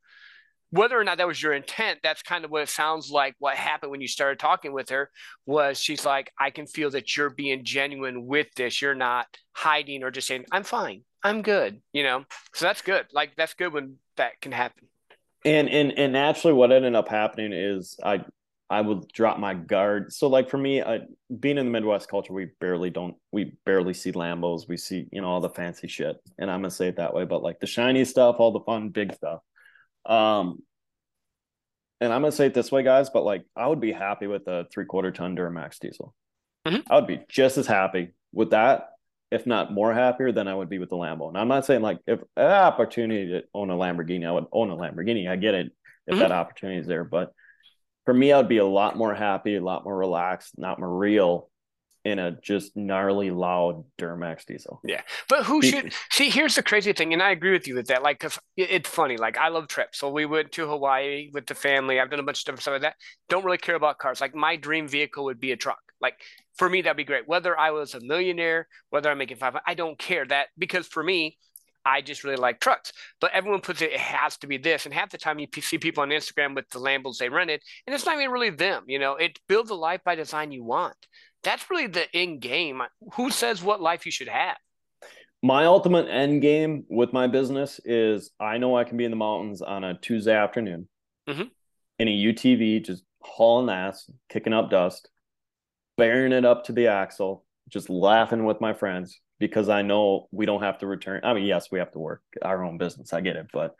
whether 0.69 0.99
or 0.99 1.03
not 1.03 1.17
that 1.17 1.27
was 1.27 1.41
your 1.41 1.53
intent, 1.53 1.99
that's 2.03 2.21
kind 2.21 2.43
of 2.43 2.51
what 2.51 2.63
it 2.63 2.69
sounds 2.69 3.09
like. 3.09 3.35
What 3.39 3.55
happened 3.55 3.91
when 3.91 4.01
you 4.01 4.07
started 4.07 4.39
talking 4.39 4.73
with 4.73 4.89
her 4.89 5.09
was 5.45 5.79
she's 5.79 6.05
like, 6.05 6.31
I 6.39 6.49
can 6.49 6.67
feel 6.67 6.89
that 6.91 7.15
you're 7.15 7.29
being 7.29 7.63
genuine 7.63 8.25
with 8.25 8.47
this. 8.55 8.81
You're 8.81 8.95
not 8.95 9.27
hiding 9.53 10.03
or 10.03 10.11
just 10.11 10.27
saying, 10.27 10.45
I'm 10.51 10.63
fine. 10.63 11.03
I'm 11.23 11.41
good. 11.41 11.81
You 11.93 12.03
know, 12.03 12.25
so 12.53 12.65
that's 12.65 12.81
good. 12.81 13.07
Like 13.13 13.35
that's 13.35 13.53
good 13.53 13.73
when 13.73 13.95
that 14.17 14.39
can 14.41 14.51
happen. 14.51 14.87
And 15.45 15.69
and 15.69 15.93
and 15.97 16.13
naturally, 16.13 16.53
what 16.53 16.71
ended 16.71 16.95
up 16.95 17.07
happening 17.07 17.53
is 17.53 17.97
I 18.03 18.25
I 18.69 18.81
would 18.81 19.07
drop 19.13 19.39
my 19.39 19.53
guard. 19.53 20.11
So 20.11 20.27
like 20.27 20.49
for 20.49 20.57
me, 20.57 20.81
uh, 20.81 20.99
being 21.39 21.57
in 21.57 21.65
the 21.65 21.71
Midwest 21.71 22.09
culture, 22.09 22.33
we 22.33 22.49
barely 22.59 22.89
don't, 22.89 23.15
we 23.31 23.57
barely 23.65 23.93
see 23.93 24.11
Lambos. 24.11 24.67
We 24.67 24.75
see, 24.75 25.07
you 25.11 25.21
know, 25.21 25.27
all 25.27 25.39
the 25.39 25.49
fancy 25.49 25.87
shit. 25.87 26.17
And 26.37 26.51
I'm 26.51 26.59
gonna 26.59 26.71
say 26.71 26.89
it 26.89 26.97
that 26.97 27.13
way, 27.13 27.23
but 27.23 27.41
like 27.41 27.59
the 27.59 27.67
shiny 27.67 28.03
stuff, 28.03 28.37
all 28.39 28.51
the 28.51 28.59
fun, 28.59 28.89
big 28.89 29.13
stuff. 29.13 29.39
Um, 30.05 30.59
and 32.01 32.11
I'm 32.11 32.21
gonna 32.21 32.31
say 32.31 32.47
it 32.47 32.53
this 32.53 32.71
way, 32.71 32.83
guys, 32.83 33.09
but 33.09 33.23
like 33.23 33.45
I 33.55 33.67
would 33.67 33.79
be 33.79 33.93
happy 33.93 34.27
with 34.27 34.47
a 34.47 34.65
three 34.71 34.85
quarter 34.85 35.11
ton 35.11 35.35
Duramax 35.35 35.79
diesel. 35.79 36.13
Mm-hmm. 36.67 36.91
I 36.91 36.95
would 36.95 37.07
be 37.07 37.21
just 37.29 37.57
as 37.57 37.67
happy 37.67 38.13
with 38.33 38.51
that, 38.51 38.89
if 39.31 39.47
not 39.47 39.71
more 39.71 39.93
happier 39.93 40.33
than 40.33 40.49
I 40.49 40.55
would 40.55 40.69
be 40.69 40.79
with 40.79 40.89
the 40.89 40.97
Lambo. 40.97 41.29
And 41.29 41.37
I'm 41.37 41.47
not 41.47 41.65
saying 41.65 41.81
like 41.81 41.99
if 42.05 42.19
an 42.35 42.51
opportunity 42.51 43.29
to 43.29 43.43
own 43.53 43.69
a 43.69 43.75
Lamborghini, 43.75 44.27
I 44.27 44.31
would 44.33 44.47
own 44.51 44.69
a 44.71 44.75
Lamborghini. 44.75 45.29
I 45.29 45.37
get 45.37 45.55
it 45.55 45.71
if 46.05 46.13
mm-hmm. 46.13 46.19
that 46.19 46.33
opportunity 46.33 46.79
is 46.79 46.87
there, 46.87 47.05
but 47.05 47.31
for 48.07 48.13
me, 48.13 48.31
I'd 48.31 48.47
be 48.47 48.59
a 48.59 48.65
lot 48.65 48.95
more 48.95 49.13
happy, 49.13 49.57
a 49.57 49.61
lot 49.61 49.83
more 49.83 49.97
relaxed, 49.97 50.57
not 50.57 50.79
more 50.79 50.97
real 50.97 51.49
in 52.05 52.19
a 52.19 52.31
just 52.31 52.77
gnarly 52.77 53.31
loud 53.31 53.83
Duramax 53.97 54.45
diesel. 54.45 54.79
Yeah. 54.85 55.01
But 55.27 55.43
who 55.43 55.61
should 55.61 55.91
see 56.09 56.29
here's 56.29 56.55
the 56.55 56.63
crazy 56.63 56.93
thing, 56.93 57.11
and 57.11 57.21
I 57.21 57.31
agree 57.31 57.51
with 57.51 57.67
you 57.67 57.75
with 57.75 57.87
that. 57.87 58.03
Like, 58.03 58.19
cause 58.19 58.39
it's 58.55 58.87
funny. 58.87 59.17
Like, 59.17 59.37
I 59.37 59.49
love 59.49 59.67
trips. 59.67 59.99
So 59.99 60.09
we 60.09 60.25
went 60.25 60.53
to 60.53 60.69
Hawaii 60.69 61.29
with 61.33 61.47
the 61.47 61.53
family. 61.53 61.99
I've 61.99 62.09
done 62.09 62.21
a 62.21 62.23
bunch 62.23 62.39
of 62.39 62.45
different 62.45 62.61
stuff 62.61 62.71
like 62.75 62.83
that. 62.83 62.95
Don't 63.27 63.43
really 63.43 63.57
care 63.57 63.75
about 63.75 63.97
cars. 63.97 64.21
Like 64.21 64.33
my 64.33 64.55
dream 64.55 64.87
vehicle 64.87 65.25
would 65.25 65.41
be 65.41 65.51
a 65.51 65.57
truck. 65.57 65.81
Like 65.99 66.13
for 66.55 66.69
me, 66.69 66.81
that'd 66.81 66.95
be 66.95 67.03
great. 67.03 67.27
Whether 67.27 67.59
I 67.59 67.71
was 67.71 67.93
a 67.93 67.99
millionaire, 67.99 68.69
whether 68.89 69.11
I'm 69.11 69.17
making 69.17 69.35
five, 69.35 69.57
I 69.67 69.73
don't 69.73 69.99
care 69.99 70.25
that 70.27 70.47
because 70.57 70.87
for 70.87 71.03
me, 71.03 71.37
I 71.87 72.01
just 72.01 72.23
really 72.23 72.35
like 72.35 72.59
trucks. 72.59 72.91
But 73.21 73.31
everyone 73.33 73.61
puts 73.61 73.81
it, 73.81 73.93
it 73.93 73.99
has 73.99 74.37
to 74.37 74.47
be 74.47 74.57
this. 74.57 74.85
And 74.85 74.93
half 74.93 75.09
the 75.09 75.17
time 75.17 75.39
you 75.39 75.47
see 75.61 75.77
people 75.77 76.03
on 76.03 76.09
Instagram 76.09 76.53
with 76.53 76.69
the 76.69 76.79
Lambos 76.79 77.17
they 77.17 77.29
rented, 77.29 77.61
and 77.85 77.95
it's 77.95 78.05
not 78.05 78.17
even 78.17 78.31
really 78.31 78.49
them. 78.49 78.83
You 78.87 78.99
know, 78.99 79.15
it 79.15 79.39
builds 79.47 79.71
a 79.71 79.75
life 79.75 80.01
by 80.03 80.15
design 80.15 80.51
you 80.51 80.63
want. 80.63 80.97
That's 81.43 81.69
really 81.69 81.87
the 81.87 82.13
end 82.13 82.41
game. 82.41 82.81
Who 83.13 83.31
says 83.31 83.63
what 83.63 83.81
life 83.81 84.05
you 84.05 84.11
should 84.11 84.27
have? 84.27 84.57
My 85.41 85.65
ultimate 85.65 86.09
end 86.09 86.41
game 86.41 86.83
with 86.89 87.13
my 87.13 87.27
business 87.27 87.79
is 87.85 88.31
I 88.39 88.57
know 88.57 88.75
I 88.75 88.83
can 88.83 88.97
be 88.97 89.05
in 89.05 89.11
the 89.11 89.17
mountains 89.17 89.61
on 89.61 89.83
a 89.83 89.97
Tuesday 89.97 90.35
afternoon 90.35 90.89
mm-hmm. 91.29 91.43
in 91.99 92.07
a 92.07 92.11
UTV, 92.11 92.83
just 92.83 93.03
hauling 93.21 93.69
ass, 93.69 94.09
kicking 94.29 94.53
up 94.53 94.69
dust, 94.69 95.09
bearing 95.95 96.33
it 96.33 96.43
up 96.43 96.65
to 96.65 96.73
the 96.73 96.87
axle, 96.87 97.45
just 97.69 97.89
laughing 97.89 98.45
with 98.45 98.59
my 98.59 98.73
friends, 98.73 99.19
because 99.39 99.69
I 99.69 99.81
know 99.81 100.27
we 100.31 100.45
don't 100.45 100.63
have 100.63 100.79
to 100.79 100.87
return. 100.87 101.21
I 101.23 101.33
mean, 101.33 101.45
yes, 101.45 101.67
we 101.71 101.79
have 101.79 101.91
to 101.91 101.99
work 101.99 102.21
our 102.41 102.63
own 102.63 102.77
business. 102.77 103.13
I 103.13 103.21
get 103.21 103.35
it, 103.35 103.47
but 103.53 103.75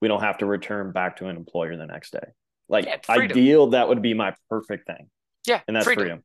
we 0.00 0.08
don't 0.08 0.20
have 0.20 0.38
to 0.38 0.46
return 0.46 0.92
back 0.92 1.16
to 1.16 1.26
an 1.26 1.36
employer 1.36 1.76
the 1.76 1.86
next 1.86 2.12
day. 2.12 2.28
Like 2.68 2.86
yeah, 2.86 2.96
ideal, 3.08 3.68
that 3.68 3.88
would 3.88 4.02
be 4.02 4.14
my 4.14 4.34
perfect 4.48 4.86
thing. 4.86 5.10
Yeah, 5.46 5.60
and 5.66 5.74
that's 5.74 5.84
freedom. 5.84 6.02
freedom. 6.02 6.24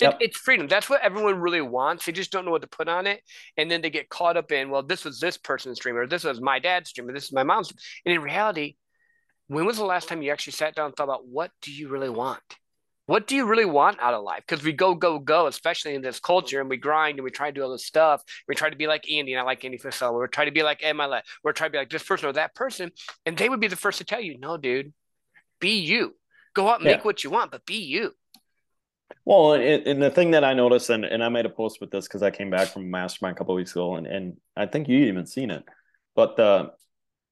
Yep. 0.00 0.14
It, 0.14 0.24
it's 0.24 0.38
freedom. 0.38 0.66
That's 0.66 0.90
what 0.90 1.02
everyone 1.02 1.36
really 1.36 1.60
wants. 1.60 2.06
They 2.06 2.12
just 2.12 2.32
don't 2.32 2.44
know 2.44 2.50
what 2.50 2.62
to 2.62 2.68
put 2.68 2.88
on 2.88 3.06
it, 3.06 3.22
and 3.56 3.70
then 3.70 3.80
they 3.80 3.90
get 3.90 4.08
caught 4.08 4.36
up 4.36 4.50
in, 4.50 4.70
well, 4.70 4.82
this 4.82 5.04
was 5.04 5.20
this 5.20 5.36
person's 5.36 5.78
dream, 5.78 5.96
or 5.96 6.06
this 6.06 6.24
was 6.24 6.40
my 6.40 6.58
dad's 6.58 6.92
dream, 6.92 7.08
or 7.08 7.12
this 7.12 7.24
is 7.24 7.32
my 7.32 7.44
mom's. 7.44 7.72
And 8.04 8.14
in 8.14 8.20
reality, 8.20 8.74
when 9.46 9.66
was 9.66 9.76
the 9.76 9.84
last 9.84 10.08
time 10.08 10.22
you 10.22 10.32
actually 10.32 10.54
sat 10.54 10.74
down 10.74 10.86
and 10.86 10.96
thought 10.96 11.04
about 11.04 11.26
what 11.26 11.50
do 11.62 11.72
you 11.72 11.88
really 11.88 12.08
want? 12.08 12.42
What 13.06 13.26
do 13.26 13.36
you 13.36 13.44
really 13.44 13.66
want 13.66 14.00
out 14.00 14.14
of 14.14 14.24
life? 14.24 14.42
Because 14.46 14.64
we 14.64 14.72
go, 14.72 14.94
go, 14.94 15.18
go, 15.18 15.46
especially 15.46 15.94
in 15.94 16.02
this 16.02 16.20
culture, 16.20 16.60
and 16.60 16.70
we 16.70 16.76
grind 16.78 17.18
and 17.18 17.24
we 17.24 17.30
try 17.30 17.50
to 17.50 17.52
do 17.52 17.62
all 17.62 17.70
this 17.70 17.84
stuff. 17.84 18.22
We 18.48 18.54
try 18.54 18.70
to 18.70 18.76
be 18.76 18.86
like 18.86 19.10
Andy, 19.10 19.34
and 19.34 19.40
I 19.40 19.44
like 19.44 19.64
Andy 19.64 19.78
Frisella. 19.78 20.14
We're 20.14 20.26
trying 20.26 20.46
to 20.46 20.52
be 20.52 20.62
like 20.62 20.80
MLA. 20.80 21.20
We're 21.42 21.52
trying 21.52 21.68
to 21.68 21.72
be 21.72 21.78
like 21.78 21.90
this 21.90 22.02
person 22.02 22.28
or 22.28 22.32
that 22.32 22.54
person. 22.54 22.92
And 23.26 23.36
they 23.36 23.48
would 23.48 23.60
be 23.60 23.68
the 23.68 23.76
first 23.76 23.98
to 23.98 24.04
tell 24.04 24.20
you, 24.20 24.38
no, 24.38 24.56
dude, 24.56 24.92
be 25.60 25.80
you. 25.80 26.14
Go 26.54 26.68
out 26.68 26.80
and 26.80 26.88
yeah. 26.88 26.96
make 26.96 27.04
what 27.04 27.24
you 27.24 27.30
want, 27.30 27.50
but 27.50 27.66
be 27.66 27.84
you. 27.84 28.12
Well, 29.26 29.54
and, 29.54 29.86
and, 29.86 30.02
the 30.02 30.10
thing 30.10 30.30
that 30.32 30.44
I 30.44 30.54
noticed, 30.54 30.90
and, 30.90 31.04
and 31.04 31.22
I 31.22 31.28
made 31.28 31.46
a 31.46 31.50
post 31.50 31.80
with 31.80 31.90
this 31.90 32.06
because 32.06 32.22
I 32.22 32.30
came 32.30 32.50
back 32.50 32.68
from 32.68 32.82
a 32.82 32.86
mastermind 32.86 33.36
a 33.36 33.38
couple 33.38 33.54
weeks 33.54 33.72
ago, 33.72 33.96
and, 33.96 34.06
and 34.06 34.36
I 34.56 34.66
think 34.66 34.88
you 34.88 34.98
even 35.06 35.26
seen 35.26 35.50
it. 35.50 35.64
But 36.14 36.36
the 36.36 36.72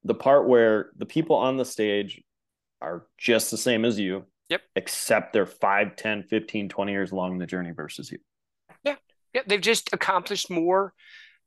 the 0.04 0.14
part 0.14 0.48
where 0.48 0.90
the 0.96 1.06
people 1.06 1.36
on 1.36 1.56
the 1.56 1.64
stage 1.64 2.22
are 2.80 3.06
just 3.16 3.52
the 3.52 3.56
same 3.56 3.84
as 3.84 3.98
you 3.98 4.24
Yep. 4.48 4.62
Except 4.76 5.32
they're 5.32 5.46
5, 5.46 5.96
10, 5.96 6.24
15, 6.24 6.68
20 6.68 6.92
years 6.92 7.12
along 7.12 7.38
the 7.38 7.46
journey 7.46 7.70
versus 7.70 8.10
you. 8.10 8.18
Yeah. 8.84 8.96
Yeah. 9.32 9.42
They've 9.46 9.60
just 9.60 9.90
accomplished 9.92 10.50
more 10.50 10.92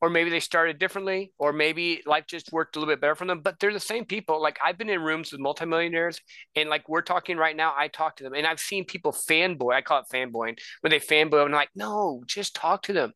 or 0.00 0.10
maybe 0.10 0.30
they 0.30 0.40
started 0.40 0.78
differently, 0.78 1.32
or 1.38 1.52
maybe 1.52 2.02
life 2.06 2.26
just 2.26 2.52
worked 2.52 2.76
a 2.76 2.78
little 2.78 2.92
bit 2.92 3.00
better 3.00 3.14
for 3.14 3.24
them. 3.24 3.40
But 3.40 3.58
they're 3.58 3.72
the 3.72 3.80
same 3.80 4.04
people. 4.04 4.40
Like 4.42 4.58
I've 4.64 4.76
been 4.76 4.90
in 4.90 5.00
rooms 5.00 5.32
with 5.32 5.40
multimillionaires, 5.40 6.20
and 6.54 6.68
like 6.68 6.88
we're 6.88 7.02
talking 7.02 7.36
right 7.36 7.56
now, 7.56 7.74
I 7.76 7.88
talk 7.88 8.16
to 8.16 8.24
them, 8.24 8.34
and 8.34 8.46
I've 8.46 8.60
seen 8.60 8.84
people 8.84 9.12
fanboy. 9.12 9.74
I 9.74 9.80
call 9.80 10.00
it 10.00 10.06
fanboying 10.12 10.58
when 10.82 10.90
they 10.90 11.00
fanboy. 11.00 11.44
I'm 11.44 11.52
like, 11.52 11.70
no, 11.74 12.22
just 12.26 12.54
talk 12.54 12.82
to 12.84 12.92
them. 12.92 13.12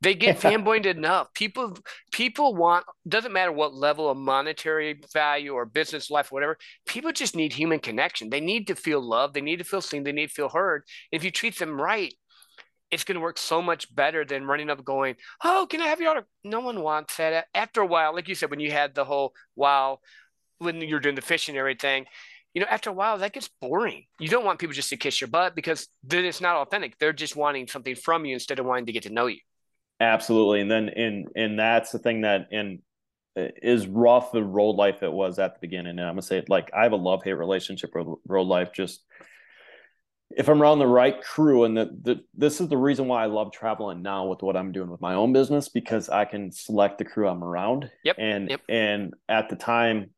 They 0.00 0.14
get 0.14 0.38
fanboyed 0.40 0.86
enough. 0.86 1.32
People, 1.34 1.76
people 2.12 2.54
want. 2.54 2.84
Doesn't 3.08 3.32
matter 3.32 3.52
what 3.52 3.74
level 3.74 4.10
of 4.10 4.18
monetary 4.18 5.00
value 5.12 5.52
or 5.52 5.64
business 5.64 6.10
life, 6.10 6.30
or 6.30 6.34
whatever. 6.36 6.58
People 6.86 7.12
just 7.12 7.36
need 7.36 7.52
human 7.52 7.78
connection. 7.78 8.28
They 8.28 8.40
need 8.40 8.66
to 8.66 8.74
feel 8.74 9.00
loved. 9.00 9.34
They 9.34 9.40
need 9.40 9.58
to 9.58 9.64
feel 9.64 9.80
seen. 9.80 10.04
They 10.04 10.12
need 10.12 10.28
to 10.28 10.34
feel 10.34 10.48
heard. 10.50 10.82
If 11.10 11.24
you 11.24 11.30
treat 11.30 11.58
them 11.58 11.80
right, 11.80 12.12
it's 12.90 13.04
going 13.04 13.16
to 13.16 13.20
work 13.20 13.38
so 13.38 13.60
much 13.60 13.94
better 13.94 14.24
than 14.24 14.44
running 14.44 14.70
up 14.70 14.84
going, 14.84 15.16
oh, 15.44 15.66
can 15.68 15.80
I 15.80 15.86
have 15.86 16.00
your 16.00 16.10
autograph? 16.10 16.28
No 16.44 16.60
one 16.60 16.82
wants 16.82 17.16
that. 17.16 17.46
After 17.54 17.80
a 17.80 17.86
while, 17.86 18.14
like 18.14 18.28
you 18.28 18.34
said, 18.34 18.50
when 18.50 18.60
you 18.60 18.70
had 18.70 18.94
the 18.94 19.04
whole 19.04 19.34
wow, 19.56 20.00
when 20.58 20.80
you're 20.80 21.00
doing 21.00 21.14
the 21.14 21.22
fishing 21.22 21.54
and 21.54 21.60
everything, 21.60 22.06
you 22.54 22.60
know, 22.60 22.66
after 22.70 22.90
a 22.90 22.92
while 22.92 23.18
that 23.18 23.32
gets 23.32 23.48
boring. 23.60 24.04
You 24.18 24.28
don't 24.28 24.44
want 24.44 24.58
people 24.58 24.74
just 24.74 24.88
to 24.90 24.96
kiss 24.96 25.20
your 25.20 25.28
butt 25.28 25.54
because 25.54 25.88
then 26.02 26.24
it's 26.24 26.40
not 26.40 26.56
authentic. 26.56 26.98
They're 26.98 27.12
just 27.12 27.36
wanting 27.36 27.68
something 27.68 27.94
from 27.94 28.24
you 28.24 28.34
instead 28.34 28.58
of 28.58 28.66
wanting 28.66 28.86
to 28.86 28.92
get 28.92 29.04
to 29.04 29.10
know 29.10 29.26
you. 29.26 29.38
Absolutely. 30.00 30.60
And 30.60 30.70
then 30.70 30.88
and 30.88 31.28
and 31.36 31.58
that's 31.58 31.92
the 31.92 31.98
thing 31.98 32.22
that 32.22 32.48
and 32.52 32.80
uh, 33.36 33.48
is 33.62 33.86
rough 33.86 34.32
the 34.32 34.42
road 34.42 34.76
life 34.76 35.02
it 35.02 35.12
was 35.12 35.38
at 35.38 35.54
the 35.54 35.60
beginning. 35.60 35.98
And 35.98 36.00
I'm 36.00 36.14
gonna 36.14 36.22
say 36.22 36.42
like 36.48 36.70
I 36.74 36.84
have 36.84 36.92
a 36.92 36.96
love 36.96 37.22
hate 37.22 37.34
relationship 37.34 37.90
with 37.94 38.06
road 38.26 38.46
life. 38.46 38.72
Just 38.72 39.02
if 40.36 40.48
I'm 40.48 40.60
around 40.60 40.78
the 40.78 40.86
right 40.86 41.20
crew, 41.22 41.64
and 41.64 41.76
the, 41.76 41.90
the 42.02 42.20
this 42.34 42.60
is 42.60 42.68
the 42.68 42.76
reason 42.76 43.08
why 43.08 43.22
I 43.22 43.26
love 43.26 43.50
traveling 43.52 44.02
now 44.02 44.26
with 44.26 44.42
what 44.42 44.56
I'm 44.56 44.72
doing 44.72 44.90
with 44.90 45.00
my 45.00 45.14
own 45.14 45.32
business 45.32 45.68
because 45.68 46.08
I 46.08 46.24
can 46.26 46.52
select 46.52 46.98
the 46.98 47.04
crew 47.04 47.28
I'm 47.28 47.42
around. 47.42 47.90
Yep. 48.04 48.16
And 48.18 48.50
yep. 48.50 48.60
and 48.68 49.14
at 49.28 49.48
the 49.48 49.56
time, 49.56 50.10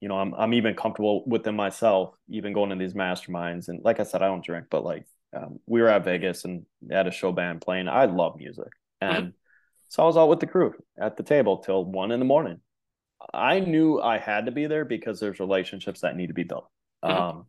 you 0.00 0.08
know, 0.08 0.16
I'm 0.16 0.34
I'm 0.34 0.54
even 0.54 0.74
comfortable 0.74 1.24
within 1.26 1.54
myself, 1.54 2.14
even 2.28 2.52
going 2.52 2.70
to 2.70 2.76
these 2.76 2.94
masterminds. 2.94 3.68
And 3.68 3.80
like 3.84 4.00
I 4.00 4.04
said, 4.04 4.22
I 4.22 4.26
don't 4.26 4.44
drink, 4.44 4.66
but 4.68 4.84
like 4.84 5.06
um, 5.36 5.60
we 5.66 5.80
were 5.80 5.88
at 5.88 6.04
Vegas 6.04 6.44
and 6.44 6.66
had 6.90 7.06
a 7.06 7.12
show 7.12 7.30
band 7.30 7.60
playing. 7.60 7.88
I 7.88 8.06
love 8.06 8.36
music, 8.36 8.72
mm-hmm. 9.02 9.14
and 9.14 9.26
mm-hmm. 9.28 9.36
so 9.88 10.02
I 10.02 10.06
was 10.06 10.16
out 10.16 10.28
with 10.28 10.40
the 10.40 10.48
crew 10.48 10.74
at 11.00 11.16
the 11.16 11.22
table 11.22 11.58
till 11.58 11.84
one 11.84 12.10
in 12.10 12.18
the 12.18 12.26
morning. 12.26 12.60
I 13.32 13.60
knew 13.60 14.00
I 14.00 14.18
had 14.18 14.46
to 14.46 14.52
be 14.52 14.66
there 14.66 14.84
because 14.84 15.20
there's 15.20 15.40
relationships 15.40 16.00
that 16.00 16.16
need 16.16 16.28
to 16.28 16.34
be 16.34 16.42
built. 16.42 16.68
Mm-hmm. 17.04 17.22
Um, 17.22 17.46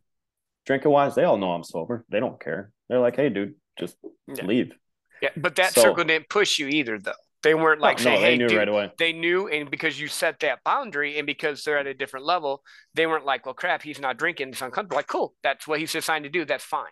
drinking 0.66 0.90
wise, 0.90 1.14
they 1.14 1.24
all 1.24 1.38
know 1.38 1.52
I'm 1.52 1.64
sober. 1.64 2.04
They 2.08 2.20
don't 2.20 2.40
care. 2.40 2.72
They're 2.88 3.00
like, 3.00 3.16
"Hey, 3.16 3.28
dude, 3.28 3.54
just 3.78 3.96
yeah. 4.28 4.44
leave." 4.44 4.72
Yeah, 5.20 5.30
but 5.36 5.56
that 5.56 5.72
so, 5.72 5.82
circle 5.82 6.04
didn't 6.04 6.28
push 6.28 6.58
you 6.58 6.68
either, 6.68 6.98
though. 6.98 7.12
They 7.42 7.54
weren't 7.54 7.80
like 7.80 7.98
no, 7.98 8.04
saying, 8.04 8.20
no, 8.20 8.20
they 8.20 8.30
"Hey, 8.32 8.38
knew 8.38 8.48
dude, 8.48 8.58
right 8.58 8.68
away." 8.68 8.92
They 8.98 9.12
knew, 9.12 9.48
and 9.48 9.70
because 9.70 10.00
you 10.00 10.08
set 10.08 10.40
that 10.40 10.62
boundary, 10.64 11.18
and 11.18 11.26
because 11.26 11.64
they're 11.64 11.78
at 11.78 11.86
a 11.86 11.94
different 11.94 12.26
level, 12.26 12.62
they 12.94 13.06
weren't 13.06 13.24
like, 13.24 13.46
"Well, 13.46 13.54
crap, 13.54 13.82
he's 13.82 14.00
not 14.00 14.16
drinking. 14.16 14.50
it's 14.50 14.62
uncomfortable." 14.62 14.96
Like, 14.96 15.08
cool, 15.08 15.34
that's 15.42 15.66
what 15.66 15.80
he's 15.80 15.94
assigned 15.94 16.24
to 16.24 16.30
do. 16.30 16.44
That's 16.44 16.64
fine. 16.64 16.90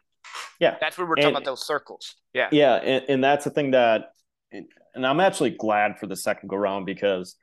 Yeah, 0.58 0.76
that's 0.80 0.98
what 0.98 1.08
we're 1.08 1.16
talking 1.16 1.30
about. 1.30 1.44
Those 1.44 1.66
circles. 1.66 2.16
Yeah, 2.32 2.48
yeah, 2.52 2.74
and, 2.76 3.04
and 3.08 3.24
that's 3.24 3.44
the 3.44 3.50
thing 3.50 3.72
that, 3.72 4.12
and 4.52 5.06
I'm 5.06 5.20
actually 5.20 5.50
glad 5.50 5.98
for 5.98 6.06
the 6.06 6.16
second 6.16 6.48
go 6.48 6.56
round 6.56 6.86
because 6.86 7.36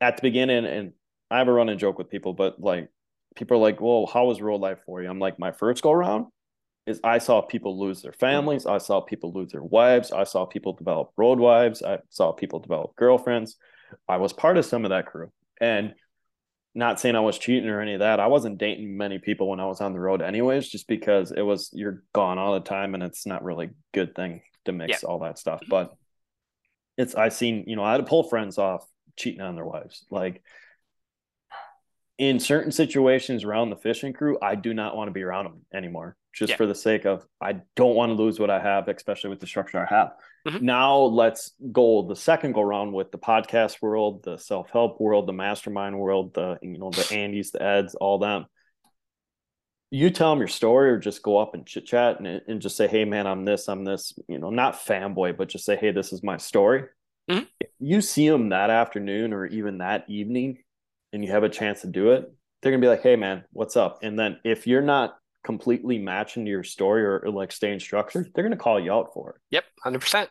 at 0.00 0.16
the 0.16 0.22
beginning, 0.22 0.66
and 0.66 0.92
I 1.30 1.38
have 1.38 1.48
a 1.48 1.52
running 1.52 1.78
joke 1.78 1.98
with 1.98 2.10
people, 2.10 2.34
but 2.34 2.60
like 2.60 2.88
people 3.36 3.56
are 3.56 3.60
like, 3.60 3.80
"Well, 3.80 4.06
how 4.12 4.26
was 4.26 4.40
road 4.40 4.60
life 4.60 4.78
for 4.86 5.02
you?" 5.02 5.08
I'm 5.08 5.18
like, 5.18 5.38
my 5.38 5.52
first 5.52 5.82
go 5.82 5.92
round 5.92 6.26
is 6.86 7.00
I 7.04 7.18
saw 7.18 7.40
people 7.42 7.78
lose 7.78 8.02
their 8.02 8.12
families. 8.12 8.66
I 8.66 8.78
saw 8.78 9.00
people 9.00 9.32
lose 9.32 9.52
their 9.52 9.62
wives. 9.62 10.12
I 10.12 10.24
saw 10.24 10.46
people 10.46 10.72
develop 10.72 11.12
road 11.16 11.38
wives. 11.38 11.82
I 11.82 11.98
saw 12.10 12.32
people 12.32 12.58
develop 12.58 12.96
girlfriends. 12.96 13.56
I 14.08 14.16
was 14.16 14.32
part 14.32 14.56
of 14.56 14.64
some 14.64 14.84
of 14.84 14.90
that 14.90 15.06
crew. 15.06 15.30
And 15.60 15.94
not 16.74 16.98
saying 16.98 17.16
I 17.16 17.20
was 17.20 17.38
cheating 17.38 17.68
or 17.68 17.80
any 17.80 17.94
of 17.94 18.00
that. 18.00 18.18
I 18.18 18.26
wasn't 18.26 18.58
dating 18.58 18.96
many 18.96 19.18
people 19.18 19.48
when 19.48 19.60
I 19.60 19.66
was 19.66 19.80
on 19.80 19.92
the 19.92 20.00
road, 20.00 20.22
anyways, 20.22 20.68
just 20.68 20.88
because 20.88 21.30
it 21.30 21.42
was 21.42 21.70
you're 21.72 22.02
gone 22.12 22.38
all 22.38 22.54
the 22.54 22.60
time 22.60 22.94
and 22.94 23.02
it's 23.02 23.26
not 23.26 23.44
really 23.44 23.66
a 23.66 23.74
good 23.92 24.14
thing 24.14 24.42
to 24.64 24.72
mix 24.72 25.02
yeah. 25.02 25.08
all 25.08 25.20
that 25.20 25.38
stuff. 25.38 25.60
Mm-hmm. 25.60 25.70
But 25.70 25.94
it's 26.96 27.14
I 27.14 27.28
seen, 27.28 27.64
you 27.66 27.76
know, 27.76 27.84
I 27.84 27.92
had 27.92 27.98
to 27.98 28.04
pull 28.04 28.24
friends 28.24 28.58
off 28.58 28.86
cheating 29.16 29.42
on 29.42 29.54
their 29.54 29.66
wives. 29.66 30.04
Like 30.10 30.42
in 32.22 32.38
certain 32.38 32.70
situations 32.70 33.42
around 33.42 33.70
the 33.70 33.76
fishing 33.76 34.12
crew, 34.12 34.38
I 34.40 34.54
do 34.54 34.72
not 34.72 34.96
want 34.96 35.08
to 35.08 35.12
be 35.12 35.24
around 35.24 35.46
them 35.46 35.62
anymore 35.74 36.16
just 36.32 36.50
yeah. 36.50 36.56
for 36.56 36.66
the 36.66 36.74
sake 36.74 37.04
of 37.04 37.26
I 37.40 37.56
don't 37.74 37.96
want 37.96 38.10
to 38.10 38.14
lose 38.14 38.38
what 38.38 38.48
I 38.48 38.60
have, 38.60 38.86
especially 38.86 39.30
with 39.30 39.40
the 39.40 39.48
structure 39.48 39.84
I 39.84 39.92
have. 39.92 40.12
Mm-hmm. 40.46 40.64
Now 40.64 40.98
let's 40.98 41.50
go 41.72 42.06
the 42.06 42.14
second 42.14 42.52
go 42.52 42.62
round 42.62 42.92
with 42.92 43.10
the 43.10 43.18
podcast 43.18 43.82
world, 43.82 44.22
the 44.22 44.38
self 44.38 44.70
help 44.70 45.00
world, 45.00 45.26
the 45.26 45.32
mastermind 45.32 45.98
world, 45.98 46.32
the 46.34 46.60
you 46.62 46.78
know 46.78 46.90
the 46.90 47.02
Andys, 47.02 47.50
the 47.50 47.60
Eds, 47.60 47.96
all 47.96 48.20
them. 48.20 48.46
You 49.90 50.08
tell 50.08 50.30
them 50.30 50.38
your 50.38 50.46
story, 50.48 50.90
or 50.90 50.98
just 50.98 51.24
go 51.24 51.38
up 51.38 51.54
and 51.54 51.66
chit 51.66 51.86
chat 51.86 52.20
and, 52.20 52.40
and 52.46 52.62
just 52.62 52.76
say, 52.76 52.86
"Hey, 52.86 53.04
man, 53.04 53.26
I'm 53.26 53.44
this, 53.44 53.68
I'm 53.68 53.84
this." 53.84 54.14
You 54.28 54.38
know, 54.38 54.50
not 54.50 54.78
fanboy, 54.86 55.36
but 55.36 55.48
just 55.48 55.64
say, 55.64 55.74
"Hey, 55.74 55.90
this 55.90 56.12
is 56.12 56.22
my 56.22 56.36
story." 56.36 56.84
Mm-hmm. 57.30 57.44
you 57.78 58.00
see 58.00 58.28
them 58.28 58.48
that 58.48 58.68
afternoon 58.68 59.32
or 59.32 59.46
even 59.46 59.78
that 59.78 60.04
evening, 60.08 60.58
and 61.12 61.24
you 61.24 61.30
have 61.30 61.44
a 61.44 61.48
chance 61.48 61.82
to 61.82 61.86
do 61.86 62.12
it, 62.12 62.32
they're 62.60 62.72
gonna 62.72 62.80
be 62.80 62.88
like, 62.88 63.02
"Hey, 63.02 63.16
man, 63.16 63.44
what's 63.52 63.76
up?" 63.76 63.98
And 64.02 64.18
then 64.18 64.38
if 64.44 64.66
you're 64.66 64.82
not 64.82 65.16
completely 65.44 65.98
matching 65.98 66.46
your 66.46 66.62
story 66.62 67.02
or, 67.02 67.20
or 67.20 67.30
like 67.30 67.52
staying 67.52 67.80
structured, 67.80 68.30
they're 68.34 68.48
to 68.48 68.56
call 68.56 68.78
you 68.80 68.92
out 68.92 69.12
for 69.12 69.30
it. 69.30 69.36
Yep, 69.50 69.64
hundred 69.82 70.00
percent. 70.00 70.30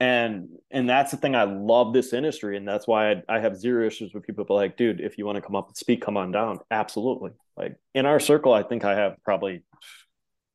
And 0.00 0.48
and 0.70 0.88
that's 0.88 1.10
the 1.10 1.16
thing 1.16 1.34
I 1.34 1.42
love 1.42 1.92
this 1.92 2.12
industry, 2.12 2.56
and 2.56 2.66
that's 2.66 2.86
why 2.86 3.10
I, 3.10 3.22
I 3.28 3.40
have 3.40 3.56
zero 3.56 3.86
issues 3.86 4.14
with 4.14 4.22
people. 4.22 4.44
But 4.44 4.54
like, 4.54 4.76
dude, 4.76 5.00
if 5.00 5.18
you 5.18 5.26
want 5.26 5.36
to 5.36 5.42
come 5.42 5.56
up 5.56 5.66
and 5.66 5.76
speak, 5.76 6.02
come 6.02 6.16
on 6.16 6.30
down. 6.30 6.60
Absolutely. 6.70 7.32
Like 7.56 7.76
in 7.94 8.06
our 8.06 8.20
circle, 8.20 8.52
I 8.52 8.62
think 8.62 8.84
I 8.84 8.94
have 8.94 9.16
probably 9.24 9.64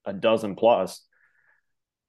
a 0.05 0.13
dozen 0.13 0.55
plus 0.55 1.05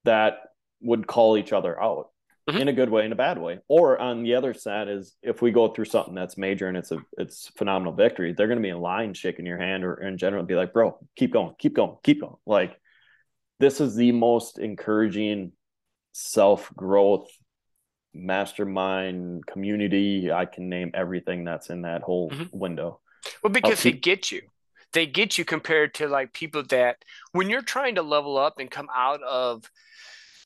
that 0.04 0.38
would 0.80 1.06
call 1.06 1.36
each 1.36 1.52
other 1.52 1.80
out 1.80 2.10
mm-hmm. 2.48 2.58
in 2.58 2.68
a 2.68 2.72
good 2.72 2.90
way 2.90 3.04
in 3.04 3.12
a 3.12 3.16
bad 3.16 3.38
way. 3.38 3.58
Or 3.68 3.98
on 3.98 4.22
the 4.22 4.34
other 4.34 4.54
side 4.54 4.88
is 4.88 5.14
if 5.22 5.42
we 5.42 5.50
go 5.50 5.68
through 5.68 5.86
something 5.86 6.14
that's 6.14 6.36
major 6.36 6.68
and 6.68 6.76
it's 6.76 6.92
a 6.92 6.98
it's 7.18 7.50
phenomenal 7.56 7.92
victory, 7.92 8.32
they're 8.32 8.46
going 8.46 8.58
to 8.58 8.62
be 8.62 8.70
in 8.70 8.80
line 8.80 9.14
shaking 9.14 9.46
your 9.46 9.58
hand 9.58 9.84
or 9.84 9.94
in 9.94 10.18
general 10.18 10.44
be 10.44 10.54
like, 10.54 10.72
bro, 10.72 10.98
keep 11.16 11.32
going, 11.32 11.54
keep 11.58 11.74
going, 11.74 11.96
keep 12.02 12.20
going. 12.20 12.36
Like 12.46 12.78
this 13.60 13.80
is 13.80 13.94
the 13.94 14.12
most 14.12 14.58
encouraging 14.58 15.52
self 16.12 16.72
growth 16.74 17.28
mastermind 18.12 19.46
community. 19.46 20.30
I 20.30 20.46
can 20.46 20.68
name 20.68 20.90
everything 20.94 21.44
that's 21.44 21.70
in 21.70 21.82
that 21.82 22.02
whole 22.02 22.30
mm-hmm. 22.30 22.56
window. 22.56 23.00
Well, 23.42 23.52
because 23.52 23.82
keep- 23.82 23.94
they 23.94 23.98
get 23.98 24.30
you 24.32 24.42
they 24.94 25.06
get 25.06 25.36
you 25.36 25.44
compared 25.44 25.92
to 25.92 26.08
like 26.08 26.32
people 26.32 26.62
that 26.70 27.04
when 27.32 27.50
you're 27.50 27.62
trying 27.62 27.96
to 27.96 28.02
level 28.02 28.38
up 28.38 28.58
and 28.58 28.70
come 28.70 28.88
out 28.94 29.22
of 29.22 29.68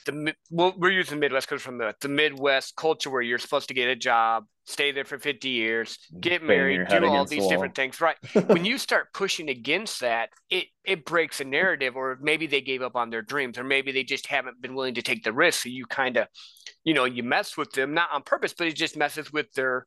the 0.09 0.35
well, 0.51 0.73
we're 0.77 0.91
using 0.91 1.19
Midwest 1.19 1.49
because 1.49 1.63
from 1.63 1.79
the, 1.79 1.95
the 2.01 2.09
Midwest 2.09 2.77
culture 2.77 3.11
where 3.11 3.21
you're 3.21 3.39
supposed 3.39 3.69
to 3.69 3.75
get 3.75 3.89
a 3.89 3.97
job, 3.97 4.45
stay 4.65 4.91
there 4.91 5.05
for 5.05 5.19
50 5.19 5.49
years, 5.49 5.99
get 6.21 6.43
married, 6.43 6.89
do 6.89 7.05
all 7.07 7.25
these 7.27 7.43
the 7.43 7.49
different 7.49 7.75
things. 7.75 8.01
Right. 8.01 8.17
when 8.47 8.65
you 8.65 8.79
start 8.79 9.13
pushing 9.13 9.51
against 9.51 10.01
that, 10.01 10.31
it 10.51 10.67
it 10.85 11.05
breaks 11.05 11.41
a 11.41 11.45
narrative, 11.45 11.97
or 11.97 12.19
maybe 12.21 12.47
they 12.47 12.63
gave 12.63 12.83
up 12.83 12.97
on 12.97 13.11
their 13.11 13.23
dreams, 13.23 13.59
or 13.59 13.65
maybe 13.65 13.93
they 13.93 14.05
just 14.05 14.27
haven't 14.27 14.61
been 14.63 14.75
willing 14.75 14.95
to 14.95 15.03
take 15.03 15.25
the 15.25 15.33
risk. 15.33 15.63
So 15.63 15.69
you 15.69 15.87
kind 15.87 16.17
of, 16.17 16.29
you 16.85 16.95
know, 16.95 17.05
you 17.05 17.23
mess 17.23 17.57
with 17.57 17.73
them, 17.73 17.93
not 17.93 18.09
on 18.13 18.23
purpose, 18.23 18.55
but 18.57 18.67
it 18.67 18.75
just 18.75 18.97
messes 18.97 19.33
with 19.33 19.53
their 19.53 19.87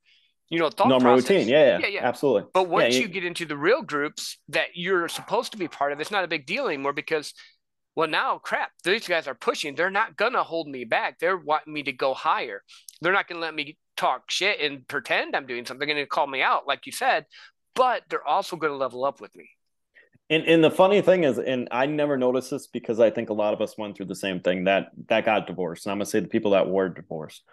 you 0.50 0.60
know, 0.60 0.70
thought 0.70 0.90
normal 0.90 1.14
process. 1.14 1.30
routine. 1.30 1.48
Yeah, 1.48 1.64
yeah, 1.64 1.78
yeah, 1.80 1.88
yeah, 1.88 2.06
absolutely. 2.06 2.50
But 2.54 2.68
once 2.68 2.94
yeah, 2.94 3.02
you 3.02 3.08
get 3.08 3.24
into 3.24 3.46
the 3.46 3.56
real 3.56 3.82
groups 3.82 4.38
that 4.50 4.68
you're 4.76 5.08
supposed 5.08 5.54
to 5.54 5.58
be 5.58 5.70
part 5.70 5.94
of, 5.94 6.02
it's 6.02 6.12
not 6.12 6.26
a 6.26 6.28
big 6.28 6.46
deal 6.46 6.68
anymore 6.68 6.92
because 6.92 7.34
well, 7.96 8.08
now 8.08 8.38
crap, 8.38 8.72
these 8.84 9.08
guys 9.08 9.28
are 9.28 9.36
pushing. 9.36 9.76
They're 9.76 9.90
not 9.90 10.16
gonna 10.16 10.44
hold 10.44 10.68
me 10.68 10.86
back. 10.86 11.20
They're 11.20 11.38
wanting 11.38 11.74
me 11.74 11.84
to 11.84 11.92
go 11.92 12.14
higher. 12.14 12.64
They're 13.02 13.14
not 13.14 13.28
gonna 13.28 13.42
let 13.42 13.56
me 13.56 13.78
talk 13.98 14.30
shit 14.30 14.60
and 14.60 14.88
pretend 14.88 15.36
I'm 15.36 15.46
doing 15.46 15.66
something. 15.66 15.88
They're 15.88 15.96
gonna 15.96 16.08
call 16.08 16.28
me 16.28 16.42
out, 16.42 16.68
like 16.68 16.86
you 16.86 16.92
said, 16.92 17.26
but 17.76 18.04
they're 18.10 18.28
also 18.28 18.56
gonna 18.56 18.76
level 18.76 19.06
up 19.06 19.22
with 19.22 19.36
me. 19.36 19.50
And 20.30 20.46
and 20.46 20.64
the 20.64 20.72
funny 20.72 21.02
thing 21.02 21.26
is, 21.26 21.38
and 21.38 21.68
I 21.72 21.86
never 21.86 22.18
noticed 22.18 22.52
this 22.52 22.68
because 22.68 23.00
I 23.00 23.10
think 23.10 23.30
a 23.30 23.34
lot 23.34 23.54
of 23.54 23.62
us 23.62 23.78
went 23.78 23.98
through 23.98 24.06
the 24.06 24.16
same 24.16 24.40
thing 24.40 24.64
that 24.66 24.92
that 25.10 25.26
got 25.26 25.48
divorced. 25.48 25.86
And 25.86 25.92
I'm 25.92 25.98
gonna 25.98 26.06
say 26.06 26.22
the 26.22 26.28
people 26.28 26.52
that 26.52 26.70
were 26.70 26.90
divorced 26.90 27.44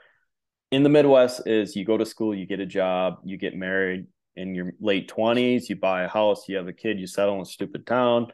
in 0.71 0.83
the 0.83 0.89
Midwest 0.89 1.47
is 1.47 1.75
you 1.75 1.85
go 1.85 1.97
to 1.97 2.07
school, 2.07 2.35
you 2.35 2.47
get 2.47 2.61
a 2.61 2.67
job, 2.67 3.19
you 3.25 3.37
get 3.37 3.57
married 3.57 4.07
in 4.37 4.55
your 4.55 4.73
late 4.81 5.11
20s, 5.11 5.69
you 5.69 5.77
buy 5.77 6.03
a 6.03 6.09
house, 6.09 6.49
you 6.49 6.57
have 6.57 6.69
a 6.69 6.73
kid, 6.73 6.99
you 7.01 7.07
settle 7.07 7.37
in 7.37 7.41
a 7.41 7.47
stupid 7.47 7.87
town. 7.87 8.29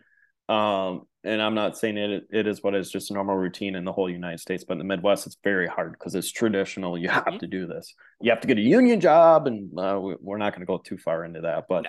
Um, 0.48 1.06
and 1.22 1.40
I'm 1.40 1.54
not 1.54 1.78
saying 1.78 1.96
it 1.96 2.24
it 2.30 2.46
is 2.46 2.62
what 2.62 2.74
is 2.74 2.90
just 2.90 3.10
a 3.10 3.14
normal 3.14 3.36
routine 3.36 3.74
in 3.76 3.84
the 3.84 3.92
whole 3.92 4.10
United 4.10 4.40
States, 4.40 4.64
but 4.64 4.74
in 4.74 4.78
the 4.78 4.84
Midwest 4.84 5.26
it's 5.26 5.38
very 5.42 5.66
hard 5.66 5.92
because 5.92 6.14
it's 6.14 6.30
traditional. 6.30 6.98
You 6.98 7.08
have 7.08 7.24
mm-hmm. 7.24 7.38
to 7.38 7.46
do 7.46 7.66
this. 7.66 7.94
You 8.20 8.30
have 8.30 8.40
to 8.40 8.48
get 8.48 8.58
a 8.58 8.62
union 8.62 9.00
job, 9.00 9.46
and 9.46 9.70
uh, 9.78 9.98
we, 10.00 10.12
are 10.12 10.38
not 10.38 10.52
going 10.52 10.60
to 10.60 10.66
go 10.66 10.78
too 10.78 10.98
far 10.98 11.24
into 11.24 11.42
that. 11.42 11.64
But 11.68 11.86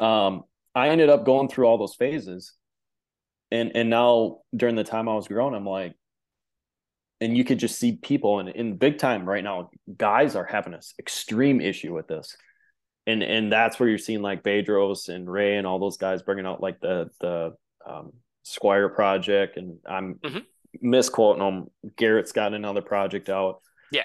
no. 0.00 0.06
um, 0.06 0.42
I 0.74 0.90
ended 0.90 1.08
up 1.08 1.24
going 1.24 1.48
through 1.48 1.66
all 1.66 1.78
those 1.78 1.94
phases, 1.94 2.52
and 3.50 3.72
and 3.74 3.88
now 3.88 4.40
during 4.54 4.76
the 4.76 4.84
time 4.84 5.08
I 5.08 5.14
was 5.14 5.28
growing, 5.28 5.54
I'm 5.54 5.66
like, 5.66 5.94
and 7.20 7.36
you 7.36 7.44
could 7.44 7.58
just 7.58 7.78
see 7.78 7.96
people 7.96 8.40
and 8.40 8.50
in 8.50 8.76
big 8.76 8.98
time 8.98 9.26
right 9.26 9.42
now, 9.42 9.70
guys 9.96 10.36
are 10.36 10.44
having 10.44 10.72
this 10.72 10.94
extreme 10.98 11.60
issue 11.60 11.94
with 11.94 12.08
this. 12.08 12.36
And, 13.06 13.22
and 13.22 13.52
that's 13.52 13.78
where 13.78 13.88
you're 13.88 13.98
seeing 13.98 14.22
like 14.22 14.42
Bedros 14.42 15.08
and 15.08 15.30
Ray 15.30 15.56
and 15.56 15.66
all 15.66 15.78
those 15.78 15.98
guys 15.98 16.22
bringing 16.22 16.46
out 16.46 16.62
like 16.62 16.80
the 16.80 17.10
the 17.20 17.54
um, 17.86 18.12
Squire 18.44 18.88
project, 18.88 19.56
and 19.56 19.78
I'm 19.86 20.16
mm-hmm. 20.16 20.38
misquoting 20.82 21.42
them. 21.42 21.66
Garrett's 21.96 22.32
got 22.32 22.52
another 22.52 22.82
project 22.82 23.30
out. 23.30 23.62
Yeah. 23.90 24.04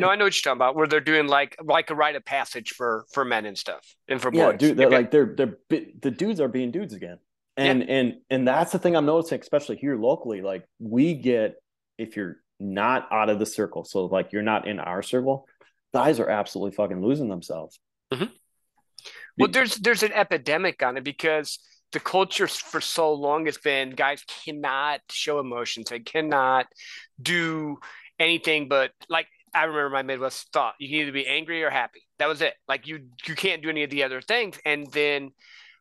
No, 0.00 0.08
I 0.08 0.16
know 0.16 0.24
what 0.24 0.34
you're 0.34 0.42
talking 0.42 0.58
about. 0.58 0.74
Where 0.74 0.88
they're 0.88 1.00
doing 1.00 1.28
like 1.28 1.56
like 1.62 1.90
a 1.90 1.94
rite 1.94 2.16
of 2.16 2.24
passage 2.24 2.70
for 2.70 3.06
for 3.12 3.24
men 3.24 3.46
and 3.46 3.56
stuff, 3.56 3.94
and 4.08 4.20
for 4.20 4.32
yeah, 4.34 4.50
boys. 4.50 4.58
dude, 4.58 4.76
they're 4.76 4.88
okay. 4.88 4.96
like 4.96 5.10
they're 5.12 5.34
they're 5.36 5.56
the 5.68 6.10
dudes 6.10 6.40
are 6.40 6.48
being 6.48 6.72
dudes 6.72 6.92
again, 6.92 7.18
and 7.56 7.80
yeah. 7.80 7.94
and 7.94 8.14
and 8.30 8.48
that's 8.48 8.72
the 8.72 8.80
thing 8.80 8.96
I'm 8.96 9.06
noticing, 9.06 9.40
especially 9.40 9.76
here 9.76 9.96
locally. 9.96 10.42
Like 10.42 10.64
we 10.80 11.14
get 11.14 11.54
if 11.98 12.16
you're 12.16 12.38
not 12.58 13.06
out 13.12 13.30
of 13.30 13.38
the 13.38 13.46
circle, 13.46 13.84
so 13.84 14.06
like 14.06 14.32
you're 14.32 14.42
not 14.42 14.66
in 14.66 14.80
our 14.80 15.02
circle, 15.02 15.46
guys 15.94 16.18
are 16.18 16.28
absolutely 16.28 16.74
fucking 16.74 17.00
losing 17.00 17.28
themselves. 17.28 17.78
Mm-hmm. 18.12 18.32
Well, 19.38 19.50
there's 19.50 19.76
there's 19.76 20.02
an 20.02 20.12
epidemic 20.12 20.82
on 20.82 20.96
it 20.96 21.04
because 21.04 21.58
the 21.92 22.00
culture 22.00 22.46
for 22.46 22.80
so 22.80 23.12
long 23.12 23.46
has 23.46 23.58
been 23.58 23.90
guys 23.90 24.24
cannot 24.44 25.00
show 25.10 25.38
emotions. 25.38 25.90
They 25.90 26.00
cannot 26.00 26.66
do 27.20 27.78
anything 28.18 28.66
but 28.68 28.92
like 29.08 29.26
I 29.54 29.64
remember 29.64 29.90
my 29.90 30.02
Midwest 30.02 30.52
thought 30.52 30.74
you 30.78 30.88
can 30.88 30.98
either 30.98 31.12
be 31.12 31.26
angry 31.26 31.62
or 31.62 31.70
happy. 31.70 32.02
That 32.18 32.28
was 32.28 32.42
it. 32.42 32.54
Like 32.68 32.86
you 32.86 33.06
you 33.26 33.34
can't 33.34 33.62
do 33.62 33.70
any 33.70 33.84
of 33.84 33.90
the 33.90 34.02
other 34.02 34.20
things. 34.20 34.58
And 34.64 34.86
then 34.92 35.30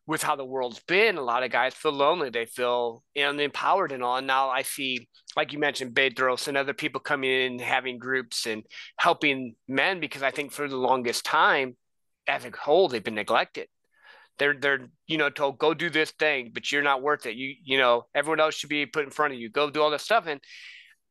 with 0.08 0.22
how 0.22 0.36
the 0.36 0.46
world's 0.46 0.80
been, 0.82 1.18
a 1.18 1.22
lot 1.22 1.44
of 1.44 1.52
guys 1.52 1.74
feel 1.74 1.92
lonely. 1.92 2.30
They 2.30 2.46
feel 2.46 3.04
unempowered 3.18 3.92
and 3.92 4.04
all. 4.04 4.18
And 4.18 4.28
now 4.28 4.50
I 4.50 4.62
see, 4.62 5.08
like 5.36 5.52
you 5.52 5.60
mentioned, 5.60 5.96
Bedros 5.96 6.48
and 6.48 6.56
other 6.56 6.74
people 6.74 7.02
coming 7.02 7.32
in, 7.32 7.60
having 7.60 7.98
groups 7.98 8.46
and 8.46 8.64
helping 8.98 9.56
men 9.68 10.00
because 10.00 10.22
I 10.22 10.32
think 10.32 10.52
for 10.52 10.68
the 10.68 10.78
longest 10.78 11.26
time, 11.26 11.76
as 12.28 12.46
a 12.46 12.52
whole, 12.52 12.88
they've 12.88 13.04
been 13.04 13.16
neglected. 13.16 13.68
They're 14.38 14.54
they're 14.54 14.90
you 15.08 15.18
know 15.18 15.30
told 15.30 15.58
go 15.58 15.74
do 15.74 15.90
this 15.90 16.12
thing, 16.12 16.52
but 16.54 16.72
you're 16.72 16.84
not 16.84 17.02
worth 17.02 17.26
it. 17.26 17.36
You 17.36 17.56
you 17.64 17.78
know 17.78 18.06
everyone 18.14 18.42
else 18.42 18.56
should 18.56 18.70
be 18.70 18.86
put 18.86 19.06
in 19.06 19.12
front 19.12 19.34
of 19.34 19.40
you. 19.40 19.50
Go 19.50 19.70
do 19.70 19.82
all 19.82 19.92
this 19.92 20.04
stuff, 20.04 20.26
and 20.28 20.42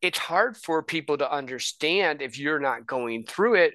it's 0.02 0.18
hard 0.18 0.56
for 0.56 0.82
people 0.82 1.16
to 1.18 1.30
understand 1.30 2.20
if 2.20 2.38
you're 2.38 2.60
not 2.60 2.86
going 2.86 3.24
through 3.24 3.54
it 3.54 3.74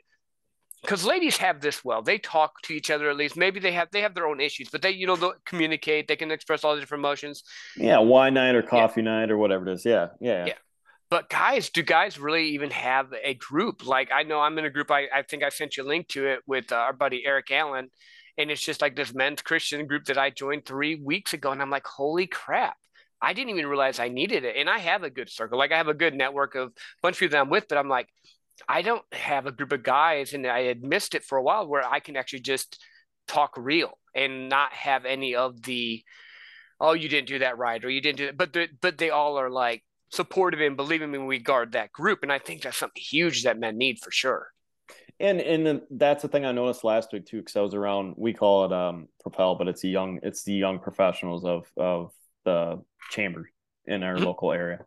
because 0.81 1.03
ladies 1.03 1.37
have 1.37 1.59
this 1.59 1.83
well 1.83 2.01
they 2.01 2.17
talk 2.17 2.61
to 2.61 2.73
each 2.73 2.89
other 2.89 3.09
at 3.09 3.17
least 3.17 3.35
maybe 3.35 3.59
they 3.59 3.71
have 3.71 3.89
they 3.91 4.01
have 4.01 4.13
their 4.13 4.27
own 4.27 4.39
issues 4.39 4.69
but 4.69 4.81
they 4.81 4.91
you 4.91 5.07
know 5.07 5.15
they 5.15 5.29
communicate 5.45 6.07
they 6.07 6.15
can 6.15 6.31
express 6.31 6.63
all 6.63 6.75
the 6.75 6.79
different 6.79 7.01
emotions 7.01 7.43
yeah 7.75 7.99
wine 7.99 8.33
night 8.33 8.55
or 8.55 8.61
coffee 8.61 9.01
yeah. 9.01 9.05
night 9.05 9.31
or 9.31 9.37
whatever 9.37 9.67
it 9.67 9.73
is 9.73 9.85
yeah 9.85 10.07
yeah 10.21 10.45
yeah 10.45 10.53
but 11.09 11.29
guys 11.29 11.69
do 11.69 11.81
guys 11.81 12.19
really 12.19 12.49
even 12.49 12.69
have 12.69 13.13
a 13.23 13.33
group 13.33 13.85
like 13.85 14.09
i 14.13 14.23
know 14.23 14.39
i'm 14.39 14.57
in 14.57 14.65
a 14.65 14.69
group 14.69 14.91
i, 14.91 15.07
I 15.13 15.23
think 15.23 15.43
i 15.43 15.49
sent 15.49 15.77
you 15.77 15.83
a 15.83 15.87
link 15.87 16.07
to 16.09 16.27
it 16.27 16.39
with 16.45 16.71
uh, 16.71 16.75
our 16.75 16.93
buddy 16.93 17.23
eric 17.25 17.51
allen 17.51 17.89
and 18.37 18.51
it's 18.51 18.63
just 18.63 18.81
like 18.81 18.95
this 18.95 19.13
men's 19.13 19.41
christian 19.41 19.87
group 19.87 20.05
that 20.05 20.17
i 20.17 20.29
joined 20.29 20.65
three 20.65 20.95
weeks 20.95 21.33
ago 21.33 21.51
and 21.51 21.61
i'm 21.61 21.69
like 21.69 21.87
holy 21.87 22.27
crap 22.27 22.77
I 23.21 23.33
didn't 23.33 23.49
even 23.49 23.67
realize 23.67 23.99
I 23.99 24.07
needed 24.07 24.45
it. 24.45 24.55
And 24.55 24.69
I 24.69 24.79
have 24.79 25.03
a 25.03 25.09
good 25.09 25.29
circle. 25.29 25.57
Like 25.57 25.71
I 25.71 25.77
have 25.77 25.87
a 25.87 25.93
good 25.93 26.13
network 26.13 26.55
of 26.55 26.69
a 26.69 26.71
bunch 27.01 27.17
of 27.17 27.19
people 27.19 27.33
that 27.33 27.41
I'm 27.41 27.49
with, 27.49 27.65
but 27.67 27.77
I'm 27.77 27.89
like, 27.89 28.07
I 28.67 28.81
don't 28.81 29.03
have 29.13 29.45
a 29.45 29.51
group 29.51 29.71
of 29.71 29.83
guys, 29.83 30.33
and 30.33 30.45
I 30.45 30.63
had 30.63 30.83
missed 30.83 31.15
it 31.15 31.23
for 31.23 31.37
a 31.37 31.43
while 31.43 31.67
where 31.67 31.87
I 31.87 31.99
can 31.99 32.17
actually 32.17 32.41
just 32.41 32.81
talk 33.27 33.53
real 33.57 33.97
and 34.15 34.49
not 34.49 34.73
have 34.73 35.05
any 35.05 35.35
of 35.35 35.61
the, 35.61 36.03
oh, 36.79 36.93
you 36.93 37.07
didn't 37.07 37.27
do 37.27 37.39
that 37.39 37.57
right, 37.57 37.83
or 37.83 37.89
you 37.89 38.01
didn't 38.01 38.17
do. 38.17 38.31
But 38.33 38.55
but 38.81 38.97
they 38.97 39.09
all 39.11 39.37
are 39.37 39.49
like 39.49 39.83
supportive 40.09 40.59
and 40.61 40.75
believing 40.75 41.11
me 41.11 41.17
when 41.17 41.27
we 41.27 41.39
guard 41.39 41.73
that 41.73 41.91
group, 41.91 42.19
and 42.23 42.31
I 42.31 42.39
think 42.39 42.61
that's 42.61 42.77
something 42.77 43.01
huge 43.01 43.43
that 43.43 43.59
men 43.59 43.77
need 43.77 43.99
for 43.99 44.11
sure. 44.11 44.47
And 45.19 45.41
and 45.41 45.81
that's 45.91 46.21
the 46.21 46.27
thing 46.27 46.45
I 46.45 46.51
noticed 46.51 46.83
last 46.83 47.11
week 47.11 47.25
too, 47.25 47.39
because 47.39 47.55
I 47.55 47.61
was 47.61 47.73
around. 47.73 48.15
We 48.17 48.33
call 48.33 48.65
it 48.65 48.73
um 48.73 49.07
Propel, 49.21 49.55
but 49.55 49.67
it's 49.67 49.81
the 49.81 49.89
young 49.89 50.19
it's 50.23 50.43
the 50.43 50.53
young 50.53 50.79
professionals 50.79 51.43
of 51.43 51.67
of 51.77 52.11
the 52.45 52.81
chamber 53.11 53.49
in 53.85 54.03
our 54.03 54.15
mm-hmm. 54.15 54.25
local 54.25 54.51
area, 54.51 54.85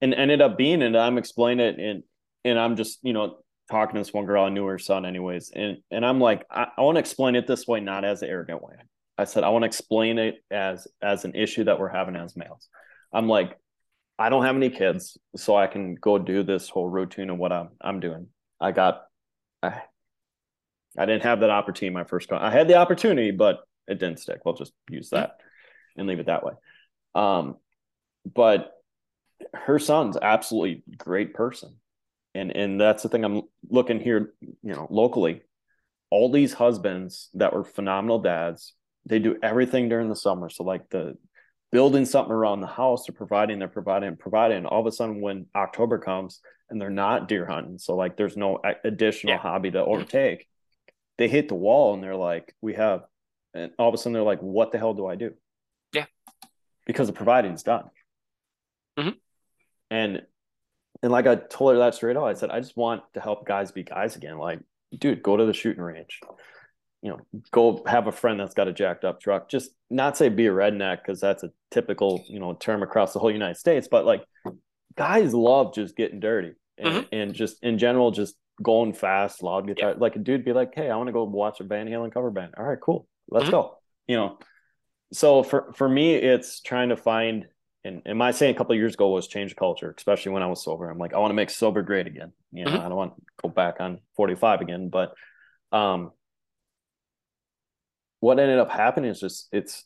and 0.00 0.14
ended 0.14 0.40
up 0.40 0.56
being 0.56 0.82
and 0.82 0.96
I'm 0.96 1.18
explaining 1.18 1.66
it 1.66 1.78
and 1.80 2.02
and 2.44 2.58
I'm 2.58 2.76
just 2.76 3.00
you 3.02 3.12
know 3.12 3.38
talking 3.68 3.94
to 3.94 4.00
this 4.00 4.12
one 4.12 4.24
girl 4.24 4.44
I 4.44 4.50
knew 4.50 4.66
her 4.66 4.78
son 4.78 5.04
anyways, 5.04 5.50
and 5.50 5.78
and 5.90 6.06
I'm 6.06 6.20
like 6.20 6.46
I, 6.48 6.68
I 6.76 6.82
want 6.82 6.96
to 6.96 7.00
explain 7.00 7.34
it 7.34 7.48
this 7.48 7.66
way, 7.66 7.80
not 7.80 8.04
as 8.04 8.22
an 8.22 8.28
arrogant 8.28 8.62
way. 8.62 8.74
I 9.18 9.24
said 9.24 9.42
I 9.42 9.48
want 9.48 9.62
to 9.62 9.66
explain 9.66 10.18
it 10.18 10.36
as 10.50 10.86
as 11.02 11.24
an 11.24 11.34
issue 11.34 11.64
that 11.64 11.80
we're 11.80 11.88
having 11.88 12.14
as 12.14 12.36
males. 12.36 12.68
I'm 13.12 13.28
like 13.28 13.58
I 14.18 14.28
don't 14.30 14.44
have 14.44 14.56
any 14.56 14.70
kids, 14.70 15.18
so 15.36 15.56
I 15.56 15.66
can 15.66 15.94
go 15.94 16.18
do 16.18 16.42
this 16.42 16.68
whole 16.68 16.88
routine 16.88 17.30
of 17.30 17.38
what 17.38 17.52
I'm 17.52 17.70
I'm 17.80 18.00
doing. 18.00 18.28
I 18.60 18.72
got 18.72 19.02
I 19.62 19.82
I 20.96 21.04
didn't 21.06 21.24
have 21.24 21.40
that 21.40 21.50
opportunity 21.50 21.94
my 21.94 22.04
first 22.04 22.32
I 22.32 22.50
had 22.50 22.68
the 22.68 22.76
opportunity, 22.76 23.30
but 23.30 23.60
it 23.86 23.98
didn't 23.98 24.20
stick. 24.20 24.40
We'll 24.44 24.54
just 24.54 24.72
use 24.90 25.10
that 25.10 25.38
and 25.96 26.06
leave 26.06 26.18
it 26.18 26.26
that 26.26 26.44
way. 26.44 26.52
Um, 27.14 27.56
but 28.34 28.72
her 29.54 29.78
son's 29.78 30.16
absolutely 30.20 30.82
great 30.96 31.34
person. 31.34 31.76
And 32.34 32.54
and 32.54 32.80
that's 32.80 33.02
the 33.02 33.08
thing 33.08 33.24
I'm 33.24 33.42
looking 33.68 34.00
here, 34.00 34.34
you 34.40 34.74
know, 34.74 34.86
locally. 34.90 35.42
All 36.10 36.30
these 36.30 36.52
husbands 36.52 37.30
that 37.34 37.52
were 37.52 37.64
phenomenal 37.64 38.20
dads, 38.20 38.74
they 39.06 39.18
do 39.18 39.36
everything 39.42 39.88
during 39.88 40.08
the 40.08 40.16
summer. 40.16 40.48
So 40.48 40.62
like 40.62 40.88
the 40.90 41.16
building 41.72 42.04
something 42.04 42.32
around 42.32 42.60
the 42.60 42.66
house, 42.66 43.06
they're 43.06 43.14
providing, 43.14 43.58
they're 43.58 43.68
providing, 43.68 44.16
providing. 44.16 44.58
And 44.58 44.66
all 44.66 44.80
of 44.80 44.86
a 44.86 44.92
sudden, 44.92 45.20
when 45.20 45.46
October 45.54 45.98
comes 45.98 46.40
and 46.70 46.80
they're 46.80 46.90
not 46.90 47.28
deer 47.28 47.46
hunting, 47.46 47.78
so 47.78 47.94
like 47.96 48.16
there's 48.16 48.36
no 48.36 48.60
additional 48.84 49.34
yeah. 49.34 49.40
hobby 49.40 49.70
to 49.70 49.84
overtake, 49.84 50.46
they 51.18 51.28
hit 51.28 51.48
the 51.48 51.54
wall 51.54 51.94
and 51.94 52.02
they're 52.02 52.16
like, 52.16 52.54
we 52.60 52.74
have, 52.74 53.02
and 53.54 53.72
all 53.78 53.88
of 53.88 53.94
a 53.94 53.98
sudden 53.98 54.12
they're 54.12 54.22
like, 54.22 54.40
what 54.40 54.72
the 54.72 54.78
hell 54.78 54.94
do 54.94 55.06
I 55.06 55.16
do? 55.16 55.32
Yeah, 55.92 56.06
because 56.86 57.06
the 57.08 57.12
providing's 57.12 57.62
done. 57.62 57.90
Mm-hmm. 58.98 59.10
And 59.90 60.22
and 61.02 61.12
like 61.12 61.26
I 61.26 61.36
told 61.36 61.72
her 61.72 61.78
that 61.78 61.94
straight 61.94 62.16
out, 62.16 62.24
I 62.24 62.34
said, 62.34 62.50
I 62.50 62.60
just 62.60 62.76
want 62.76 63.02
to 63.14 63.20
help 63.20 63.46
guys 63.46 63.70
be 63.70 63.82
guys 63.82 64.16
again. 64.16 64.38
Like, 64.38 64.60
dude, 64.96 65.22
go 65.22 65.36
to 65.36 65.44
the 65.44 65.52
shooting 65.52 65.82
range. 65.82 66.20
You 67.02 67.10
know, 67.10 67.40
go 67.50 67.82
have 67.86 68.06
a 68.06 68.12
friend 68.12 68.40
that's 68.40 68.54
got 68.54 68.68
a 68.68 68.72
jacked 68.72 69.04
up 69.04 69.20
truck. 69.20 69.48
Just 69.48 69.70
not 69.90 70.16
say 70.16 70.28
be 70.28 70.46
a 70.46 70.52
redneck 70.52 70.98
because 70.98 71.20
that's 71.20 71.42
a 71.42 71.50
typical, 71.70 72.24
you 72.28 72.40
know, 72.40 72.54
term 72.54 72.82
across 72.82 73.12
the 73.12 73.18
whole 73.18 73.30
United 73.30 73.56
States. 73.56 73.86
But 73.88 74.04
like, 74.04 74.24
guys 74.96 75.34
love 75.34 75.74
just 75.74 75.96
getting 75.96 76.20
dirty 76.20 76.52
and, 76.78 76.94
mm-hmm. 76.94 77.14
and 77.14 77.34
just 77.34 77.62
in 77.62 77.78
general, 77.78 78.10
just 78.10 78.34
going 78.62 78.92
fast, 78.92 79.42
loud 79.42 79.66
guitar. 79.66 79.90
Yeah. 79.90 79.96
Like 79.98 80.16
a 80.16 80.18
dude 80.18 80.44
be 80.44 80.52
like, 80.52 80.74
hey, 80.74 80.90
I 80.90 80.96
want 80.96 81.08
to 81.08 81.12
go 81.12 81.24
watch 81.24 81.60
a 81.60 81.64
Van 81.64 81.86
Halen 81.86 82.12
cover 82.12 82.30
band. 82.30 82.54
All 82.56 82.64
right, 82.64 82.80
cool, 82.80 83.06
let's 83.28 83.44
mm-hmm. 83.44 83.52
go. 83.52 83.78
You 84.08 84.16
know, 84.16 84.38
so 85.12 85.42
for 85.42 85.72
for 85.74 85.88
me, 85.88 86.14
it's 86.14 86.60
trying 86.60 86.88
to 86.88 86.96
find 86.96 87.46
and, 87.86 88.02
and 88.04 88.18
my 88.18 88.32
saying 88.32 88.54
a 88.54 88.58
couple 88.58 88.74
years 88.74 88.94
ago 88.94 89.10
was 89.10 89.28
change 89.28 89.54
culture, 89.54 89.94
especially 89.96 90.32
when 90.32 90.42
I 90.42 90.46
was 90.46 90.62
sober. 90.62 90.90
I'm 90.90 90.98
like, 90.98 91.14
I 91.14 91.18
want 91.18 91.30
to 91.30 91.34
make 91.36 91.50
sober 91.50 91.82
great 91.82 92.08
again. 92.08 92.32
You 92.52 92.64
know, 92.64 92.72
mm-hmm. 92.72 92.80
I 92.80 92.88
don't 92.88 92.96
want 92.96 93.14
to 93.14 93.22
go 93.42 93.48
back 93.48 93.76
on 93.78 94.00
45 94.16 94.60
again. 94.60 94.88
But 94.88 95.14
um, 95.70 96.10
what 98.20 98.38
ended 98.38 98.58
up 98.58 98.70
happening 98.70 99.10
is 99.10 99.20
just 99.20 99.48
it's 99.52 99.84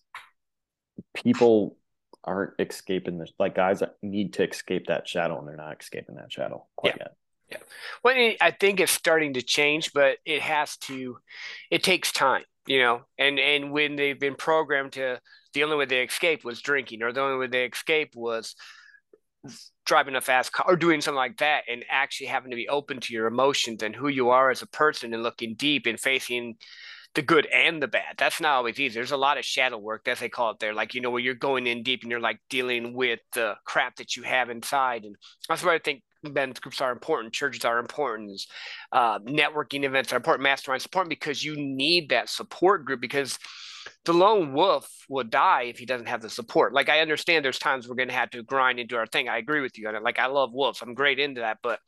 people 1.14 1.76
aren't 2.24 2.52
escaping 2.58 3.18
this. 3.18 3.32
Like 3.38 3.54
guys 3.54 3.82
need 4.02 4.34
to 4.34 4.48
escape 4.48 4.86
that 4.86 5.08
shadow, 5.08 5.38
and 5.38 5.48
they're 5.48 5.56
not 5.56 5.80
escaping 5.80 6.16
that 6.16 6.32
shadow 6.32 6.66
quite 6.76 6.94
yeah. 6.96 7.02
yet. 7.02 7.14
Yeah. 7.50 7.58
Well, 8.04 8.34
I 8.40 8.52
think 8.52 8.80
it's 8.80 8.92
starting 8.92 9.34
to 9.34 9.42
change, 9.42 9.92
but 9.92 10.18
it 10.24 10.42
has 10.42 10.76
to. 10.78 11.18
It 11.70 11.82
takes 11.82 12.12
time, 12.12 12.44
you 12.66 12.78
know. 12.78 13.02
And 13.18 13.38
and 13.38 13.72
when 13.72 13.96
they've 13.96 14.18
been 14.18 14.36
programmed 14.36 14.92
to 14.92 15.20
the 15.52 15.64
only 15.64 15.76
way 15.76 15.86
they 15.86 16.02
escaped 16.02 16.44
was 16.44 16.60
drinking, 16.60 17.02
or 17.02 17.12
the 17.12 17.20
only 17.20 17.38
way 17.38 17.48
they 17.48 17.64
escaped 17.64 18.14
was 18.14 18.54
driving 19.86 20.14
a 20.14 20.20
fast 20.20 20.52
car 20.52 20.66
or 20.68 20.76
doing 20.76 21.00
something 21.00 21.16
like 21.16 21.38
that, 21.38 21.64
and 21.68 21.84
actually 21.90 22.28
having 22.28 22.50
to 22.50 22.56
be 22.56 22.68
open 22.68 23.00
to 23.00 23.12
your 23.12 23.26
emotions 23.26 23.82
and 23.82 23.96
who 23.96 24.08
you 24.08 24.30
are 24.30 24.50
as 24.50 24.62
a 24.62 24.68
person 24.68 25.12
and 25.12 25.22
looking 25.22 25.54
deep 25.56 25.86
and 25.86 25.98
facing 25.98 26.56
the 27.14 27.22
good 27.22 27.46
and 27.46 27.82
the 27.82 27.88
bad. 27.88 28.14
That's 28.18 28.40
not 28.40 28.52
always 28.54 28.78
easy. 28.78 28.94
There's 28.94 29.10
a 29.10 29.16
lot 29.16 29.38
of 29.38 29.44
shadow 29.44 29.78
work, 29.78 30.06
as 30.06 30.20
they 30.20 30.28
call 30.28 30.52
it 30.52 30.58
there. 30.60 30.74
Like, 30.74 30.94
you 30.94 31.00
know, 31.00 31.10
where 31.10 31.20
you're 31.20 31.34
going 31.34 31.66
in 31.66 31.82
deep 31.82 32.02
and 32.02 32.10
you're 32.10 32.20
like 32.20 32.38
dealing 32.48 32.94
with 32.94 33.20
the 33.34 33.54
crap 33.64 33.96
that 33.96 34.16
you 34.16 34.22
have 34.22 34.50
inside. 34.50 35.04
And 35.04 35.16
that's 35.48 35.64
why 35.64 35.74
I 35.74 35.78
think 35.78 36.02
men's 36.22 36.60
groups 36.60 36.80
are 36.80 36.92
important, 36.92 37.32
churches 37.32 37.64
are 37.64 37.78
important, 37.78 38.40
uh, 38.92 39.18
networking 39.20 39.84
events 39.84 40.12
are 40.12 40.16
important, 40.16 40.46
masterminds 40.46 40.84
important 40.84 41.10
because 41.10 41.42
you 41.42 41.56
need 41.56 42.10
that 42.10 42.28
support 42.28 42.84
group 42.84 43.00
because 43.00 43.38
the 44.04 44.12
lone 44.12 44.52
wolf 44.52 44.88
will 45.08 45.24
die 45.24 45.62
if 45.62 45.78
he 45.78 45.86
doesn't 45.86 46.08
have 46.08 46.22
the 46.22 46.30
support. 46.30 46.72
Like 46.72 46.88
I 46.88 47.00
understand 47.00 47.44
there's 47.44 47.58
times 47.58 47.88
we're 47.88 47.94
gonna 47.94 48.12
have 48.12 48.30
to 48.30 48.42
grind 48.42 48.86
do 48.88 48.96
our 48.96 49.06
thing. 49.06 49.28
I 49.28 49.38
agree 49.38 49.60
with 49.60 49.78
you 49.78 49.88
on 49.88 49.94
it. 49.94 50.02
Like 50.02 50.18
I 50.18 50.26
love 50.26 50.52
wolves. 50.52 50.80
I'm 50.82 50.94
great 50.94 51.18
into 51.18 51.40
that. 51.40 51.58
But 51.62 51.80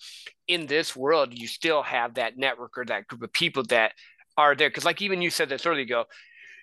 in 0.48 0.66
this 0.66 0.94
world, 0.96 1.38
you 1.38 1.46
still 1.46 1.82
have 1.82 2.14
that 2.14 2.36
network 2.36 2.76
or 2.76 2.84
that 2.86 3.06
group 3.06 3.22
of 3.22 3.32
people 3.32 3.62
that 3.64 3.92
are 4.36 4.54
there. 4.54 4.70
Cause 4.70 4.84
like 4.84 5.02
even 5.02 5.22
you 5.22 5.30
said 5.30 5.48
this 5.48 5.66
earlier 5.66 5.82
ago, 5.82 6.04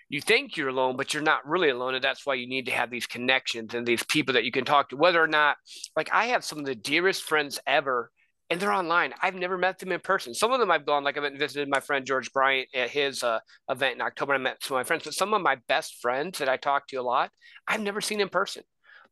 you 0.10 0.22
think 0.22 0.58
you're 0.58 0.70
alone, 0.70 0.98
but 0.98 1.14
you're 1.14 1.24
not 1.24 1.48
really 1.48 1.70
alone. 1.70 1.94
And 1.94 2.04
that's 2.04 2.26
why 2.26 2.34
you 2.34 2.48
need 2.48 2.66
to 2.66 2.72
have 2.72 2.90
these 2.90 3.06
connections 3.06 3.74
and 3.74 3.86
these 3.86 4.04
people 4.04 4.34
that 4.34 4.44
you 4.44 4.52
can 4.52 4.66
talk 4.66 4.90
to, 4.90 4.98
whether 4.98 5.24
or 5.24 5.28
not 5.28 5.58
like 5.96 6.10
I 6.12 6.28
have 6.28 6.44
some 6.44 6.60
of 6.60 6.66
the 6.66 6.76
dearest 6.76 7.24
friends 7.24 7.60
ever 7.68 8.12
and 8.50 8.60
they're 8.60 8.72
online. 8.72 9.14
I've 9.22 9.36
never 9.36 9.58
met 9.58 9.78
them 9.78 9.92
in 9.92 10.00
person. 10.00 10.34
Some 10.34 10.52
of 10.52 10.60
them 10.60 10.72
I've 10.72 10.86
gone, 10.86 11.04
like 11.04 11.18
I 11.18 11.22
went 11.22 11.34
and 11.34 11.40
visited 11.40 11.70
my 11.70 11.80
friend 11.80 12.06
George 12.06 12.34
Bryant 12.34 12.68
at 12.74 12.90
his 12.90 13.24
uh, 13.24 13.40
event 13.70 13.96
in 13.96 14.02
October. 14.02 14.34
I 14.34 14.38
met 14.40 14.64
some 14.64 14.76
of 14.76 14.80
my 14.80 14.84
friends, 14.84 15.04
but 15.04 15.14
some 15.14 15.34
of 15.34 15.42
my 15.42 15.58
best 15.68 15.98
friends 16.02 16.40
that 16.40 16.50
I 16.50 16.58
talk 16.58 16.88
to 16.88 16.96
a 16.98 17.04
lot, 17.04 17.30
I've 17.68 17.82
never 17.82 18.02
seen 18.02 18.20
in 18.20 18.30
person. 18.30 18.64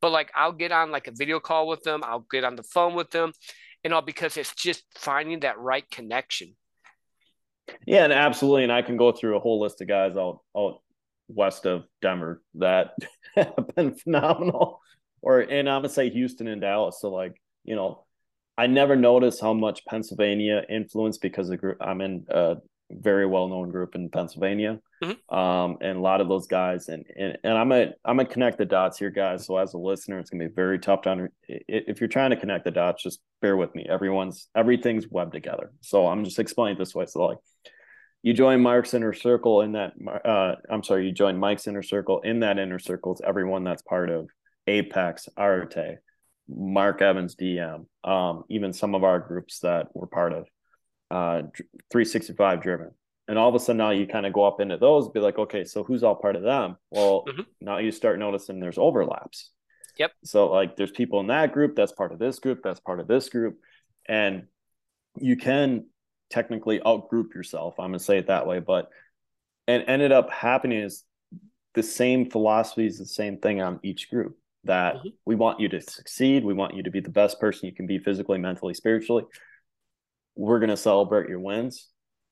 But 0.01 0.11
like 0.11 0.31
I'll 0.35 0.51
get 0.51 0.71
on 0.71 0.91
like 0.91 1.07
a 1.07 1.11
video 1.11 1.39
call 1.39 1.67
with 1.67 1.83
them, 1.83 2.03
I'll 2.03 2.25
get 2.31 2.43
on 2.43 2.55
the 2.55 2.63
phone 2.63 2.95
with 2.95 3.11
them, 3.11 3.31
and 3.83 3.93
all 3.93 4.01
because 4.01 4.37
it's 4.37 4.53
just 4.55 4.83
finding 4.95 5.41
that 5.41 5.59
right 5.59 5.89
connection. 5.91 6.55
Yeah, 7.85 8.03
and 8.03 8.13
absolutely. 8.13 8.63
And 8.63 8.71
I 8.71 8.81
can 8.81 8.97
go 8.97 9.11
through 9.11 9.37
a 9.37 9.39
whole 9.39 9.59
list 9.59 9.81
of 9.81 9.87
guys 9.87 10.15
out 10.17 10.39
out 10.55 10.81
west 11.27 11.65
of 11.65 11.83
Denver 12.01 12.41
that 12.55 12.91
have 13.35 13.75
been 13.75 13.93
phenomenal. 13.95 14.81
Or 15.21 15.41
and 15.41 15.69
I'm 15.69 15.81
gonna 15.81 15.89
say 15.89 16.09
Houston 16.09 16.47
and 16.47 16.61
Dallas. 16.61 16.99
So 17.01 17.09
like, 17.09 17.41
you 17.63 17.75
know, 17.75 18.05
I 18.57 18.67
never 18.67 18.95
noticed 18.95 19.41
how 19.41 19.53
much 19.53 19.85
Pennsylvania 19.85 20.63
influence 20.69 21.17
because 21.17 21.49
the 21.49 21.57
group 21.57 21.77
I'm 21.81 22.01
in 22.01 22.25
a 22.29 22.57
very 22.89 23.25
well 23.25 23.47
known 23.47 23.69
group 23.69 23.95
in 23.95 24.09
Pennsylvania. 24.09 24.79
Mhm. 25.03 25.17
Um, 25.35 25.77
and 25.81 25.97
a 25.97 26.01
lot 26.01 26.21
of 26.21 26.27
those 26.29 26.47
guys, 26.47 26.87
and 26.87 27.05
and, 27.15 27.37
and 27.43 27.57
I'm 27.57 27.69
gonna 27.69 27.93
I'm 28.05 28.17
gonna 28.17 28.29
connect 28.29 28.57
the 28.57 28.65
dots 28.65 28.97
here, 28.97 29.09
guys. 29.09 29.45
So 29.45 29.57
as 29.57 29.73
a 29.73 29.77
listener, 29.77 30.19
it's 30.19 30.29
gonna 30.29 30.47
be 30.47 30.53
very 30.53 30.79
tough 30.79 31.01
to 31.03 31.11
under. 31.11 31.31
If 31.47 31.99
you're 31.99 32.07
trying 32.07 32.31
to 32.31 32.37
connect 32.37 32.65
the 32.65 32.71
dots, 32.71 33.03
just 33.03 33.19
bear 33.41 33.57
with 33.57 33.75
me. 33.75 33.85
Everyone's 33.89 34.49
everything's 34.55 35.07
webbed 35.07 35.33
together. 35.33 35.71
So 35.81 36.07
I'm 36.07 36.23
just 36.23 36.39
explaining 36.39 36.77
it 36.77 36.79
this 36.79 36.95
way. 36.95 37.05
So 37.05 37.25
like, 37.25 37.37
you 38.23 38.33
join 38.33 38.61
Mark's 38.61 38.93
inner 38.93 39.13
circle 39.13 39.61
in 39.61 39.73
that. 39.73 39.93
Uh, 40.25 40.55
I'm 40.69 40.83
sorry, 40.83 41.05
you 41.05 41.11
join 41.11 41.37
Mike's 41.37 41.67
inner 41.67 41.83
circle. 41.83 42.21
In 42.21 42.39
that 42.41 42.57
inner 42.57 42.79
circle 42.79 43.13
is 43.13 43.21
everyone 43.25 43.63
that's 43.63 43.81
part 43.81 44.09
of 44.09 44.29
Apex, 44.67 45.29
Arte, 45.37 45.97
Mark 46.49 47.01
Evans, 47.01 47.35
DM, 47.35 47.85
um, 48.03 48.43
even 48.49 48.73
some 48.73 48.95
of 48.95 49.03
our 49.03 49.19
groups 49.19 49.59
that 49.59 49.87
we're 49.93 50.07
part 50.07 50.33
of, 50.33 50.47
uh, 51.11 51.41
365 51.91 52.61
Driven. 52.61 52.91
And 53.29 53.37
all 53.37 53.49
of 53.49 53.55
a 53.55 53.59
sudden 53.59 53.77
now 53.77 53.91
you 53.91 54.07
kind 54.07 54.25
of 54.25 54.33
go 54.33 54.43
up 54.45 54.61
into 54.61 54.77
those, 54.77 55.09
be 55.09 55.19
like, 55.19 55.37
okay, 55.37 55.65
so 55.65 55.83
who's 55.83 56.03
all 56.03 56.15
part 56.15 56.35
of 56.37 56.43
them? 56.43 56.77
Well, 56.91 57.25
Mhm. 57.27 57.45
now 57.59 57.77
you 57.77 57.91
start 57.91 58.19
noticing 58.19 58.59
there's 58.59 58.77
overlaps. 58.77 59.51
Yep. 59.97 60.11
So 60.23 60.49
like 60.51 60.75
there's 60.75 60.91
people 60.91 61.19
in 61.19 61.27
that 61.27 61.51
group 61.51 61.75
that's 61.75 61.91
part 61.91 62.11
of 62.13 62.19
this 62.19 62.39
group, 62.39 62.61
that's 62.63 62.79
part 62.79 62.99
of 63.01 63.07
this 63.07 63.27
group. 63.29 63.59
And 64.07 64.47
you 65.17 65.35
can 65.35 65.87
technically 66.29 66.79
outgroup 66.79 67.33
yourself. 67.33 67.79
I'm 67.79 67.87
gonna 67.87 67.99
say 67.99 68.17
it 68.17 68.27
that 68.27 68.47
way. 68.47 68.59
But 68.59 68.89
and 69.67 69.83
ended 69.87 70.11
up 70.11 70.29
happening 70.29 70.79
is 70.79 71.03
the 71.73 71.83
same 71.83 72.29
philosophy 72.29 72.87
is 72.87 72.97
the 72.97 73.05
same 73.05 73.37
thing 73.37 73.61
on 73.61 73.79
each 73.83 74.09
group 74.09 74.37
that 74.63 74.95
Mhm. 74.95 75.13
we 75.25 75.35
want 75.35 75.59
you 75.59 75.69
to 75.69 75.81
succeed. 75.81 76.43
We 76.43 76.53
want 76.53 76.75
you 76.75 76.83
to 76.83 76.91
be 76.91 76.99
the 76.99 77.09
best 77.09 77.39
person 77.39 77.67
you 77.67 77.73
can 77.75 77.85
be 77.85 77.99
physically, 77.99 78.37
mentally, 78.37 78.73
spiritually. 78.73 79.25
We're 80.35 80.59
going 80.59 80.69
to 80.69 80.77
celebrate 80.77 81.29
your 81.29 81.39
wins. 81.39 81.89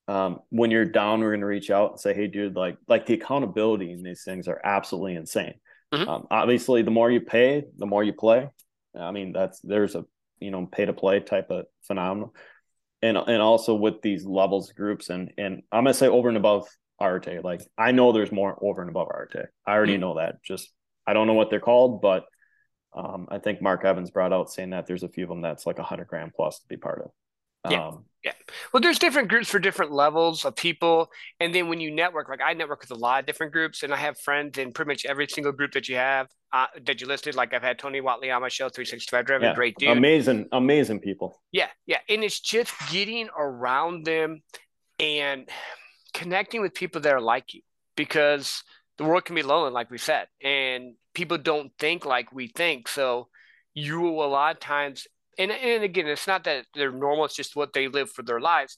Um, 0.08 0.40
when 0.50 0.70
you're 0.72 0.86
down, 0.86 1.22
we're 1.22 1.32
going 1.32 1.40
to 1.42 1.46
reach 1.48 1.72
out 1.72 1.92
and 1.92 2.00
say, 2.00 2.14
Hey 2.14 2.28
dude, 2.28 2.56
like, 2.56 2.78
like 2.88 3.06
the 3.06 3.16
accountability 3.16 3.92
in 3.92 4.04
these 4.04 4.24
things 4.24 4.48
are 4.48 4.62
absolutely 4.64 5.16
insane. 5.16 5.56
Mhm. 5.94 6.08
Um, 6.08 6.28
obviously 6.30 6.82
the 6.82 6.92
more 6.92 7.10
you 7.10 7.22
pay, 7.22 7.66
the 7.78 7.86
more 7.86 8.04
you 8.04 8.14
play. 8.14 8.50
I 8.98 9.12
mean, 9.12 9.34
that's, 9.34 9.60
there's 9.62 9.96
a, 9.96 10.06
you 10.40 10.52
know, 10.52 10.66
pay 10.66 10.86
to 10.86 10.94
play 10.94 11.20
type 11.20 11.50
of 11.50 11.66
phenomenon. 11.84 12.32
And, 13.06 13.18
and 13.18 13.42
also 13.42 13.76
with 13.76 14.02
these 14.02 14.26
levels 14.26 14.72
groups 14.72 15.10
and, 15.10 15.32
and 15.38 15.62
I'm 15.72 15.86
to 15.86 15.94
say 15.94 16.08
over 16.08 16.28
and 16.28 16.38
above 16.38 16.68
Arte. 17.00 17.40
Like 17.44 17.62
I 17.78 17.92
know 17.92 18.12
there's 18.12 18.32
more 18.32 18.58
over 18.62 18.82
and 18.82 18.90
above 18.90 19.10
Arte. 19.12 19.46
I 19.66 19.74
already 19.74 19.98
Mhm. 19.98 20.00
know 20.02 20.16
that. 20.16 20.42
Just 20.44 20.72
I 21.06 21.14
don't 21.14 21.28
know 21.28 21.34
what 21.34 21.50
they're 21.50 21.60
called, 21.60 22.02
but 22.02 22.26
um, 22.94 23.28
I 23.30 23.40
think 23.40 23.62
Mark 23.62 23.84
Evans 23.86 24.10
brought 24.10 24.34
out 24.34 24.50
saying 24.50 24.72
that 24.72 24.88
there's 24.88 25.04
a 25.04 25.10
few 25.10 25.24
of 25.24 25.30
them 25.30 25.42
that's 25.42 25.66
like 25.66 25.80
a 25.80 25.84
hundred 25.84 26.08
grand 26.08 26.32
plus 26.34 26.60
to 26.60 26.68
be 26.68 26.78
part 26.78 27.02
of. 27.02 27.72
Yeah. 27.72 27.88
Um, 27.88 28.06
Well, 28.74 28.82
there's 28.82 29.00
different 29.00 29.30
groups 29.30 29.50
for 29.50 29.60
different 29.60 29.92
levels 29.92 30.46
of 30.46 30.56
people. 30.56 31.10
And 31.40 31.54
then 31.54 31.70
when 31.70 31.80
you 31.80 31.92
network, 31.92 32.30
like 32.30 32.42
I 32.46 32.54
network 32.54 32.82
with 32.82 32.92
a 32.92 32.96
lot 32.96 33.20
of 33.20 33.26
different 33.26 33.54
groups, 33.54 33.84
and 33.84 33.94
I 33.94 33.98
have 33.98 34.20
friends 34.20 34.58
in 34.58 34.74
pretty 34.74 34.90
much 34.90 35.06
every 35.06 35.28
single 35.28 35.52
group 35.52 35.74
that 35.74 35.88
you 35.88 35.96
have 35.96 36.28
uh, 36.52 36.68
that 36.86 37.02
you 37.02 37.08
listed. 37.08 37.36
Like 37.36 37.54
I've 37.54 37.62
had 37.62 37.78
Tony 37.78 38.02
Whatley 38.02 38.34
on 38.36 38.42
my 38.42 38.50
show, 38.50 38.70
365 38.70 39.26
Driven, 39.26 39.50
yeah, 39.50 39.56
great 39.56 39.78
dude. 39.78 39.90
amazing, 39.90 40.48
amazing 40.52 41.00
people. 41.00 41.42
Yeah, 41.52 41.68
yeah. 41.86 42.00
And 42.10 42.24
it's 42.24 42.40
just 42.40 42.74
getting 42.92 43.30
around 43.38 44.06
them 44.06 44.42
and 45.00 45.48
connecting 46.14 46.62
with 46.62 46.74
people 46.74 47.02
that 47.02 47.14
are 47.14 47.22
like 47.22 47.54
you 47.54 47.62
because 47.96 48.64
the 48.98 49.04
world 49.04 49.26
can 49.26 49.36
be 49.36 49.44
lonely, 49.44 49.72
like 49.72 49.92
we 49.92 49.98
said, 49.98 50.28
and 50.44 50.96
people 51.14 51.38
don't 51.38 51.72
think 51.78 52.06
like 52.06 52.32
we 52.32 52.48
think. 52.48 52.88
So 52.88 53.28
you 53.74 54.00
will 54.00 54.26
a 54.26 54.28
lot 54.28 54.56
of 54.56 54.60
times, 54.60 55.08
and, 55.38 55.52
and 55.52 55.84
again, 55.84 56.08
it's 56.08 56.28
not 56.28 56.44
that 56.46 56.66
they're 56.74 56.92
normal, 56.92 57.26
it's 57.26 57.36
just 57.36 57.56
what 57.56 57.74
they 57.74 57.88
live 57.88 58.12
for 58.12 58.24
their 58.24 58.40
lives. 58.40 58.76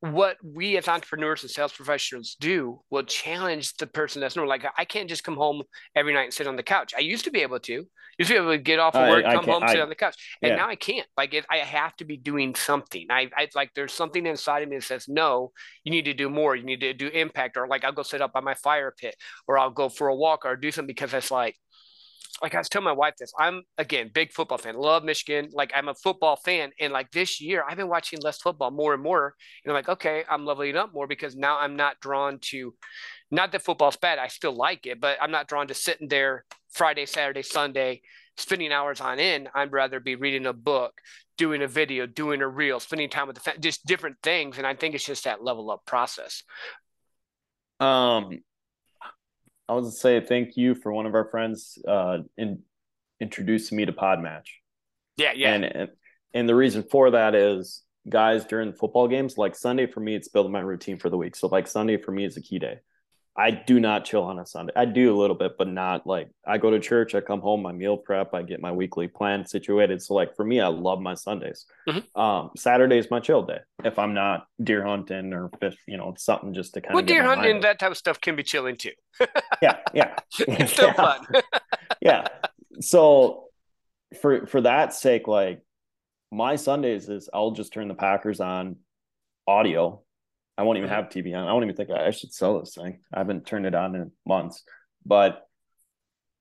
What 0.00 0.38
we 0.42 0.78
as 0.78 0.88
entrepreneurs 0.88 1.42
and 1.42 1.50
sales 1.50 1.72
professionals 1.74 2.34
do 2.40 2.80
will 2.88 3.02
challenge 3.02 3.76
the 3.76 3.86
person 3.86 4.22
that's 4.22 4.34
normal. 4.34 4.48
Like 4.48 4.64
I 4.78 4.86
can't 4.86 5.10
just 5.10 5.24
come 5.24 5.36
home 5.36 5.62
every 5.94 6.14
night 6.14 6.24
and 6.24 6.32
sit 6.32 6.46
on 6.46 6.56
the 6.56 6.62
couch. 6.62 6.94
I 6.96 7.00
used 7.00 7.24
to 7.26 7.30
be 7.30 7.42
able 7.42 7.60
to. 7.60 7.86
Used 8.18 8.28
to 8.30 8.34
be 8.34 8.36
able 8.38 8.50
to 8.50 8.58
get 8.58 8.78
off 8.78 8.94
of 8.94 9.08
work, 9.10 9.24
I 9.26 9.34
come 9.34 9.44
can't- 9.44 9.60
home, 9.62 9.68
sit 9.68 9.78
I- 9.78 9.82
on 9.82 9.88
the 9.90 9.94
couch 9.94 10.16
and 10.42 10.50
Yeah. 10.50 10.56
now 10.56 10.68
I 10.68 10.76
can't. 10.76 11.06
Like 11.18 11.34
it, 11.34 11.44
I 11.50 11.58
have 11.58 11.94
to 11.96 12.06
be 12.06 12.16
doing 12.16 12.54
something. 12.54 13.06
I, 13.10 13.30
I 13.36 13.48
like 13.54 13.72
there's 13.74 13.92
something 13.92 14.24
inside 14.26 14.62
of 14.62 14.70
me 14.70 14.76
that 14.76 14.84
says 14.84 15.04
no. 15.06 15.52
You 15.84 15.90
need 15.92 16.06
to 16.06 16.14
do 16.14 16.30
more. 16.30 16.56
You 16.56 16.64
need 16.64 16.80
to 16.80 16.94
do 16.94 17.08
impact, 17.08 17.58
or 17.58 17.68
like 17.68 17.84
I'll 17.84 17.92
go 17.92 18.02
sit 18.02 18.22
up 18.22 18.32
by 18.32 18.40
my 18.40 18.54
fire 18.54 18.94
pit, 18.98 19.16
or 19.46 19.58
I'll 19.58 19.70
go 19.70 19.90
for 19.90 20.08
a 20.08 20.16
walk, 20.16 20.46
or 20.46 20.56
do 20.56 20.70
something 20.70 20.86
because 20.86 21.12
it's 21.12 21.30
like, 21.30 21.56
like 22.42 22.54
I 22.54 22.58
was 22.58 22.68
telling 22.68 22.84
my 22.84 22.92
wife 22.92 23.14
this. 23.18 23.32
I'm 23.38 23.62
again 23.78 24.10
big 24.12 24.32
football 24.32 24.58
fan. 24.58 24.76
Love 24.76 25.04
Michigan. 25.04 25.50
Like 25.52 25.72
I'm 25.74 25.88
a 25.88 25.94
football 25.94 26.36
fan, 26.36 26.70
and 26.80 26.92
like 26.92 27.10
this 27.10 27.40
year 27.40 27.64
I've 27.68 27.76
been 27.76 27.88
watching 27.88 28.20
less 28.22 28.38
football 28.38 28.70
more 28.70 28.94
and 28.94 29.02
more. 29.02 29.34
And 29.64 29.70
I'm 29.70 29.74
like, 29.74 29.88
okay, 29.88 30.24
I'm 30.28 30.44
leveling 30.44 30.76
up 30.76 30.92
more 30.92 31.06
because 31.06 31.36
now 31.36 31.58
I'm 31.58 31.76
not 31.76 32.00
drawn 32.00 32.38
to. 32.50 32.74
Not 33.30 33.52
that 33.52 33.62
football's 33.62 33.96
bad. 33.96 34.18
I 34.18 34.28
still 34.28 34.56
like 34.56 34.86
it, 34.86 35.00
but 35.00 35.18
I'm 35.20 35.30
not 35.30 35.48
drawn 35.48 35.68
to 35.68 35.74
sitting 35.74 36.08
there 36.08 36.44
Friday, 36.72 37.06
Saturday, 37.06 37.42
Sunday 37.42 38.02
spending 38.40 38.72
hours 38.72 39.00
on 39.00 39.18
end. 39.18 39.48
I'd 39.54 39.72
rather 39.72 40.00
be 40.00 40.16
reading 40.16 40.46
a 40.46 40.52
book, 40.52 41.00
doing 41.36 41.62
a 41.62 41.68
video, 41.68 42.06
doing 42.06 42.40
a 42.40 42.48
reel, 42.48 42.80
spending 42.80 43.10
time 43.10 43.26
with 43.26 43.36
the 43.36 43.42
fa- 43.42 43.58
just 43.58 43.86
different 43.86 44.16
things. 44.22 44.58
And 44.58 44.66
I 44.66 44.74
think 44.74 44.94
it's 44.94 45.04
just 45.04 45.24
that 45.24 45.44
level 45.44 45.70
up 45.70 45.84
process. 45.86 46.42
Um, 47.78 48.40
I 49.70 49.74
was 49.74 49.94
to 49.94 49.96
say 50.00 50.20
thank 50.20 50.56
you 50.56 50.74
for 50.74 50.92
one 50.92 51.06
of 51.06 51.14
our 51.14 51.28
friends 51.30 51.78
uh, 51.86 52.18
in 52.36 52.62
introducing 53.20 53.76
me 53.76 53.86
to 53.86 53.92
Podmatch. 53.92 54.46
Yeah, 55.16 55.30
yeah. 55.32 55.52
And, 55.52 55.64
and 55.64 55.90
and 56.34 56.48
the 56.48 56.56
reason 56.56 56.82
for 56.90 57.12
that 57.12 57.36
is 57.36 57.82
guys 58.08 58.44
during 58.44 58.72
football 58.72 59.06
games, 59.06 59.38
like 59.38 59.54
Sunday 59.54 59.86
for 59.86 60.00
me, 60.00 60.16
it's 60.16 60.26
building 60.26 60.50
my 60.50 60.60
routine 60.60 60.98
for 60.98 61.08
the 61.08 61.16
week. 61.16 61.36
So 61.36 61.46
like 61.46 61.68
Sunday 61.68 61.98
for 61.98 62.10
me 62.10 62.24
is 62.24 62.36
a 62.36 62.40
key 62.40 62.58
day. 62.58 62.78
I 63.40 63.50
do 63.52 63.80
not 63.80 64.04
chill 64.04 64.22
on 64.24 64.38
a 64.38 64.44
Sunday. 64.44 64.72
I 64.76 64.84
do 64.84 65.16
a 65.16 65.18
little 65.18 65.34
bit, 65.34 65.56
but 65.56 65.66
not 65.66 66.06
like 66.06 66.28
I 66.46 66.58
go 66.58 66.70
to 66.70 66.78
church, 66.78 67.14
I 67.14 67.22
come 67.22 67.40
home, 67.40 67.62
my 67.62 67.72
meal 67.72 67.96
prep, 67.96 68.34
I 68.34 68.42
get 68.42 68.60
my 68.60 68.70
weekly 68.70 69.08
plan 69.08 69.46
situated. 69.46 70.02
So 70.02 70.12
like 70.12 70.36
for 70.36 70.44
me, 70.44 70.60
I 70.60 70.66
love 70.66 71.00
my 71.00 71.14
Sundays. 71.14 71.64
Mhm. 71.88 72.04
Um, 72.14 72.50
Saturday 72.56 72.98
is 72.98 73.10
my 73.10 73.18
chill 73.18 73.42
day. 73.42 73.60
If 73.82 73.98
I'm 73.98 74.12
not 74.12 74.46
deer 74.62 74.84
hunting 74.84 75.32
or 75.32 75.48
fish, 75.58 75.76
you 75.88 75.96
know, 75.96 76.12
something 76.18 76.52
just 76.52 76.74
to 76.74 76.82
kind 76.82 76.94
well, 76.94 77.02
of 77.02 77.08
deer 77.08 77.22
hunting 77.24 77.52
and 77.56 77.64
that 77.64 77.78
type 77.78 77.92
of 77.92 77.96
stuff 77.96 78.20
can 78.20 78.36
be 78.36 78.42
chilling 78.42 78.76
too. 78.76 78.92
yeah, 79.62 79.78
yeah. 79.94 80.16
It's 80.40 80.72
still 80.76 80.88
Yeah. 80.88 80.92
fun. 80.92 81.26
yeah. 82.02 82.26
So 82.80 83.46
for 84.20 84.46
for 84.46 84.60
that 84.60 84.92
sake, 84.92 85.26
like 85.28 85.62
my 86.30 86.56
Sundays 86.56 87.08
is 87.08 87.30
I'll 87.32 87.52
just 87.52 87.72
turn 87.72 87.88
the 87.88 87.94
Packers 87.94 88.40
on 88.40 88.76
audio. 89.46 90.02
I 90.60 90.62
won't 90.62 90.76
even 90.76 90.90
have 90.90 91.08
TV 91.08 91.34
on. 91.34 91.46
I 91.46 91.50
don't 91.50 91.62
even 91.62 91.74
think 91.74 91.88
I, 91.88 92.08
I 92.08 92.10
should 92.10 92.34
sell 92.34 92.60
this 92.60 92.74
thing. 92.74 93.00
I 93.14 93.20
haven't 93.20 93.46
turned 93.46 93.64
it 93.64 93.74
on 93.74 93.94
in 93.94 94.12
months. 94.26 94.62
But 95.06 95.46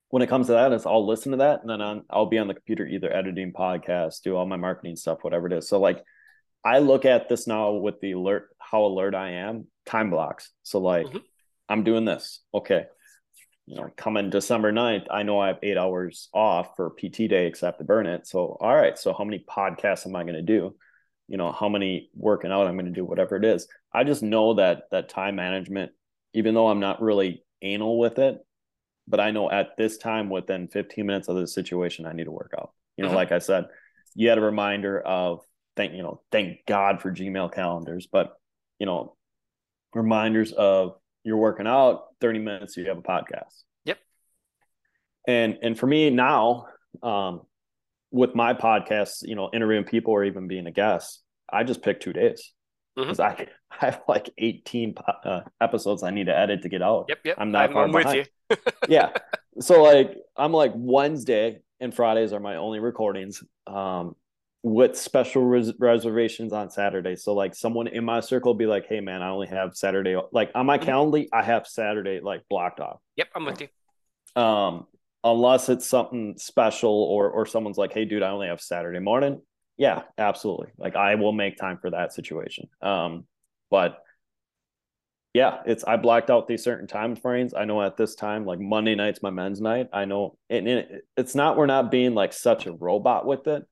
when 0.10 0.22
it 0.22 0.28
comes 0.28 0.48
to 0.48 0.54
that, 0.54 0.74
is 0.74 0.86
I'll 0.86 1.08
listen 1.08 1.32
to 1.32 1.38
that 1.38 1.62
and 1.62 1.70
then 1.70 1.80
on, 1.80 2.04
I'll 2.10 2.26
be 2.26 2.38
on 2.38 2.50
the 2.50 2.54
computer 2.54 2.86
either 2.86 3.10
editing 3.14 3.54
podcasts, 3.54 4.22
do 4.22 4.36
all 4.36 4.46
my 4.46 4.58
marketing 4.58 4.98
stuff, 4.98 5.20
whatever 5.22 5.48
it 5.48 5.54
is. 5.54 5.70
So 5.70 5.80
like 5.80 6.04
I 6.66 6.80
look 6.80 7.06
at 7.06 7.30
this 7.30 7.48
now 7.48 7.72
with 7.72 8.02
the 8.02 8.12
alert, 8.12 8.50
how 8.58 8.84
alert 8.84 9.16
I 9.16 9.32
am, 9.32 9.68
time 9.86 10.10
blocks. 10.10 10.52
So 10.64 10.80
like 10.80 11.08
Mhm. 11.08 11.22
I'm 11.70 11.86
doing 11.86 12.04
this. 12.04 12.44
Okay. 12.54 12.88
You 13.68 13.76
know, 13.78 13.90
coming 13.96 14.30
December 14.32 14.74
9th, 14.74 15.08
I 15.10 15.24
know 15.24 15.40
I 15.40 15.48
have 15.48 15.60
eight 15.64 15.78
hours 15.78 16.28
off 16.34 16.76
for 16.76 16.90
PT 16.90 17.30
day 17.30 17.48
except 17.48 17.78
to 17.78 17.86
burn 17.86 18.06
it. 18.06 18.28
So 18.28 18.58
all 18.60 18.76
right. 18.76 18.98
So 18.98 19.14
how 19.14 19.24
many 19.24 19.46
podcasts 19.48 20.06
am 20.06 20.18
I 20.18 20.24
going 20.24 20.34
to 20.34 20.42
do? 20.42 20.76
You 21.30 21.38
know, 21.38 21.52
how 21.52 21.70
many 21.70 22.10
working 22.16 22.52
out 22.52 22.68
I'm 22.68 22.76
going 22.76 22.86
to 22.86 22.92
do, 22.92 23.06
whatever 23.06 23.36
it 23.36 23.46
is. 23.46 23.68
I 23.94 24.04
just 24.04 24.24
know 24.24 24.56
that 24.56 24.84
that 24.92 25.10
time 25.10 25.36
management, 25.36 25.92
even 26.34 26.54
though 26.56 26.68
I'm 26.68 26.80
not 26.80 27.02
really 27.02 27.44
anal 27.62 28.00
with 28.00 28.20
it, 28.20 28.40
but 29.08 29.20
I 29.20 29.32
know 29.32 29.50
at 29.50 29.78
this 29.78 29.98
time 29.98 30.30
within 30.30 30.68
15 30.68 31.06
minutes 31.06 31.28
of 31.28 31.36
the 31.36 31.48
situation, 31.48 32.06
I 32.06 32.14
need 32.14 32.26
to 32.26 32.32
work 32.32 32.54
out. 32.58 32.72
You 32.98 33.04
know, 33.06 33.12
Mhm. 33.12 33.16
like 33.16 33.32
I 33.32 33.40
said, 33.40 33.66
you 34.16 34.30
had 34.30 34.38
a 34.38 34.42
reminder 34.42 35.00
of 35.00 35.46
thank 35.76 35.94
you 35.94 36.04
know, 36.04 36.22
thank 36.32 36.66
God 36.66 37.02
for 37.02 37.12
Gmail 37.12 37.54
calendars, 37.54 38.08
but 38.08 38.36
you 38.80 38.86
know, 38.86 39.16
reminders 39.94 40.52
of 40.52 41.00
you're 41.24 41.38
working 41.38 41.68
out 41.68 42.08
30 42.22 42.40
minutes, 42.40 42.76
you 42.76 42.86
have 42.86 42.98
a 42.98 43.02
podcast. 43.02 43.64
Yep. 43.86 44.00
And 45.28 45.60
and 45.62 45.78
for 45.78 45.88
me 45.88 46.10
now, 46.10 46.68
um, 47.04 47.42
with 48.12 48.36
my 48.36 48.54
podcasts, 48.54 49.20
you 49.22 49.36
know, 49.36 49.50
interviewing 49.54 49.84
people 49.84 50.14
or 50.14 50.24
even 50.24 50.48
being 50.48 50.68
a 50.68 50.72
guest, 50.72 51.22
I 51.52 51.64
just 51.64 51.82
pick 51.82 52.00
two 52.00 52.14
days 52.14 52.54
because 52.96 53.20
I, 53.20 53.48
I 53.72 53.86
have 53.86 54.02
like 54.08 54.30
18 54.38 54.96
uh, 55.26 55.42
episodes 55.62 56.04
I 56.04 56.12
need 56.12 56.26
to 56.26 56.38
edit 56.38 56.64
to 56.64 56.70
get 56.70 56.82
out. 56.82 57.06
Yep, 57.10 57.20
yep. 57.24 57.36
I'm 57.40 57.52
not 57.52 57.70
I'm, 57.70 57.74
far 57.74 57.84
I'm 57.86 57.92
with 57.92 58.14
you. 58.14 58.56
yeah. 58.88 59.12
So 59.60 59.84
like 59.84 60.18
I'm 60.36 60.52
like 60.54 60.74
Wednesday 60.76 61.60
and 61.80 61.94
Fridays 61.94 62.34
are 62.34 62.40
my 62.40 62.56
only 62.56 62.80
recordings. 62.80 63.44
Um, 63.68 64.16
with 64.62 64.98
special 64.98 65.46
res- 65.46 65.74
reservations 65.80 66.52
on 66.52 66.70
Saturday. 66.70 67.16
So 67.16 67.34
like 67.34 67.56
someone 67.56 67.88
in 67.88 68.04
my 68.04 68.20
circle 68.20 68.52
will 68.52 68.58
be 68.58 68.66
like, 68.66 68.88
"Hey 68.88 69.00
man, 69.00 69.22
I 69.22 69.30
only 69.30 69.48
have 69.48 69.76
Saturday." 69.76 70.18
Like 70.34 70.52
on 70.54 70.66
my 70.66 70.78
Mhm. 70.78 70.82
calendar, 70.84 71.24
I 71.32 71.44
have 71.44 71.66
Saturday 71.66 72.20
like 72.20 72.42
blocked 72.50 72.82
off. 72.82 73.00
Yep, 73.16 73.28
I'm 73.36 73.46
with 73.46 73.62
you. 73.62 74.42
Um, 74.42 74.88
unless 75.24 75.70
it's 75.70 75.88
something 75.88 76.36
special 76.38 76.92
or 76.92 77.30
or 77.30 77.46
someone's 77.46 77.78
like, 77.78 77.94
"Hey 77.94 78.06
dude, 78.06 78.24
I 78.24 78.30
only 78.30 78.48
have 78.48 78.62
Saturday 78.62 79.00
morning." 79.00 79.42
Yeah, 79.78 80.04
absolutely. 80.18 80.68
Like 80.78 80.96
I 80.96 81.16
will 81.16 81.32
make 81.32 81.58
time 81.58 81.78
for 81.80 81.90
that 81.92 82.14
situation. 82.14 82.70
Um, 82.82 83.26
but 83.72 84.00
yeah, 85.34 85.62
it's 85.66 85.84
I 85.84 85.98
blacked 85.98 86.30
out 86.30 86.48
these 86.48 86.64
certain 86.64 86.88
time 86.88 87.16
frames. 87.16 87.54
I 87.54 87.66
know 87.66 87.82
at 87.82 87.98
this 87.98 88.16
time, 88.16 88.46
like 88.46 88.60
Monday 88.60 88.96
night's 88.96 89.22
my 89.22 89.30
men's 89.30 89.62
night. 89.62 89.88
I 89.94 90.06
know, 90.06 90.38
and 90.50 90.68
it, 90.68 91.06
it's 91.16 91.36
not 91.36 91.56
we're 91.56 91.68
not 91.68 91.92
being 91.92 92.16
like 92.16 92.34
such 92.34 92.66
a 92.66 92.74
robot 92.74 93.26
with 93.26 93.48
it. 93.48 93.64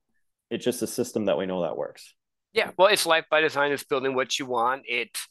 It's 0.49 0.63
just 0.63 0.81
a 0.81 0.87
system 0.87 1.25
that 1.25 1.37
we 1.37 1.45
know 1.45 1.63
that 1.63 1.75
works. 1.75 2.13
Yeah, 2.53 2.71
well, 2.77 2.87
it's 2.87 3.05
life 3.05 3.25
by 3.29 3.41
design. 3.41 3.71
It's 3.71 3.83
building 3.83 4.15
what 4.15 4.37
you 4.39 4.45
want. 4.45 4.83
It's 4.87 5.27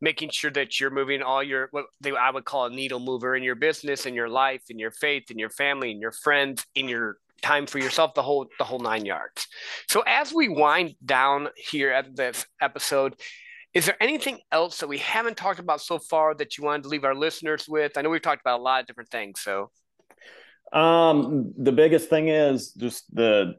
making 0.00 0.30
sure 0.30 0.50
that 0.52 0.78
you're 0.78 0.90
moving 0.90 1.22
all 1.22 1.42
your 1.42 1.68
what 1.70 1.86
they, 2.00 2.12
I 2.12 2.30
would 2.30 2.44
call 2.44 2.66
a 2.66 2.70
needle 2.70 3.00
mover 3.00 3.34
in 3.34 3.42
your 3.42 3.56
business, 3.56 4.06
in 4.06 4.14
your 4.14 4.28
life, 4.28 4.62
in 4.70 4.78
your 4.78 4.90
faith, 4.90 5.30
in 5.30 5.38
your 5.38 5.50
family, 5.50 5.90
in 5.90 6.00
your 6.00 6.12
friends, 6.12 6.64
in 6.74 6.88
your 6.88 7.16
time 7.42 7.66
for 7.66 7.78
yourself, 7.78 8.14
the 8.14 8.22
whole 8.22 8.46
the 8.58 8.64
whole 8.64 8.78
nine 8.78 9.04
yards. 9.04 9.46
So 9.88 10.02
as 10.06 10.32
we 10.32 10.48
wind 10.48 10.94
down 11.04 11.48
here 11.56 11.90
at 11.90 12.14
this 12.16 12.46
episode, 12.60 13.14
is 13.74 13.86
there 13.86 13.96
anything 14.00 14.38
else 14.50 14.78
that 14.78 14.88
we 14.88 14.98
haven't 14.98 15.36
talked 15.36 15.60
about 15.60 15.80
so 15.80 15.98
far 15.98 16.34
that 16.34 16.56
you 16.56 16.64
wanted 16.64 16.84
to 16.84 16.88
leave 16.88 17.04
our 17.04 17.14
listeners 17.14 17.66
with? 17.68 17.96
I 17.96 18.02
know 18.02 18.10
we've 18.10 18.22
talked 18.22 18.40
about 18.40 18.60
a 18.60 18.62
lot 18.62 18.80
of 18.80 18.86
different 18.86 19.10
things. 19.10 19.40
So, 19.40 19.70
um, 20.72 21.52
the 21.56 21.72
biggest 21.72 22.08
thing 22.08 22.28
is 22.28 22.72
just 22.72 23.14
the 23.14 23.54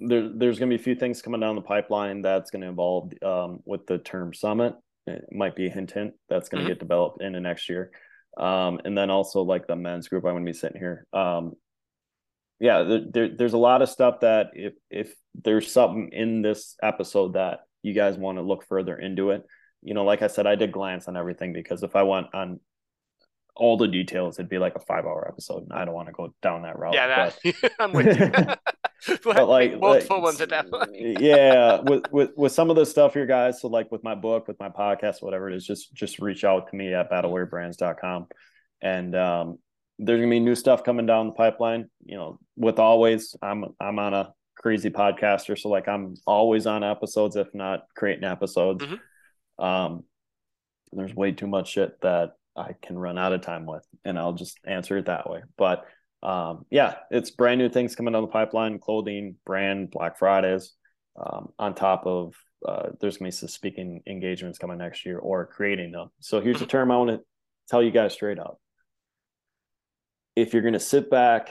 there, 0.00 0.30
there's 0.34 0.58
going 0.58 0.70
to 0.70 0.76
be 0.76 0.80
a 0.80 0.84
few 0.84 0.94
things 0.94 1.20
coming 1.20 1.40
down 1.40 1.56
the 1.56 1.62
pipeline 1.62 2.22
that's 2.22 2.50
going 2.50 2.62
to 2.62 2.68
involve 2.68 3.12
um, 3.22 3.60
with 3.64 3.86
the 3.86 3.98
term 3.98 4.32
summit. 4.32 4.74
It 5.10 5.24
might 5.32 5.56
be 5.56 5.66
a 5.66 5.70
hint 5.70 5.92
hint 5.92 6.14
that's 6.28 6.48
going 6.48 6.64
to 6.64 6.64
mm-hmm. 6.64 6.78
get 6.78 6.80
developed 6.80 7.22
in 7.22 7.32
the 7.32 7.40
next 7.40 7.68
year. 7.68 7.90
Um, 8.36 8.80
and 8.84 8.96
then 8.96 9.10
also 9.10 9.42
like 9.42 9.66
the 9.66 9.76
men's 9.76 10.08
group, 10.08 10.24
I'm 10.24 10.32
going 10.32 10.46
to 10.46 10.52
be 10.52 10.56
sitting 10.56 10.80
here. 10.80 11.06
Um, 11.12 11.54
yeah, 12.58 12.98
there, 13.12 13.28
there's 13.28 13.54
a 13.54 13.58
lot 13.58 13.82
of 13.82 13.88
stuff 13.88 14.20
that 14.20 14.48
if 14.54 14.74
if 14.90 15.14
there's 15.34 15.72
something 15.72 16.10
in 16.12 16.42
this 16.42 16.76
episode 16.82 17.32
that 17.32 17.60
you 17.82 17.94
guys 17.94 18.18
want 18.18 18.36
to 18.36 18.42
look 18.42 18.66
further 18.66 18.96
into 18.96 19.30
it, 19.30 19.42
you 19.82 19.94
know, 19.94 20.04
like 20.04 20.20
I 20.20 20.26
said, 20.26 20.46
I 20.46 20.56
did 20.56 20.70
glance 20.70 21.08
on 21.08 21.16
everything 21.16 21.52
because 21.54 21.82
if 21.82 21.96
I 21.96 22.02
went 22.02 22.26
on 22.34 22.60
all 23.60 23.76
the 23.76 23.86
details, 23.86 24.38
it'd 24.38 24.48
be 24.48 24.56
like 24.56 24.74
a 24.74 24.80
five 24.80 25.04
hour 25.04 25.28
episode, 25.28 25.64
and 25.64 25.72
I 25.74 25.84
don't 25.84 25.94
want 25.94 26.08
to 26.08 26.14
go 26.14 26.32
down 26.40 26.62
that 26.62 26.78
route. 26.78 26.94
Yeah, 26.94 27.06
that, 27.08 27.38
but, 27.44 27.72
I'm 27.78 27.92
with 27.92 28.18
you. 28.18 28.32
but 29.22 29.48
like 29.48 29.78
multiple 29.78 30.16
like, 30.16 30.24
ones 30.24 30.40
at 30.40 30.48
that 30.48 30.70
point. 30.70 31.20
yeah, 31.20 31.80
with 31.82 32.10
with 32.10 32.30
with 32.36 32.52
some 32.52 32.70
of 32.70 32.76
the 32.76 32.86
stuff 32.86 33.12
here, 33.12 33.26
guys. 33.26 33.60
So 33.60 33.68
like 33.68 33.92
with 33.92 34.02
my 34.02 34.14
book, 34.14 34.48
with 34.48 34.58
my 34.58 34.70
podcast, 34.70 35.20
whatever 35.20 35.50
it 35.50 35.56
is, 35.56 35.66
just 35.66 35.92
just 35.92 36.20
reach 36.20 36.42
out 36.42 36.70
to 36.70 36.76
me 36.76 36.94
at 36.94 37.10
battlewarriorbrands.com. 37.10 38.28
and 38.80 39.14
um, 39.14 39.58
there's 39.98 40.20
gonna 40.20 40.30
be 40.30 40.40
new 40.40 40.54
stuff 40.54 40.82
coming 40.82 41.04
down 41.04 41.26
the 41.26 41.32
pipeline. 41.34 41.90
You 42.06 42.16
know, 42.16 42.38
with 42.56 42.78
always, 42.78 43.36
I'm 43.42 43.66
I'm 43.78 43.98
on 43.98 44.14
a 44.14 44.32
crazy 44.56 44.88
podcaster, 44.88 45.58
so 45.58 45.68
like 45.68 45.86
I'm 45.86 46.14
always 46.26 46.66
on 46.66 46.82
episodes, 46.82 47.36
if 47.36 47.54
not 47.54 47.82
creating 47.94 48.24
episodes. 48.24 48.82
Mm-hmm. 48.82 49.62
Um, 49.62 50.04
there's 50.92 51.14
way 51.14 51.32
too 51.32 51.46
much 51.46 51.70
shit 51.72 52.00
that 52.00 52.32
I 52.56 52.74
can 52.82 52.98
run 52.98 53.18
out 53.18 53.32
of 53.32 53.42
time 53.42 53.66
with, 53.66 53.86
and 54.04 54.18
I'll 54.18 54.32
just 54.32 54.58
answer 54.64 54.98
it 54.98 55.06
that 55.06 55.28
way. 55.28 55.42
But 55.56 55.84
um, 56.22 56.66
yeah, 56.70 56.96
it's 57.10 57.30
brand 57.30 57.58
new 57.58 57.68
things 57.68 57.94
coming 57.94 58.12
down 58.12 58.22
the 58.22 58.28
pipeline: 58.28 58.78
clothing, 58.78 59.36
brand, 59.46 59.90
Black 59.90 60.18
Fridays. 60.18 60.72
Um, 61.18 61.52
on 61.58 61.74
top 61.74 62.06
of 62.06 62.34
uh, 62.66 62.90
there's 63.00 63.18
gonna 63.18 63.28
be 63.28 63.32
some 63.32 63.48
speaking 63.48 64.02
engagements 64.06 64.58
coming 64.58 64.78
next 64.78 65.04
year 65.06 65.18
or 65.18 65.46
creating 65.46 65.92
them. 65.92 66.10
So 66.20 66.40
here's 66.40 66.62
a 66.62 66.66
term 66.66 66.90
I 66.90 66.96
want 66.96 67.10
to 67.10 67.20
tell 67.68 67.82
you 67.82 67.90
guys 67.90 68.12
straight 68.12 68.38
up: 68.38 68.60
if 70.36 70.52
you're 70.52 70.62
gonna 70.62 70.80
sit 70.80 71.10
back 71.10 71.48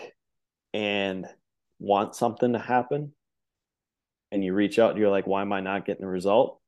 and 0.74 1.26
want 1.80 2.16
something 2.16 2.54
to 2.54 2.60
happen, 2.60 3.14
and 4.32 4.44
you 4.44 4.54
reach 4.54 4.78
out 4.80 4.92
and 4.92 5.00
you're 5.00 5.10
like, 5.10 5.28
"Why 5.28 5.42
am 5.42 5.54
I 5.54 5.62
not 5.62 5.86
getting 5.86 6.06
the 6.06 6.12
result?" 6.12 6.60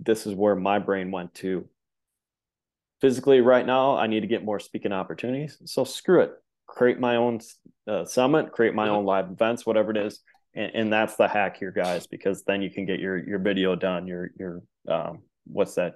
This 0.00 0.26
is 0.26 0.34
where 0.34 0.56
my 0.56 0.80
brain 0.80 1.12
went 1.12 1.34
to 1.34 1.68
physically 3.02 3.40
right 3.40 3.66
now 3.66 3.96
i 3.96 4.06
need 4.06 4.20
to 4.20 4.28
get 4.28 4.44
more 4.44 4.60
speaking 4.60 4.92
opportunities. 4.92 5.58
So 5.66 5.84
screw 5.84 6.22
it. 6.22 6.32
Create 6.66 6.98
my 6.98 7.16
own 7.16 7.40
uh, 7.86 8.04
summit 8.04 8.52
create 8.52 8.74
my 8.74 8.88
own 8.88 9.04
live 9.04 9.28
events 9.30 9.66
whatever 9.66 9.90
it 9.90 9.98
is. 9.98 10.20
And, 10.54 10.70
and, 10.74 10.92
that's 10.92 11.16
the 11.16 11.26
hack 11.26 11.56
here 11.58 11.72
guys 11.72 12.06
because 12.06 12.44
then 12.44 12.62
you 12.62 12.70
can 12.70 12.86
get 12.86 13.00
your 13.00 13.16
your 13.18 13.38
video 13.38 13.74
done 13.74 14.06
your 14.06 14.30
your 14.38 14.62
um 14.88 15.22
what's 15.46 15.74
that? 15.74 15.94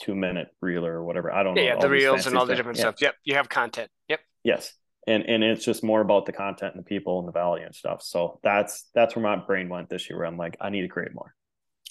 Two 0.00 0.14
minute 0.14 0.48
reel 0.60 0.84
or 0.84 1.04
whatever. 1.04 1.32
I 1.32 1.42
don't 1.42 1.56
yeah, 1.56 1.62
know 1.62 1.68
yeah 1.74 1.80
the 1.80 1.88
reels 1.88 2.26
and 2.26 2.36
all 2.36 2.46
the 2.46 2.56
different 2.56 2.78
yeah. 2.78 2.82
stuff. 2.82 2.96
Yep 3.00 3.14
you 3.24 3.34
have 3.36 3.48
content. 3.48 3.90
Yep. 4.08 4.20
Yes. 4.42 4.72
And 5.06 5.24
and 5.24 5.44
it's 5.44 5.64
just 5.64 5.84
more 5.84 6.00
about 6.00 6.26
the 6.26 6.32
content 6.32 6.74
and 6.74 6.82
the 6.82 6.88
people 6.88 7.20
and 7.20 7.28
the 7.28 7.32
value 7.32 7.64
and 7.64 7.74
stuff. 7.74 8.02
So 8.02 8.40
that's 8.42 8.88
that's 8.94 9.14
where 9.14 9.22
my 9.22 9.36
brain 9.36 9.68
went 9.68 9.88
this 9.88 10.10
year 10.10 10.18
where 10.18 10.26
i'm 10.26 10.36
like 10.36 10.56
i 10.60 10.70
need 10.70 10.82
to 10.82 10.88
create 10.88 11.14
more 11.14 11.34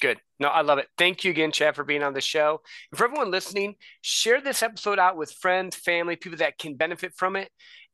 Good. 0.01 0.19
No, 0.39 0.47
I 0.47 0.61
love 0.61 0.79
it. 0.79 0.87
Thank 0.97 1.23
you 1.23 1.29
again, 1.29 1.51
Chad, 1.51 1.75
for 1.75 1.83
being 1.83 2.01
on 2.01 2.13
the 2.13 2.21
show. 2.21 2.61
And 2.91 2.97
for 2.97 3.05
everyone 3.05 3.29
listening, 3.29 3.75
share 4.01 4.41
this 4.41 4.63
episode 4.63 4.97
out 4.97 5.15
with 5.15 5.31
friends, 5.31 5.75
family, 5.75 6.15
people 6.15 6.39
that 6.39 6.57
can 6.57 6.75
benefit 6.75 7.13
from 7.15 7.35
it. 7.35 7.49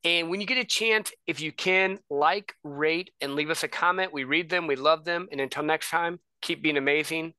And 0.05 0.29
when 0.29 0.39
you 0.39 0.47
get 0.47 0.57
a 0.57 0.63
chance, 0.63 1.11
if 1.27 1.41
you 1.41 1.51
can, 1.51 1.99
like, 2.09 2.53
rate, 2.63 3.11
and 3.19 3.35
leave 3.35 3.49
us 3.49 3.63
a 3.63 3.67
comment. 3.67 4.13
We 4.13 4.23
read 4.23 4.49
them, 4.49 4.67
we 4.67 4.77
love 4.77 5.03
them. 5.03 5.27
And 5.33 5.41
until 5.41 5.63
next 5.63 5.89
time, 5.89 6.19
keep 6.41 6.63
being 6.63 6.77
amazing. 6.77 7.33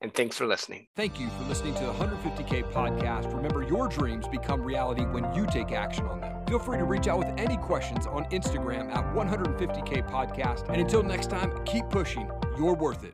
And 0.00 0.12
thanks 0.14 0.38
for 0.38 0.46
listening. 0.46 0.86
Thank 0.96 1.20
you 1.20 1.28
for 1.28 1.44
listening 1.44 1.74
to 1.74 1.84
the 1.84 1.92
150K 1.92 2.72
podcast. 2.72 3.30
Remember, 3.34 3.62
your 3.62 3.88
dreams 3.88 4.26
become 4.28 4.62
reality 4.62 5.02
when 5.02 5.34
you 5.34 5.44
take 5.46 5.72
action 5.72 6.06
on 6.06 6.20
them. 6.22 6.46
Feel 6.46 6.58
free 6.58 6.78
to 6.78 6.84
reach 6.84 7.08
out 7.08 7.18
with 7.18 7.28
any 7.36 7.58
questions 7.58 8.06
on 8.06 8.24
Instagram 8.30 8.90
at 8.94 9.04
150K 9.14 10.08
podcast. 10.08 10.66
And 10.70 10.80
until 10.80 11.02
next 11.02 11.28
time, 11.28 11.52
keep 11.66 11.88
pushing. 11.90 12.30
You're 12.56 12.74
worth 12.74 13.04
it. 13.04 13.12